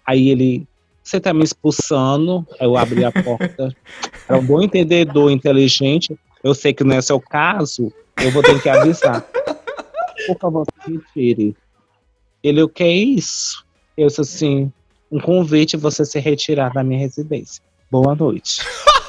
Aí 0.07 0.29
ele, 0.29 0.67
você 1.03 1.21
tá 1.21 1.33
me 1.33 1.45
expulsando? 1.45 2.47
Aí 2.59 2.67
eu 2.67 2.77
abri 2.77 3.05
a 3.05 3.13
porta. 3.13 3.75
Era 4.29 4.39
um 4.39 4.45
bom 4.45 4.61
entendedor, 4.61 5.31
inteligente. 5.31 6.19
Eu 6.43 6.55
sei 6.55 6.73
que 6.73 6.83
não 6.83 6.97
é 6.97 7.01
seu 7.01 7.21
caso, 7.21 7.93
eu 8.17 8.31
vou 8.33 8.43
ter 8.43 8.61
que 8.61 8.69
avisar. 8.69 9.25
Por 10.27 10.39
favor, 10.41 10.67
retire. 10.85 11.57
Ele, 12.43 12.63
o 12.63 12.69
que 12.69 12.83
é 12.83 12.93
isso? 12.93 13.65
Eu 13.97 14.09
disse 14.09 14.21
assim, 14.21 14.73
um 15.11 15.21
convite 15.21 15.77
você 15.77 16.05
se 16.05 16.19
retirar 16.19 16.73
da 16.73 16.83
minha 16.83 16.99
residência. 16.99 17.63
Boa 17.89 18.15
noite. 18.15 18.61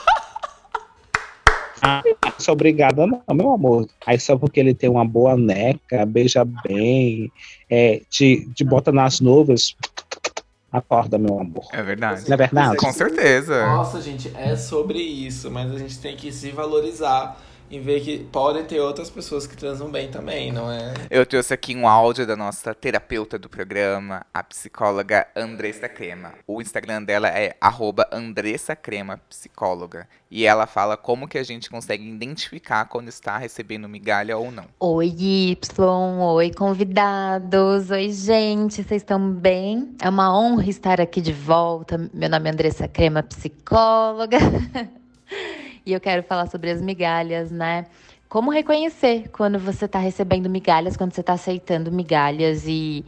Ah, 1.85 2.01
sou 2.39 2.53
obrigada, 2.53 3.05
não, 3.05 3.21
meu 3.33 3.51
amor. 3.51 3.87
Aí 4.07 4.17
só 4.17 4.37
porque 4.37 4.57
ele 4.57 4.73
tem 4.73 4.89
uma 4.89 5.03
boa 5.03 5.35
neca, 5.35 6.05
beija 6.05 6.45
bem, 6.45 7.29
é, 7.69 8.01
te, 8.09 8.49
te 8.53 8.63
bota 8.63 8.89
nas 8.89 9.19
nuvens. 9.19 9.75
Acorda, 10.71 11.17
meu 11.17 11.39
amor. 11.39 11.67
É 11.73 11.83
verdade. 11.83 12.23
Não 12.27 12.33
é 12.33 12.37
verdade? 12.37 12.77
Com 12.77 12.91
certeza. 12.93 13.65
Nossa, 13.65 14.01
gente, 14.01 14.31
é 14.33 14.55
sobre 14.55 14.97
isso, 14.97 15.51
mas 15.51 15.69
a 15.71 15.77
gente 15.77 15.99
tem 15.99 16.15
que 16.15 16.31
se 16.31 16.51
valorizar 16.51 17.37
e 17.73 17.79
ver 17.79 18.01
que 18.01 18.19
podem 18.31 18.63
ter 18.63 18.79
outras 18.79 19.09
pessoas 19.09 19.47
que 19.47 19.57
transam 19.57 19.89
bem 19.89 20.07
também, 20.07 20.51
não 20.51 20.71
é? 20.71 20.93
Eu 21.09 21.26
trouxe 21.26 21.55
aqui 21.55 21.76
um 21.76 21.88
áudio 21.88 22.28
da 22.28 22.36
nossa 22.36 22.71
terapeuta 22.71 23.39
do 23.39 23.49
programa, 23.49 24.24
a 24.32 24.43
psicóloga 24.43 25.26
Andressa 25.36 25.89
Crema. 25.89 26.36
O 26.45 26.61
Instagram 26.61 27.01
dela 27.01 27.30
é 27.30 27.57
arroba 27.59 28.07
Andressa 28.11 28.76
Crema 28.76 29.19
Psicóloga. 29.28 30.07
E 30.30 30.45
ela 30.45 30.67
fala 30.67 30.95
como 30.95 31.28
que 31.28 31.36
a 31.36 31.41
gente 31.41 31.67
consegue 31.67 32.07
identificar 32.07 32.86
quando 32.86 33.07
está 33.07 33.39
recebendo 33.39 33.89
migalha 33.89 34.38
ou 34.38 34.51
não. 34.51 34.65
Oi, 34.80 35.07
Y, 35.07 36.21
oi, 36.21 36.51
convidados, 36.51 37.89
oi, 37.89 38.11
gente, 38.11 38.84
vocês 38.84 39.01
estão 39.01 39.32
bem? 39.32 39.95
É 39.99 40.09
uma 40.09 40.32
honra 40.39 40.69
estar 40.69 41.01
aqui 41.01 41.19
de 41.19 41.34
volta. 41.34 42.07
Meu 42.13 42.30
nome 42.30 42.49
é 42.51 42.53
Andressa 42.53 42.88
Crema, 42.88 43.24
psicóloga. 43.24 44.38
e 45.86 45.93
eu 45.93 45.99
quero 45.99 46.23
falar 46.23 46.47
sobre 46.47 46.71
as 46.71 46.81
migalhas, 46.81 47.51
né? 47.51 47.86
como 48.34 48.49
reconhecer 48.49 49.29
quando 49.31 49.59
você 49.59 49.86
está 49.86 49.99
recebendo 49.99 50.49
migalhas, 50.49 50.97
quando 50.97 51.13
você 51.13 51.21
está 51.21 51.34
aceitando 51.34 51.91
migalhas. 51.91 52.65
E 52.65 53.05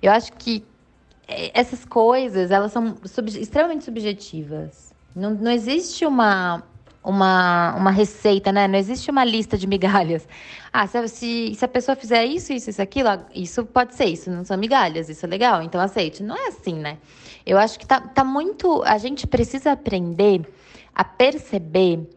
eu 0.00 0.12
acho 0.12 0.32
que 0.34 0.64
é, 1.26 1.50
essas 1.52 1.84
coisas, 1.84 2.52
elas 2.52 2.70
são 2.70 2.96
sub, 3.06 3.28
extremamente 3.28 3.84
subjetivas. 3.84 4.94
Não, 5.16 5.30
não 5.34 5.50
existe 5.50 6.06
uma, 6.06 6.62
uma, 7.02 7.74
uma 7.74 7.90
receita, 7.90 8.52
né? 8.52 8.68
Não 8.68 8.78
existe 8.78 9.10
uma 9.10 9.24
lista 9.24 9.58
de 9.58 9.66
migalhas. 9.66 10.28
Ah, 10.78 10.86
se, 10.86 11.08
se, 11.08 11.54
se 11.54 11.64
a 11.64 11.68
pessoa 11.68 11.96
fizer 11.96 12.22
isso, 12.26 12.52
isso, 12.52 12.68
isso, 12.68 12.82
aquilo, 12.82 13.08
isso 13.34 13.64
pode 13.64 13.94
ser, 13.94 14.04
isso 14.04 14.30
não 14.30 14.44
são 14.44 14.58
migalhas, 14.58 15.08
isso 15.08 15.24
é 15.24 15.28
legal, 15.28 15.62
então 15.62 15.80
aceite. 15.80 16.22
Não 16.22 16.36
é 16.36 16.48
assim, 16.48 16.74
né? 16.74 16.98
Eu 17.46 17.56
acho 17.56 17.78
que 17.78 17.86
tá, 17.86 17.98
tá 17.98 18.22
muito. 18.22 18.82
A 18.82 18.98
gente 18.98 19.26
precisa 19.26 19.72
aprender 19.72 20.42
a 20.96 21.04
perceber 21.04 22.08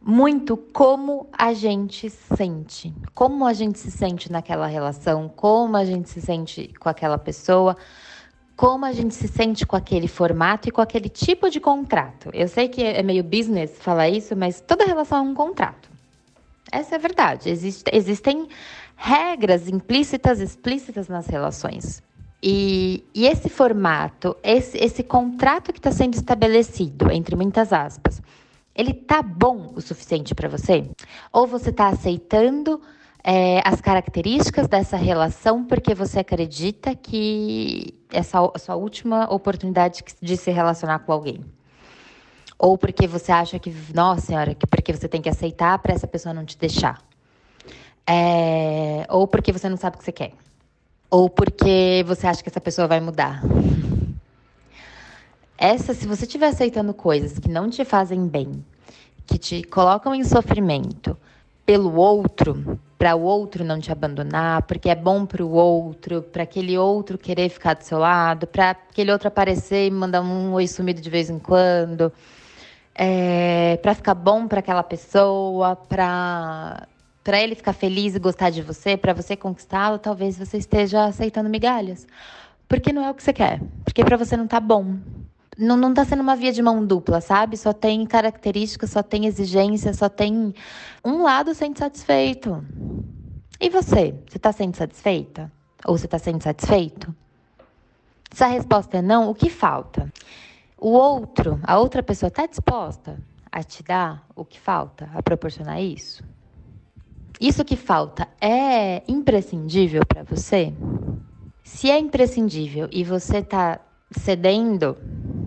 muito 0.00 0.56
como 0.56 1.28
a 1.32 1.52
gente 1.52 2.08
sente, 2.08 2.94
como 3.14 3.44
a 3.44 3.52
gente 3.52 3.80
se 3.80 3.90
sente 3.90 4.30
naquela 4.30 4.68
relação, 4.68 5.28
como 5.28 5.76
a 5.76 5.84
gente 5.84 6.08
se 6.08 6.20
sente 6.20 6.72
com 6.78 6.88
aquela 6.88 7.18
pessoa, 7.18 7.76
como 8.54 8.84
a 8.84 8.92
gente 8.92 9.12
se 9.12 9.26
sente 9.26 9.66
com 9.66 9.74
aquele 9.74 10.06
formato 10.06 10.68
e 10.68 10.72
com 10.72 10.80
aquele 10.80 11.08
tipo 11.08 11.50
de 11.50 11.58
contrato. 11.58 12.30
Eu 12.32 12.46
sei 12.46 12.68
que 12.68 12.80
é 12.80 13.02
meio 13.02 13.24
business 13.24 13.76
falar 13.80 14.08
isso, 14.08 14.36
mas 14.36 14.60
toda 14.60 14.84
relação 14.84 15.18
é 15.18 15.22
um 15.22 15.34
contrato. 15.34 15.90
Essa 16.70 16.94
é 16.94 16.98
a 16.98 17.00
verdade. 17.00 17.50
Existe, 17.50 17.90
existem 17.92 18.46
regras 18.94 19.68
implícitas, 19.68 20.38
explícitas 20.38 21.08
nas 21.08 21.26
relações. 21.26 22.00
E, 22.42 23.04
e 23.14 23.26
esse 23.26 23.48
formato, 23.48 24.36
esse, 24.42 24.76
esse 24.76 25.02
contrato 25.04 25.72
que 25.72 25.78
está 25.78 25.92
sendo 25.92 26.14
estabelecido, 26.14 27.10
entre 27.12 27.36
muitas 27.36 27.72
aspas, 27.72 28.20
ele 28.74 28.92
tá 28.92 29.22
bom 29.22 29.72
o 29.76 29.80
suficiente 29.80 30.34
para 30.34 30.48
você? 30.48 30.90
Ou 31.32 31.46
você 31.46 31.70
está 31.70 31.88
aceitando 31.88 32.80
é, 33.22 33.60
as 33.64 33.80
características 33.80 34.66
dessa 34.66 34.96
relação 34.96 35.64
porque 35.64 35.94
você 35.94 36.18
acredita 36.18 36.96
que 36.96 37.94
essa 38.10 38.38
é 38.38 38.50
a 38.54 38.58
sua 38.58 38.74
última 38.74 39.32
oportunidade 39.32 40.02
de 40.20 40.36
se 40.36 40.50
relacionar 40.50 41.00
com 41.00 41.12
alguém? 41.12 41.44
Ou 42.58 42.76
porque 42.76 43.06
você 43.06 43.30
acha 43.30 43.58
que, 43.58 43.74
nossa 43.94 44.26
senhora, 44.26 44.54
que 44.54 44.66
porque 44.66 44.92
você 44.92 45.08
tem 45.08 45.22
que 45.22 45.28
aceitar 45.28 45.78
para 45.78 45.94
essa 45.94 46.06
pessoa 46.06 46.34
não 46.34 46.44
te 46.44 46.58
deixar? 46.58 47.00
É, 48.04 49.06
ou 49.08 49.28
porque 49.28 49.52
você 49.52 49.68
não 49.68 49.76
sabe 49.76 49.96
o 49.96 49.98
que 49.98 50.04
você 50.04 50.12
quer? 50.12 50.32
Ou 51.12 51.28
porque 51.28 52.02
você 52.06 52.26
acha 52.26 52.42
que 52.42 52.48
essa 52.48 52.58
pessoa 52.58 52.88
vai 52.88 52.98
mudar? 52.98 53.42
Essa, 55.58 55.92
se 55.92 56.06
você 56.06 56.24
estiver 56.24 56.46
aceitando 56.46 56.94
coisas 56.94 57.38
que 57.38 57.50
não 57.50 57.68
te 57.68 57.84
fazem 57.84 58.26
bem, 58.26 58.64
que 59.26 59.36
te 59.36 59.62
colocam 59.62 60.14
em 60.14 60.24
sofrimento 60.24 61.14
pelo 61.66 61.96
outro, 61.96 62.80
para 62.96 63.14
o 63.14 63.20
outro 63.24 63.62
não 63.62 63.78
te 63.78 63.92
abandonar, 63.92 64.62
porque 64.62 64.88
é 64.88 64.94
bom 64.94 65.26
para 65.26 65.44
o 65.44 65.52
outro, 65.52 66.22
para 66.22 66.44
aquele 66.44 66.78
outro 66.78 67.18
querer 67.18 67.50
ficar 67.50 67.74
do 67.74 67.82
seu 67.82 67.98
lado, 67.98 68.46
para 68.46 68.70
aquele 68.70 69.12
outro 69.12 69.28
aparecer 69.28 69.88
e 69.88 69.90
mandar 69.90 70.22
um 70.22 70.54
oi 70.54 70.66
sumido 70.66 71.02
de 71.02 71.10
vez 71.10 71.28
em 71.28 71.38
quando, 71.38 72.10
é, 72.94 73.78
para 73.82 73.94
ficar 73.94 74.14
bom 74.14 74.48
para 74.48 74.60
aquela 74.60 74.82
pessoa, 74.82 75.76
para 75.76 76.88
para 77.22 77.40
ele 77.40 77.54
ficar 77.54 77.72
feliz 77.72 78.14
e 78.14 78.18
gostar 78.18 78.50
de 78.50 78.62
você, 78.62 78.96
para 78.96 79.12
você 79.12 79.36
conquistá-lo, 79.36 79.98
talvez 79.98 80.38
você 80.38 80.58
esteja 80.58 81.04
aceitando 81.04 81.48
migalhas. 81.48 82.06
Porque 82.68 82.92
não 82.92 83.04
é 83.04 83.10
o 83.10 83.14
que 83.14 83.22
você 83.22 83.32
quer. 83.32 83.60
Porque 83.84 84.04
para 84.04 84.16
você 84.16 84.36
não 84.36 84.46
tá 84.46 84.58
bom 84.58 84.96
não, 85.56 85.76
não 85.76 85.92
tá 85.92 86.04
sendo 86.04 86.22
uma 86.22 86.34
via 86.34 86.52
de 86.52 86.62
mão 86.62 86.84
dupla, 86.84 87.20
sabe? 87.20 87.56
Só 87.56 87.72
tem 87.72 88.06
características, 88.06 88.90
só 88.90 89.02
tem 89.02 89.26
exigência, 89.26 89.92
só 89.92 90.08
tem 90.08 90.54
um 91.04 91.22
lado 91.22 91.54
sendo 91.54 91.78
satisfeito. 91.78 92.64
E 93.60 93.68
você? 93.68 94.14
Você 94.28 94.38
tá 94.38 94.52
sendo 94.52 94.76
satisfeita? 94.76 95.52
Ou 95.84 95.96
você 95.96 96.08
tá 96.08 96.18
sendo 96.18 96.42
satisfeito? 96.42 97.14
Se 98.32 98.42
a 98.42 98.46
resposta 98.46 98.98
é 98.98 99.02
não, 99.02 99.28
o 99.28 99.34
que 99.34 99.50
falta? 99.50 100.10
O 100.78 100.90
outro, 100.90 101.60
a 101.62 101.78
outra 101.78 102.02
pessoa 102.02 102.28
está 102.28 102.46
disposta 102.46 103.18
a 103.50 103.62
te 103.62 103.82
dar 103.82 104.26
o 104.34 104.44
que 104.44 104.58
falta, 104.58 105.10
a 105.14 105.22
proporcionar 105.22 105.80
isso? 105.82 106.24
Isso 107.42 107.64
que 107.64 107.74
falta 107.74 108.28
é 108.40 109.02
imprescindível 109.08 110.06
para 110.06 110.22
você? 110.22 110.72
Se 111.64 111.90
é 111.90 111.98
imprescindível 111.98 112.88
e 112.92 113.02
você 113.02 113.38
está 113.38 113.80
cedendo 114.12 114.96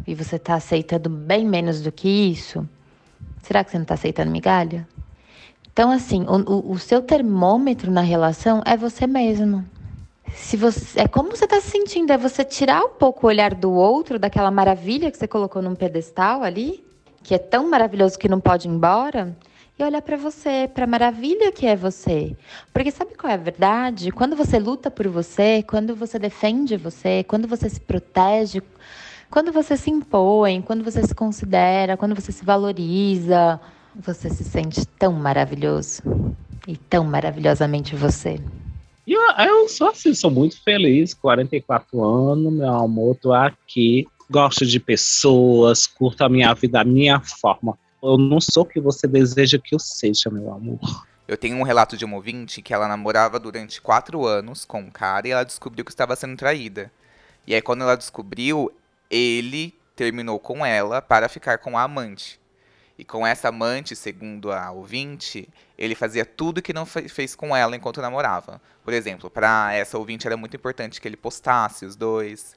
e 0.06 0.14
você 0.14 0.36
está 0.36 0.56
aceitando 0.56 1.10
bem 1.10 1.46
menos 1.46 1.80
do 1.80 1.94
que 1.94 2.10
isso, 2.10 2.68
será 3.42 3.64
que 3.64 3.72
você 3.72 3.78
não 3.78 3.84
está 3.84 3.94
aceitando 3.94 4.30
migalha? 4.30 4.86
Então, 5.72 5.90
assim, 5.90 6.26
o, 6.28 6.74
o, 6.74 6.78
seu 6.78 7.02
termômetro 7.02 7.90
na 7.90 8.02
relação 8.02 8.62
é 8.66 8.76
você 8.76 9.08
mesmo. 9.08 9.64
Se 10.34 10.58
você, 10.58 11.00
é 11.00 11.08
como 11.08 11.30
você 11.30 11.46
está 11.46 11.62
se 11.62 11.72
sentindo, 11.72 12.12
é 12.12 12.18
você 12.18 12.44
tirar 12.44 12.84
um 12.84 12.90
pouco 12.90 13.26
o 13.26 13.30
olhar 13.30 13.56
do 13.56 13.72
outro, 13.72 14.20
daquela 14.20 14.52
maravilha 14.52 15.10
que 15.10 15.18
você 15.18 15.30
colocou 15.30 15.62
num 15.62 15.76
pedestal 15.76 16.44
ali, 16.44 16.86
que 17.24 17.34
é 17.34 17.38
tão 17.38 17.70
maravilhoso 17.70 18.20
que 18.20 18.28
não 18.28 18.42
pode 18.42 18.68
ir 18.68 18.72
embora, 18.72 19.34
e 19.78 19.84
olhar 19.84 20.02
para 20.02 20.16
você, 20.16 20.70
para 20.74 20.86
a 20.86 20.88
maravilha 20.88 21.52
que 21.52 21.66
é 21.66 21.76
você. 21.76 22.36
Porque 22.74 22.92
sabe 22.92 23.14
qual 23.16 23.30
é 23.30 23.34
a 23.34 23.38
verdade? 23.38 24.12
Quando 24.12 24.36
você 24.36 24.58
luta 24.58 24.90
por 24.90 25.08
você, 25.08 25.64
quando 25.64 25.96
você 25.96 26.18
defende 26.18 26.78
você, 26.78 27.24
quando 27.28 27.48
você 27.48 27.70
se 27.70 27.80
protege, 27.80 28.62
quando 29.30 29.52
você 29.52 29.76
se 29.76 29.92
impõe, 29.92 30.62
quando 30.62 30.84
você 30.84 31.04
se 31.04 31.14
considera, 31.14 31.98
quando 31.98 32.16
você 32.16 32.32
se 32.32 32.46
valoriza, 32.46 33.60
você 33.94 34.30
se 34.30 34.44
sente 34.46 34.86
tão 34.86 35.12
maravilhoso 35.12 36.02
e 36.66 36.78
tão 36.78 37.04
maravilhosamente 37.04 37.96
você. 37.96 38.40
Eu, 39.06 39.22
eu 39.38 39.70
sou 39.70 39.90
assim, 39.90 40.14
sou 40.14 40.32
muito 40.32 40.62
feliz, 40.64 41.14
44 41.14 42.04
anos, 42.04 42.52
meu 42.52 42.74
amor, 42.74 43.16
tô 43.16 43.34
aqui, 43.34 44.08
gosto 44.30 44.66
de 44.66 44.80
pessoas, 44.80 45.86
curto 45.86 46.24
a 46.24 46.30
minha 46.30 46.54
vida, 46.54 46.82
a 46.82 46.84
minha 46.84 47.20
forma. 47.20 47.78
Eu 48.06 48.20
não 48.20 48.40
sou 48.40 48.62
o 48.62 48.66
que 48.68 48.80
você 48.80 49.08
deseja 49.08 49.58
que 49.58 49.74
eu 49.74 49.80
seja, 49.80 50.30
meu 50.30 50.54
amor. 50.54 50.80
Eu 51.28 51.36
tenho 51.36 51.58
um 51.58 51.64
relato 51.64 51.98
de 51.98 52.06
uma 52.06 52.18
ouvinte 52.18 52.62
que 52.62 52.72
ela 52.72 52.88
namorava 52.88 53.40
durante 53.40 53.82
quatro 53.82 54.28
anos 54.28 54.64
com 54.64 54.80
um 54.80 54.92
cara 54.92 55.28
e 55.28 55.32
ela 55.32 55.44
descobriu 55.44 55.84
que 55.84 55.90
estava 55.90 56.16
sendo 56.16 56.38
traída. 56.38 56.92
E 57.48 57.56
aí, 57.56 57.64
quando 57.64 57.82
ela 57.82 57.98
descobriu, 57.98 58.72
ele 59.10 59.74
terminou 59.96 60.40
com 60.40 60.64
ela 60.64 61.02
para 61.02 61.28
ficar 61.28 61.58
com 61.58 61.76
a 61.76 61.82
amante. 61.82 62.40
E 62.96 63.04
com 63.04 63.26
essa 63.26 63.50
amante, 63.50 63.96
segundo 63.96 64.52
a 64.52 64.70
ouvinte, 64.70 65.50
ele 65.76 65.96
fazia 65.96 66.26
tudo 66.26 66.62
que 66.62 66.74
não 66.74 66.86
fez 66.86 67.34
com 67.34 67.56
ela 67.56 67.76
enquanto 67.76 68.04
namorava. 68.04 68.62
Por 68.84 68.94
exemplo, 68.94 69.32
para 69.32 69.74
essa 69.74 69.98
ouvinte 69.98 70.28
era 70.28 70.38
muito 70.38 70.56
importante 70.56 71.02
que 71.02 71.08
ele 71.08 71.18
postasse 71.18 71.88
os 71.88 71.96
dois, 71.96 72.56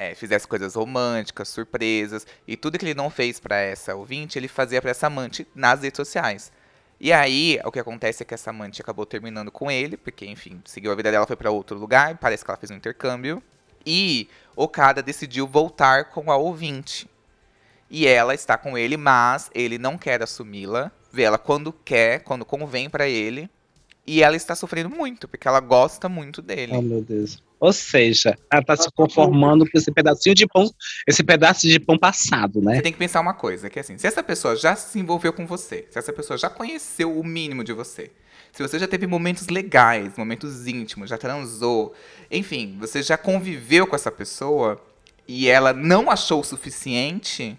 é, 0.00 0.14
fizesse 0.14 0.48
coisas 0.48 0.76
românticas, 0.76 1.50
surpresas, 1.50 2.26
e 2.48 2.56
tudo 2.56 2.78
que 2.78 2.86
ele 2.86 2.94
não 2.94 3.10
fez 3.10 3.38
para 3.38 3.56
essa 3.56 3.94
ouvinte, 3.94 4.38
ele 4.38 4.48
fazia 4.48 4.80
para 4.80 4.92
essa 4.92 5.08
amante 5.08 5.46
nas 5.54 5.82
redes 5.82 5.98
sociais. 5.98 6.50
E 6.98 7.12
aí, 7.12 7.60
o 7.66 7.70
que 7.70 7.78
acontece 7.78 8.22
é 8.22 8.26
que 8.26 8.32
essa 8.32 8.48
amante 8.48 8.80
acabou 8.80 9.04
terminando 9.04 9.50
com 9.50 9.70
ele, 9.70 9.98
porque, 9.98 10.24
enfim, 10.24 10.62
seguiu 10.64 10.90
a 10.90 10.94
vida 10.94 11.10
dela, 11.10 11.26
foi 11.26 11.36
para 11.36 11.50
outro 11.50 11.76
lugar, 11.78 12.16
parece 12.16 12.42
que 12.42 12.50
ela 12.50 12.56
fez 12.56 12.70
um 12.70 12.76
intercâmbio. 12.76 13.42
E 13.84 14.26
o 14.56 14.66
cara 14.66 15.02
decidiu 15.02 15.46
voltar 15.46 16.06
com 16.06 16.32
a 16.32 16.36
ouvinte. 16.36 17.06
E 17.90 18.06
ela 18.06 18.32
está 18.32 18.56
com 18.56 18.78
ele, 18.78 18.96
mas 18.96 19.50
ele 19.54 19.76
não 19.76 19.98
quer 19.98 20.22
assumi-la. 20.22 20.90
Vê 21.12 21.24
ela 21.24 21.36
quando 21.36 21.74
quer, 21.74 22.20
quando 22.20 22.46
convém 22.46 22.88
para 22.88 23.06
ele. 23.06 23.50
E 24.06 24.22
ela 24.22 24.36
está 24.36 24.54
sofrendo 24.54 24.88
muito, 24.88 25.28
porque 25.28 25.46
ela 25.46 25.60
gosta 25.60 26.08
muito 26.08 26.40
dele. 26.40 26.72
Oh, 26.74 26.80
meu 26.80 27.02
Deus. 27.02 27.42
Ou 27.60 27.74
seja, 27.74 28.38
ela 28.50 28.62
está 28.62 28.74
se 28.74 28.90
conformando 28.90 29.70
com 29.70 29.76
esse 29.76 29.92
pedacinho 29.92 30.34
de 30.34 30.46
pão, 30.46 30.68
esse 31.06 31.22
pedaço 31.22 31.68
de 31.68 31.78
pão 31.78 31.98
passado, 31.98 32.62
né? 32.62 32.76
Você 32.76 32.82
tem 32.82 32.92
que 32.92 32.98
pensar 32.98 33.20
uma 33.20 33.34
coisa, 33.34 33.68
que 33.68 33.78
é 33.78 33.82
assim, 33.82 33.98
se 33.98 34.06
essa 34.06 34.22
pessoa 34.22 34.56
já 34.56 34.74
se 34.74 34.98
envolveu 34.98 35.30
com 35.30 35.46
você, 35.46 35.86
se 35.90 35.98
essa 35.98 36.12
pessoa 36.12 36.38
já 36.38 36.48
conheceu 36.48 37.18
o 37.18 37.22
mínimo 37.22 37.62
de 37.62 37.74
você, 37.74 38.10
se 38.50 38.62
você 38.62 38.78
já 38.78 38.88
teve 38.88 39.06
momentos 39.06 39.48
legais, 39.48 40.16
momentos 40.16 40.66
íntimos, 40.66 41.10
já 41.10 41.18
transou, 41.18 41.94
enfim, 42.30 42.76
você 42.80 43.02
já 43.02 43.18
conviveu 43.18 43.86
com 43.86 43.94
essa 43.94 44.10
pessoa 44.10 44.80
e 45.28 45.46
ela 45.46 45.74
não 45.74 46.10
achou 46.10 46.40
o 46.40 46.44
suficiente, 46.44 47.58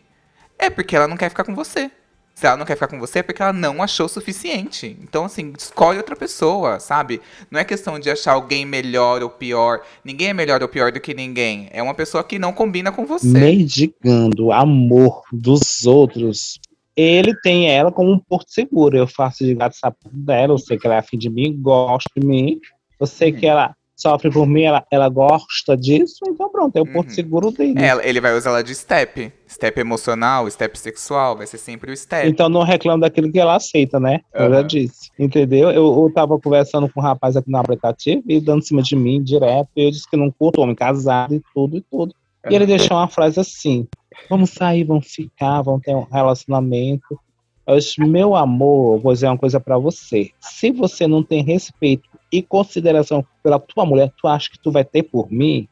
é 0.58 0.70
porque 0.70 0.96
ela 0.96 1.08
não 1.08 1.16
quer 1.16 1.30
ficar 1.30 1.44
com 1.44 1.54
você. 1.54 1.92
Se 2.34 2.48
ela 2.48 2.58
não 2.58 2.66
quer 2.66 2.76
ficar 2.76 2.88
com 2.88 3.00
você 3.00 3.20
é 3.20 3.24
porque 3.24 3.42
ela 3.42 3.54
não 3.54 3.84
achou 3.84 4.08
o 4.08 4.10
suficiente. 4.10 4.98
Então, 5.02 5.26
assim, 5.26 5.54
escolhe 5.58 5.98
outra 5.98 6.16
pessoa, 6.16 6.80
sabe? 6.80 7.22
Não 7.52 7.60
é 7.60 7.64
questão 7.64 8.00
de 8.00 8.10
achar 8.10 8.34
alguém 8.34 8.66
melhor 8.66 9.22
ou 9.22 9.30
pior. 9.30 9.82
Ninguém 10.04 10.30
é 10.30 10.34
melhor 10.34 10.62
ou 10.62 10.68
pior 10.68 10.92
do 10.92 11.00
que 11.00 11.14
ninguém. 11.14 11.70
É 11.72 11.84
uma 11.84 11.94
pessoa 11.94 12.24
que 12.24 12.40
não 12.40 12.52
combina 12.52 12.92
com 12.92 13.06
você. 13.06 13.28
Mendigando 13.28 14.46
o 14.46 14.52
amor 14.52 15.22
dos 15.32 15.86
outros 15.86 16.60
ele 16.96 17.34
tem 17.42 17.70
ela 17.70 17.92
como 17.92 18.12
um 18.12 18.20
porto 18.20 18.52
seguro. 18.52 18.98
Eu 18.98 19.08
faço 19.08 19.44
de 19.46 19.56
gato 19.56 19.76
sapato 19.76 20.16
dela, 20.16 20.54
eu 20.54 20.58
sei 20.58 20.78
que 20.78 20.86
ela 20.86 20.96
é 20.96 21.00
afim 21.00 21.18
de 21.18 21.30
mim, 21.30 21.56
gosta 21.60 22.10
de 22.16 22.26
mim, 22.26 22.60
eu 23.00 23.08
sei 23.08 23.32
que 23.32 23.48
ela 23.48 23.76
sofre 24.02 24.32
por 24.32 24.48
mim, 24.48 24.64
ela, 24.64 24.86
ela 24.92 25.08
gosta 25.10 25.78
disso, 25.78 26.20
então 26.28 26.50
pronto, 26.50 26.76
é 26.76 26.82
o 26.82 26.86
porto 26.86 27.14
seguro 27.14 27.52
dele. 27.52 27.80
É, 27.80 28.08
ele 28.08 28.20
vai 28.20 28.36
usar 28.36 28.50
ela 28.50 28.64
de 28.64 28.74
step. 28.74 29.32
Step 29.48 29.80
emocional, 29.80 30.50
step 30.50 30.78
sexual, 30.80 31.38
vai 31.38 31.46
ser 31.46 31.58
sempre 31.58 31.92
o 31.92 31.98
step. 31.98 32.28
Então 32.28 32.50
não 32.50 32.64
reclamo 32.64 33.02
daquilo 33.02 33.32
que 33.32 33.40
ela 33.40 33.56
aceita, 33.56 34.00
né? 34.00 34.22
Eu 34.34 34.50
já 34.50 34.60
Aham. 34.60 34.68
disse. 34.68 35.12
Entendeu? 35.20 35.70
Eu, 35.70 36.04
eu 36.04 36.12
tava 36.14 36.40
conversando 36.40 36.90
com 36.90 37.00
um 37.00 37.04
rapaz 37.04 37.36
aqui 37.36 37.52
no 37.52 37.58
aplicativo 37.58 38.24
e 38.28 38.40
dando 38.40 38.60
em 38.60 38.66
cima 38.66 38.82
de 38.82 38.96
mim 38.96 39.22
direto. 39.22 39.70
Eu 39.76 39.92
disse 39.92 40.10
que 40.10 40.18
não 40.18 40.32
curto 40.32 40.62
homem 40.62 40.76
casado 40.76 41.36
e 41.36 41.42
tudo 41.54 41.78
e 41.78 41.82
tudo. 41.82 42.16
E 42.50 42.56
ele 42.56 42.66
deixou 42.66 42.98
uma 42.98 43.08
frase 43.08 43.40
assim: 43.40 43.88
vamos 44.30 44.52
sair, 44.52 44.84
vamos 44.84 45.08
ficar, 45.08 45.62
vamos 45.62 45.82
ter 45.82 45.94
um 45.94 46.08
relacionamento. 46.12 47.20
Eu 47.68 47.78
disse, 47.78 48.02
meu 48.02 48.36
amor, 48.36 49.00
vou 49.00 49.14
dizer 49.14 49.28
uma 49.28 49.38
coisa 49.38 49.60
pra 49.60 49.78
você. 49.78 50.32
Se 50.40 50.72
você 50.72 51.08
não 51.08 51.24
tem 51.24 51.44
respeito 51.44 52.10
e 52.32 52.42
consideração 52.42 53.26
pela 53.44 53.60
tua 53.60 53.86
mulher, 53.86 54.12
tu 54.18 54.28
acha 54.28 54.50
que 54.50 54.60
tu 54.60 54.72
vai 54.72 54.84
ter 54.86 55.04
por 55.04 55.32
mim? 55.32 55.68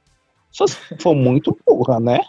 Se 0.52 0.60
você 0.60 0.78
for 1.00 1.16
muito 1.16 1.58
burra, 1.66 2.00
né? 2.00 2.20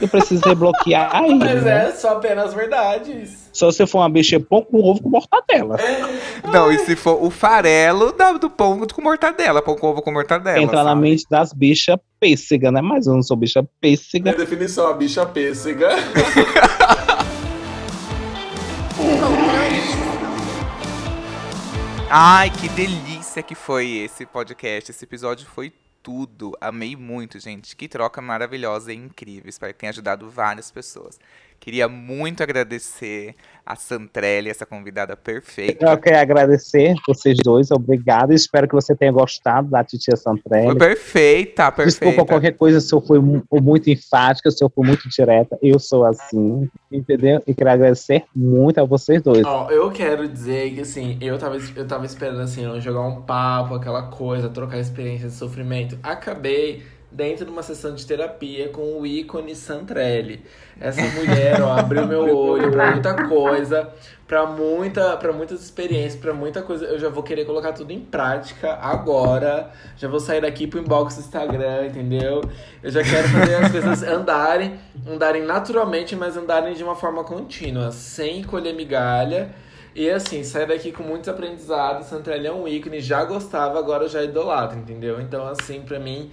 Eu 0.00 0.08
preciso 0.08 0.42
desbloquear 0.42 1.14
aí. 1.14 1.34
Mas 1.34 1.62
né? 1.62 1.88
é 1.88 1.92
só 1.92 2.16
apenas 2.16 2.52
verdades. 2.52 3.48
Se 3.52 3.64
você 3.64 3.86
for 3.86 3.98
uma 3.98 4.08
bicha 4.08 4.38
pão 4.40 4.62
com 4.62 4.78
ovo 4.82 5.00
com 5.02 5.08
mortadela. 5.08 5.76
Não, 6.52 6.70
e 6.72 6.78
se 6.80 6.96
for 6.96 7.22
o 7.22 7.30
farelo 7.30 8.12
da- 8.12 8.32
do 8.32 8.50
pão 8.50 8.84
com 8.86 9.00
mortadela, 9.02 9.62
pão 9.62 9.76
com 9.76 9.86
ovo 9.86 10.02
com 10.02 10.12
mortadela. 10.12 10.60
Entra 10.60 10.82
na 10.82 10.90
sabe? 10.90 11.00
mente 11.00 11.24
das 11.30 11.52
bichas 11.52 11.96
pêssega, 12.18 12.72
né? 12.72 12.80
Mas 12.82 13.06
eu 13.06 13.14
não 13.14 13.22
sou 13.22 13.36
bicha 13.36 13.64
pêssega. 13.80 14.32
Minha 14.32 14.44
definição, 14.44 14.88
a 14.88 14.92
bicha 14.92 15.24
pêssega. 15.24 15.88
Ai, 22.10 22.50
que 22.50 22.68
delícia 22.70 23.23
que 23.42 23.54
foi 23.54 23.88
esse 23.98 24.24
podcast. 24.26 24.90
Esse 24.90 25.04
episódio 25.04 25.46
foi 25.46 25.72
tudo. 26.02 26.56
Amei 26.60 26.94
muito, 26.94 27.38
gente. 27.38 27.74
Que 27.74 27.88
troca 27.88 28.20
maravilhosa 28.20 28.92
e 28.92 28.96
incrível. 28.96 29.48
Espero 29.48 29.72
que 29.72 29.80
tenha 29.80 29.90
ajudado 29.90 30.28
várias 30.28 30.70
pessoas. 30.70 31.18
Queria 31.64 31.88
muito 31.88 32.42
agradecer 32.42 33.34
a 33.64 33.74
Santrelli, 33.74 34.50
essa 34.50 34.66
convidada 34.66 35.16
perfeita. 35.16 35.86
Eu 35.90 35.96
quero 35.96 36.18
agradecer 36.18 36.94
vocês 37.08 37.38
dois, 37.42 37.70
obrigado. 37.70 38.34
Espero 38.34 38.68
que 38.68 38.74
você 38.74 38.94
tenha 38.94 39.10
gostado 39.10 39.70
da 39.70 39.82
titia 39.82 40.14
Foi 40.14 40.22
Santrelli. 40.22 40.78
perfeita, 40.78 41.72
perfeita. 41.72 41.84
Desculpa 42.10 42.26
qualquer 42.30 42.52
coisa 42.52 42.78
se 42.82 42.94
eu 42.94 43.00
fui 43.00 43.18
mu- 43.18 43.42
muito 43.62 43.88
enfática, 43.88 44.50
se 44.50 44.62
eu 44.62 44.68
fui 44.68 44.86
muito 44.86 45.08
direta. 45.08 45.56
Eu 45.62 45.78
sou 45.78 46.04
assim, 46.04 46.68
entendeu? 46.92 47.42
E 47.46 47.54
quero 47.54 47.70
agradecer 47.70 48.24
muito 48.36 48.78
a 48.82 48.84
vocês 48.84 49.22
dois. 49.22 49.42
Ó, 49.46 49.70
eu 49.70 49.90
quero 49.90 50.28
dizer 50.28 50.74
que 50.74 50.82
assim, 50.82 51.16
eu 51.18 51.38
tava, 51.38 51.56
eu 51.74 51.86
tava 51.86 52.04
esperando 52.04 52.42
assim, 52.42 52.78
jogar 52.82 53.00
um 53.00 53.22
papo, 53.22 53.74
aquela 53.74 54.02
coisa, 54.02 54.50
trocar 54.50 54.78
experiência 54.78 55.28
de 55.28 55.34
sofrimento. 55.34 55.98
Acabei 56.02 56.82
dentro 57.14 57.44
de 57.44 57.50
uma 57.52 57.62
sessão 57.62 57.94
de 57.94 58.04
terapia 58.04 58.68
com 58.70 59.00
o 59.00 59.06
ícone 59.06 59.54
Santrelli. 59.54 60.44
Essa 60.80 61.00
mulher, 61.00 61.62
ó, 61.62 61.78
abriu 61.78 62.06
meu 62.08 62.36
olho 62.36 62.72
pra 62.72 62.90
muita 62.90 63.28
coisa, 63.28 63.88
pra 64.26 64.44
muita, 64.44 65.16
para 65.16 65.32
muitas 65.32 65.62
experiências, 65.62 66.20
pra 66.20 66.34
muita 66.34 66.60
coisa. 66.60 66.84
Eu 66.86 66.98
já 66.98 67.08
vou 67.08 67.22
querer 67.22 67.44
colocar 67.44 67.72
tudo 67.72 67.92
em 67.92 68.00
prática 68.00 68.74
agora. 68.74 69.70
Já 69.96 70.08
vou 70.08 70.18
sair 70.18 70.40
daqui 70.40 70.66
pro 70.66 70.80
inbox 70.80 71.14
do 71.14 71.20
Instagram, 71.20 71.86
entendeu? 71.86 72.42
Eu 72.82 72.90
já 72.90 73.02
quero 73.04 73.28
fazer 73.28 73.54
as 73.54 73.70
coisas 73.70 74.02
andarem, 74.02 74.74
andarem 75.08 75.44
naturalmente, 75.44 76.16
mas 76.16 76.36
andarem 76.36 76.74
de 76.74 76.82
uma 76.82 76.96
forma 76.96 77.22
contínua, 77.22 77.92
sem 77.92 78.42
colher 78.42 78.74
migalha. 78.74 79.54
E 79.94 80.10
assim, 80.10 80.42
sair 80.42 80.66
daqui 80.66 80.90
com 80.90 81.02
muitos 81.04 81.28
aprendizados. 81.28 82.06
Santrelli 82.08 82.46
é 82.48 82.52
um 82.52 82.66
ícone, 82.66 83.00
já 83.00 83.24
gostava, 83.24 83.78
agora 83.78 84.04
eu 84.04 84.08
já 84.08 84.22
idolato, 84.24 84.74
entendeu? 84.76 85.20
Então, 85.20 85.46
assim, 85.46 85.82
pra 85.82 86.00
mim, 86.00 86.30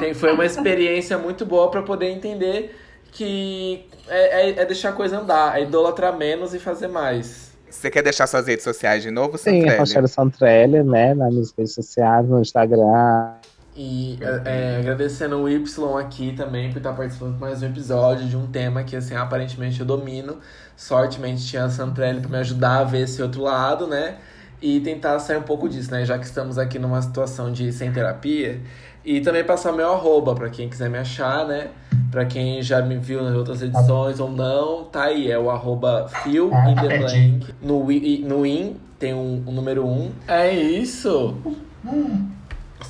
tem, 0.00 0.12
foi 0.14 0.32
uma 0.32 0.44
experiência 0.44 1.16
muito 1.16 1.46
boa 1.46 1.70
pra 1.70 1.82
poder 1.82 2.08
entender 2.10 2.76
que 3.12 3.86
é, 4.08 4.48
é- 4.50 4.60
é 4.60 4.64
deixar 4.64 4.88
a 4.88 4.92
coisa 4.92 5.18
andar, 5.20 5.56
é 5.58 5.62
idolatrar 5.62 6.16
menos 6.16 6.52
e 6.54 6.58
fazer 6.58 6.88
mais. 6.88 7.52
Você 7.70 7.90
quer 7.90 8.02
deixar 8.02 8.26
suas 8.26 8.46
redes 8.46 8.64
sociais 8.64 9.02
de 9.02 9.10
novo, 9.10 9.36
Sim, 9.38 9.60
Santrelli? 9.60 9.78
Rochelle 9.78 10.08
Santrelli, 10.08 10.82
né? 10.82 11.14
Nas 11.14 11.32
minhas 11.32 11.52
redes 11.56 11.74
sociais, 11.74 12.26
no 12.28 12.40
Instagram. 12.40 13.34
E 13.76 14.16
é, 14.20 14.74
é, 14.76 14.76
agradecendo 14.78 15.36
o 15.36 15.48
Y 15.48 15.98
aqui 15.98 16.32
também 16.32 16.70
por 16.70 16.78
estar 16.78 16.92
participando 16.92 17.34
de 17.34 17.40
mais 17.40 17.60
um 17.60 17.66
episódio 17.66 18.26
de 18.28 18.36
um 18.36 18.46
tema 18.46 18.84
que, 18.84 18.94
assim, 18.94 19.16
aparentemente 19.16 19.80
eu 19.80 19.86
domino. 19.86 20.38
Sortemente 20.76 21.44
tinha 21.44 21.64
a 21.64 21.70
Santrelli 21.70 22.20
pra 22.20 22.30
me 22.30 22.36
ajudar 22.38 22.78
a 22.78 22.84
ver 22.84 23.00
esse 23.00 23.20
outro 23.20 23.42
lado, 23.42 23.86
né? 23.88 24.16
E 24.62 24.78
tentar 24.80 25.18
sair 25.18 25.38
um 25.38 25.42
pouco 25.42 25.68
disso, 25.68 25.90
né? 25.90 26.04
Já 26.04 26.16
que 26.18 26.24
estamos 26.24 26.56
aqui 26.56 26.78
numa 26.78 27.02
situação 27.02 27.50
de 27.50 27.72
sem 27.72 27.92
terapia. 27.92 28.60
E 29.04 29.20
também 29.20 29.42
passar 29.42 29.72
meu 29.72 29.92
arroba 29.92 30.34
pra 30.34 30.48
quem 30.48 30.68
quiser 30.68 30.88
me 30.88 30.96
achar, 30.96 31.44
né? 31.46 31.70
Pra 32.12 32.24
quem 32.24 32.62
já 32.62 32.80
me 32.80 32.96
viu 32.96 33.22
nas 33.24 33.34
outras 33.34 33.60
edições 33.60 34.20
ou 34.20 34.30
não, 34.30 34.84
tá 34.84 35.04
aí. 35.04 35.30
É 35.30 35.38
o 35.38 35.50
arroba 35.50 36.08
Phil 36.22 36.50
in 36.68 36.74
the 36.76 36.98
blank. 36.98 37.54
No, 37.60 37.84
no 38.28 38.46
in 38.46 38.76
tem 39.00 39.12
um, 39.12 39.42
um 39.46 39.52
número 39.52 39.84
1. 39.84 39.90
Um. 39.90 40.12
É 40.28 40.54
isso! 40.54 41.36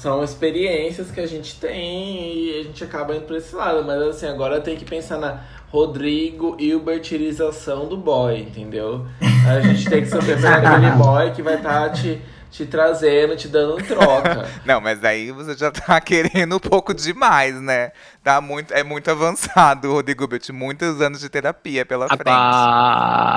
São 0.04 0.22
experiências 0.22 1.10
que 1.10 1.18
a 1.18 1.26
gente 1.26 1.58
tem 1.58 2.26
e 2.26 2.60
a 2.60 2.64
gente 2.64 2.84
acaba 2.84 3.16
indo 3.16 3.24
pra 3.24 3.38
esse 3.38 3.56
lado. 3.56 3.82
Mas 3.82 4.02
assim, 4.02 4.26
agora 4.26 4.60
tem 4.60 4.76
que 4.76 4.84
pensar 4.84 5.16
na 5.16 5.40
Rodrigo 5.70 6.58
Hilbertirização 6.60 7.88
do 7.88 7.96
boy, 7.96 8.38
entendeu? 8.38 9.06
A 9.48 9.60
gente 9.60 9.88
tem 9.88 10.02
que 10.02 10.08
saber 10.08 10.36
pegar 10.36 10.58
aquele 10.76 10.90
boy 10.90 11.30
que 11.30 11.40
vai 11.40 11.54
estar 11.54 11.88
te, 11.88 12.20
te 12.50 12.66
trazendo, 12.66 13.34
te 13.34 13.48
dando 13.48 13.82
troca. 13.82 14.46
Não, 14.66 14.78
mas 14.78 15.02
aí 15.02 15.30
você 15.32 15.56
já 15.56 15.70
tá 15.70 15.98
querendo 16.04 16.56
um 16.56 16.60
pouco 16.60 16.92
demais, 16.92 17.58
né? 17.58 17.90
Tá 18.22 18.42
muito, 18.42 18.74
é 18.74 18.84
muito 18.84 19.10
avançado, 19.10 19.90
Rodrigo 19.90 20.24
Gilbert. 20.24 20.52
Muitos 20.52 21.00
anos 21.00 21.20
de 21.20 21.30
terapia 21.30 21.86
pela 21.86 22.08
frente. 22.08 22.28
Ah, 22.28 23.34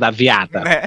da 0.00 0.10
viada. 0.10 0.58
Né? 0.62 0.82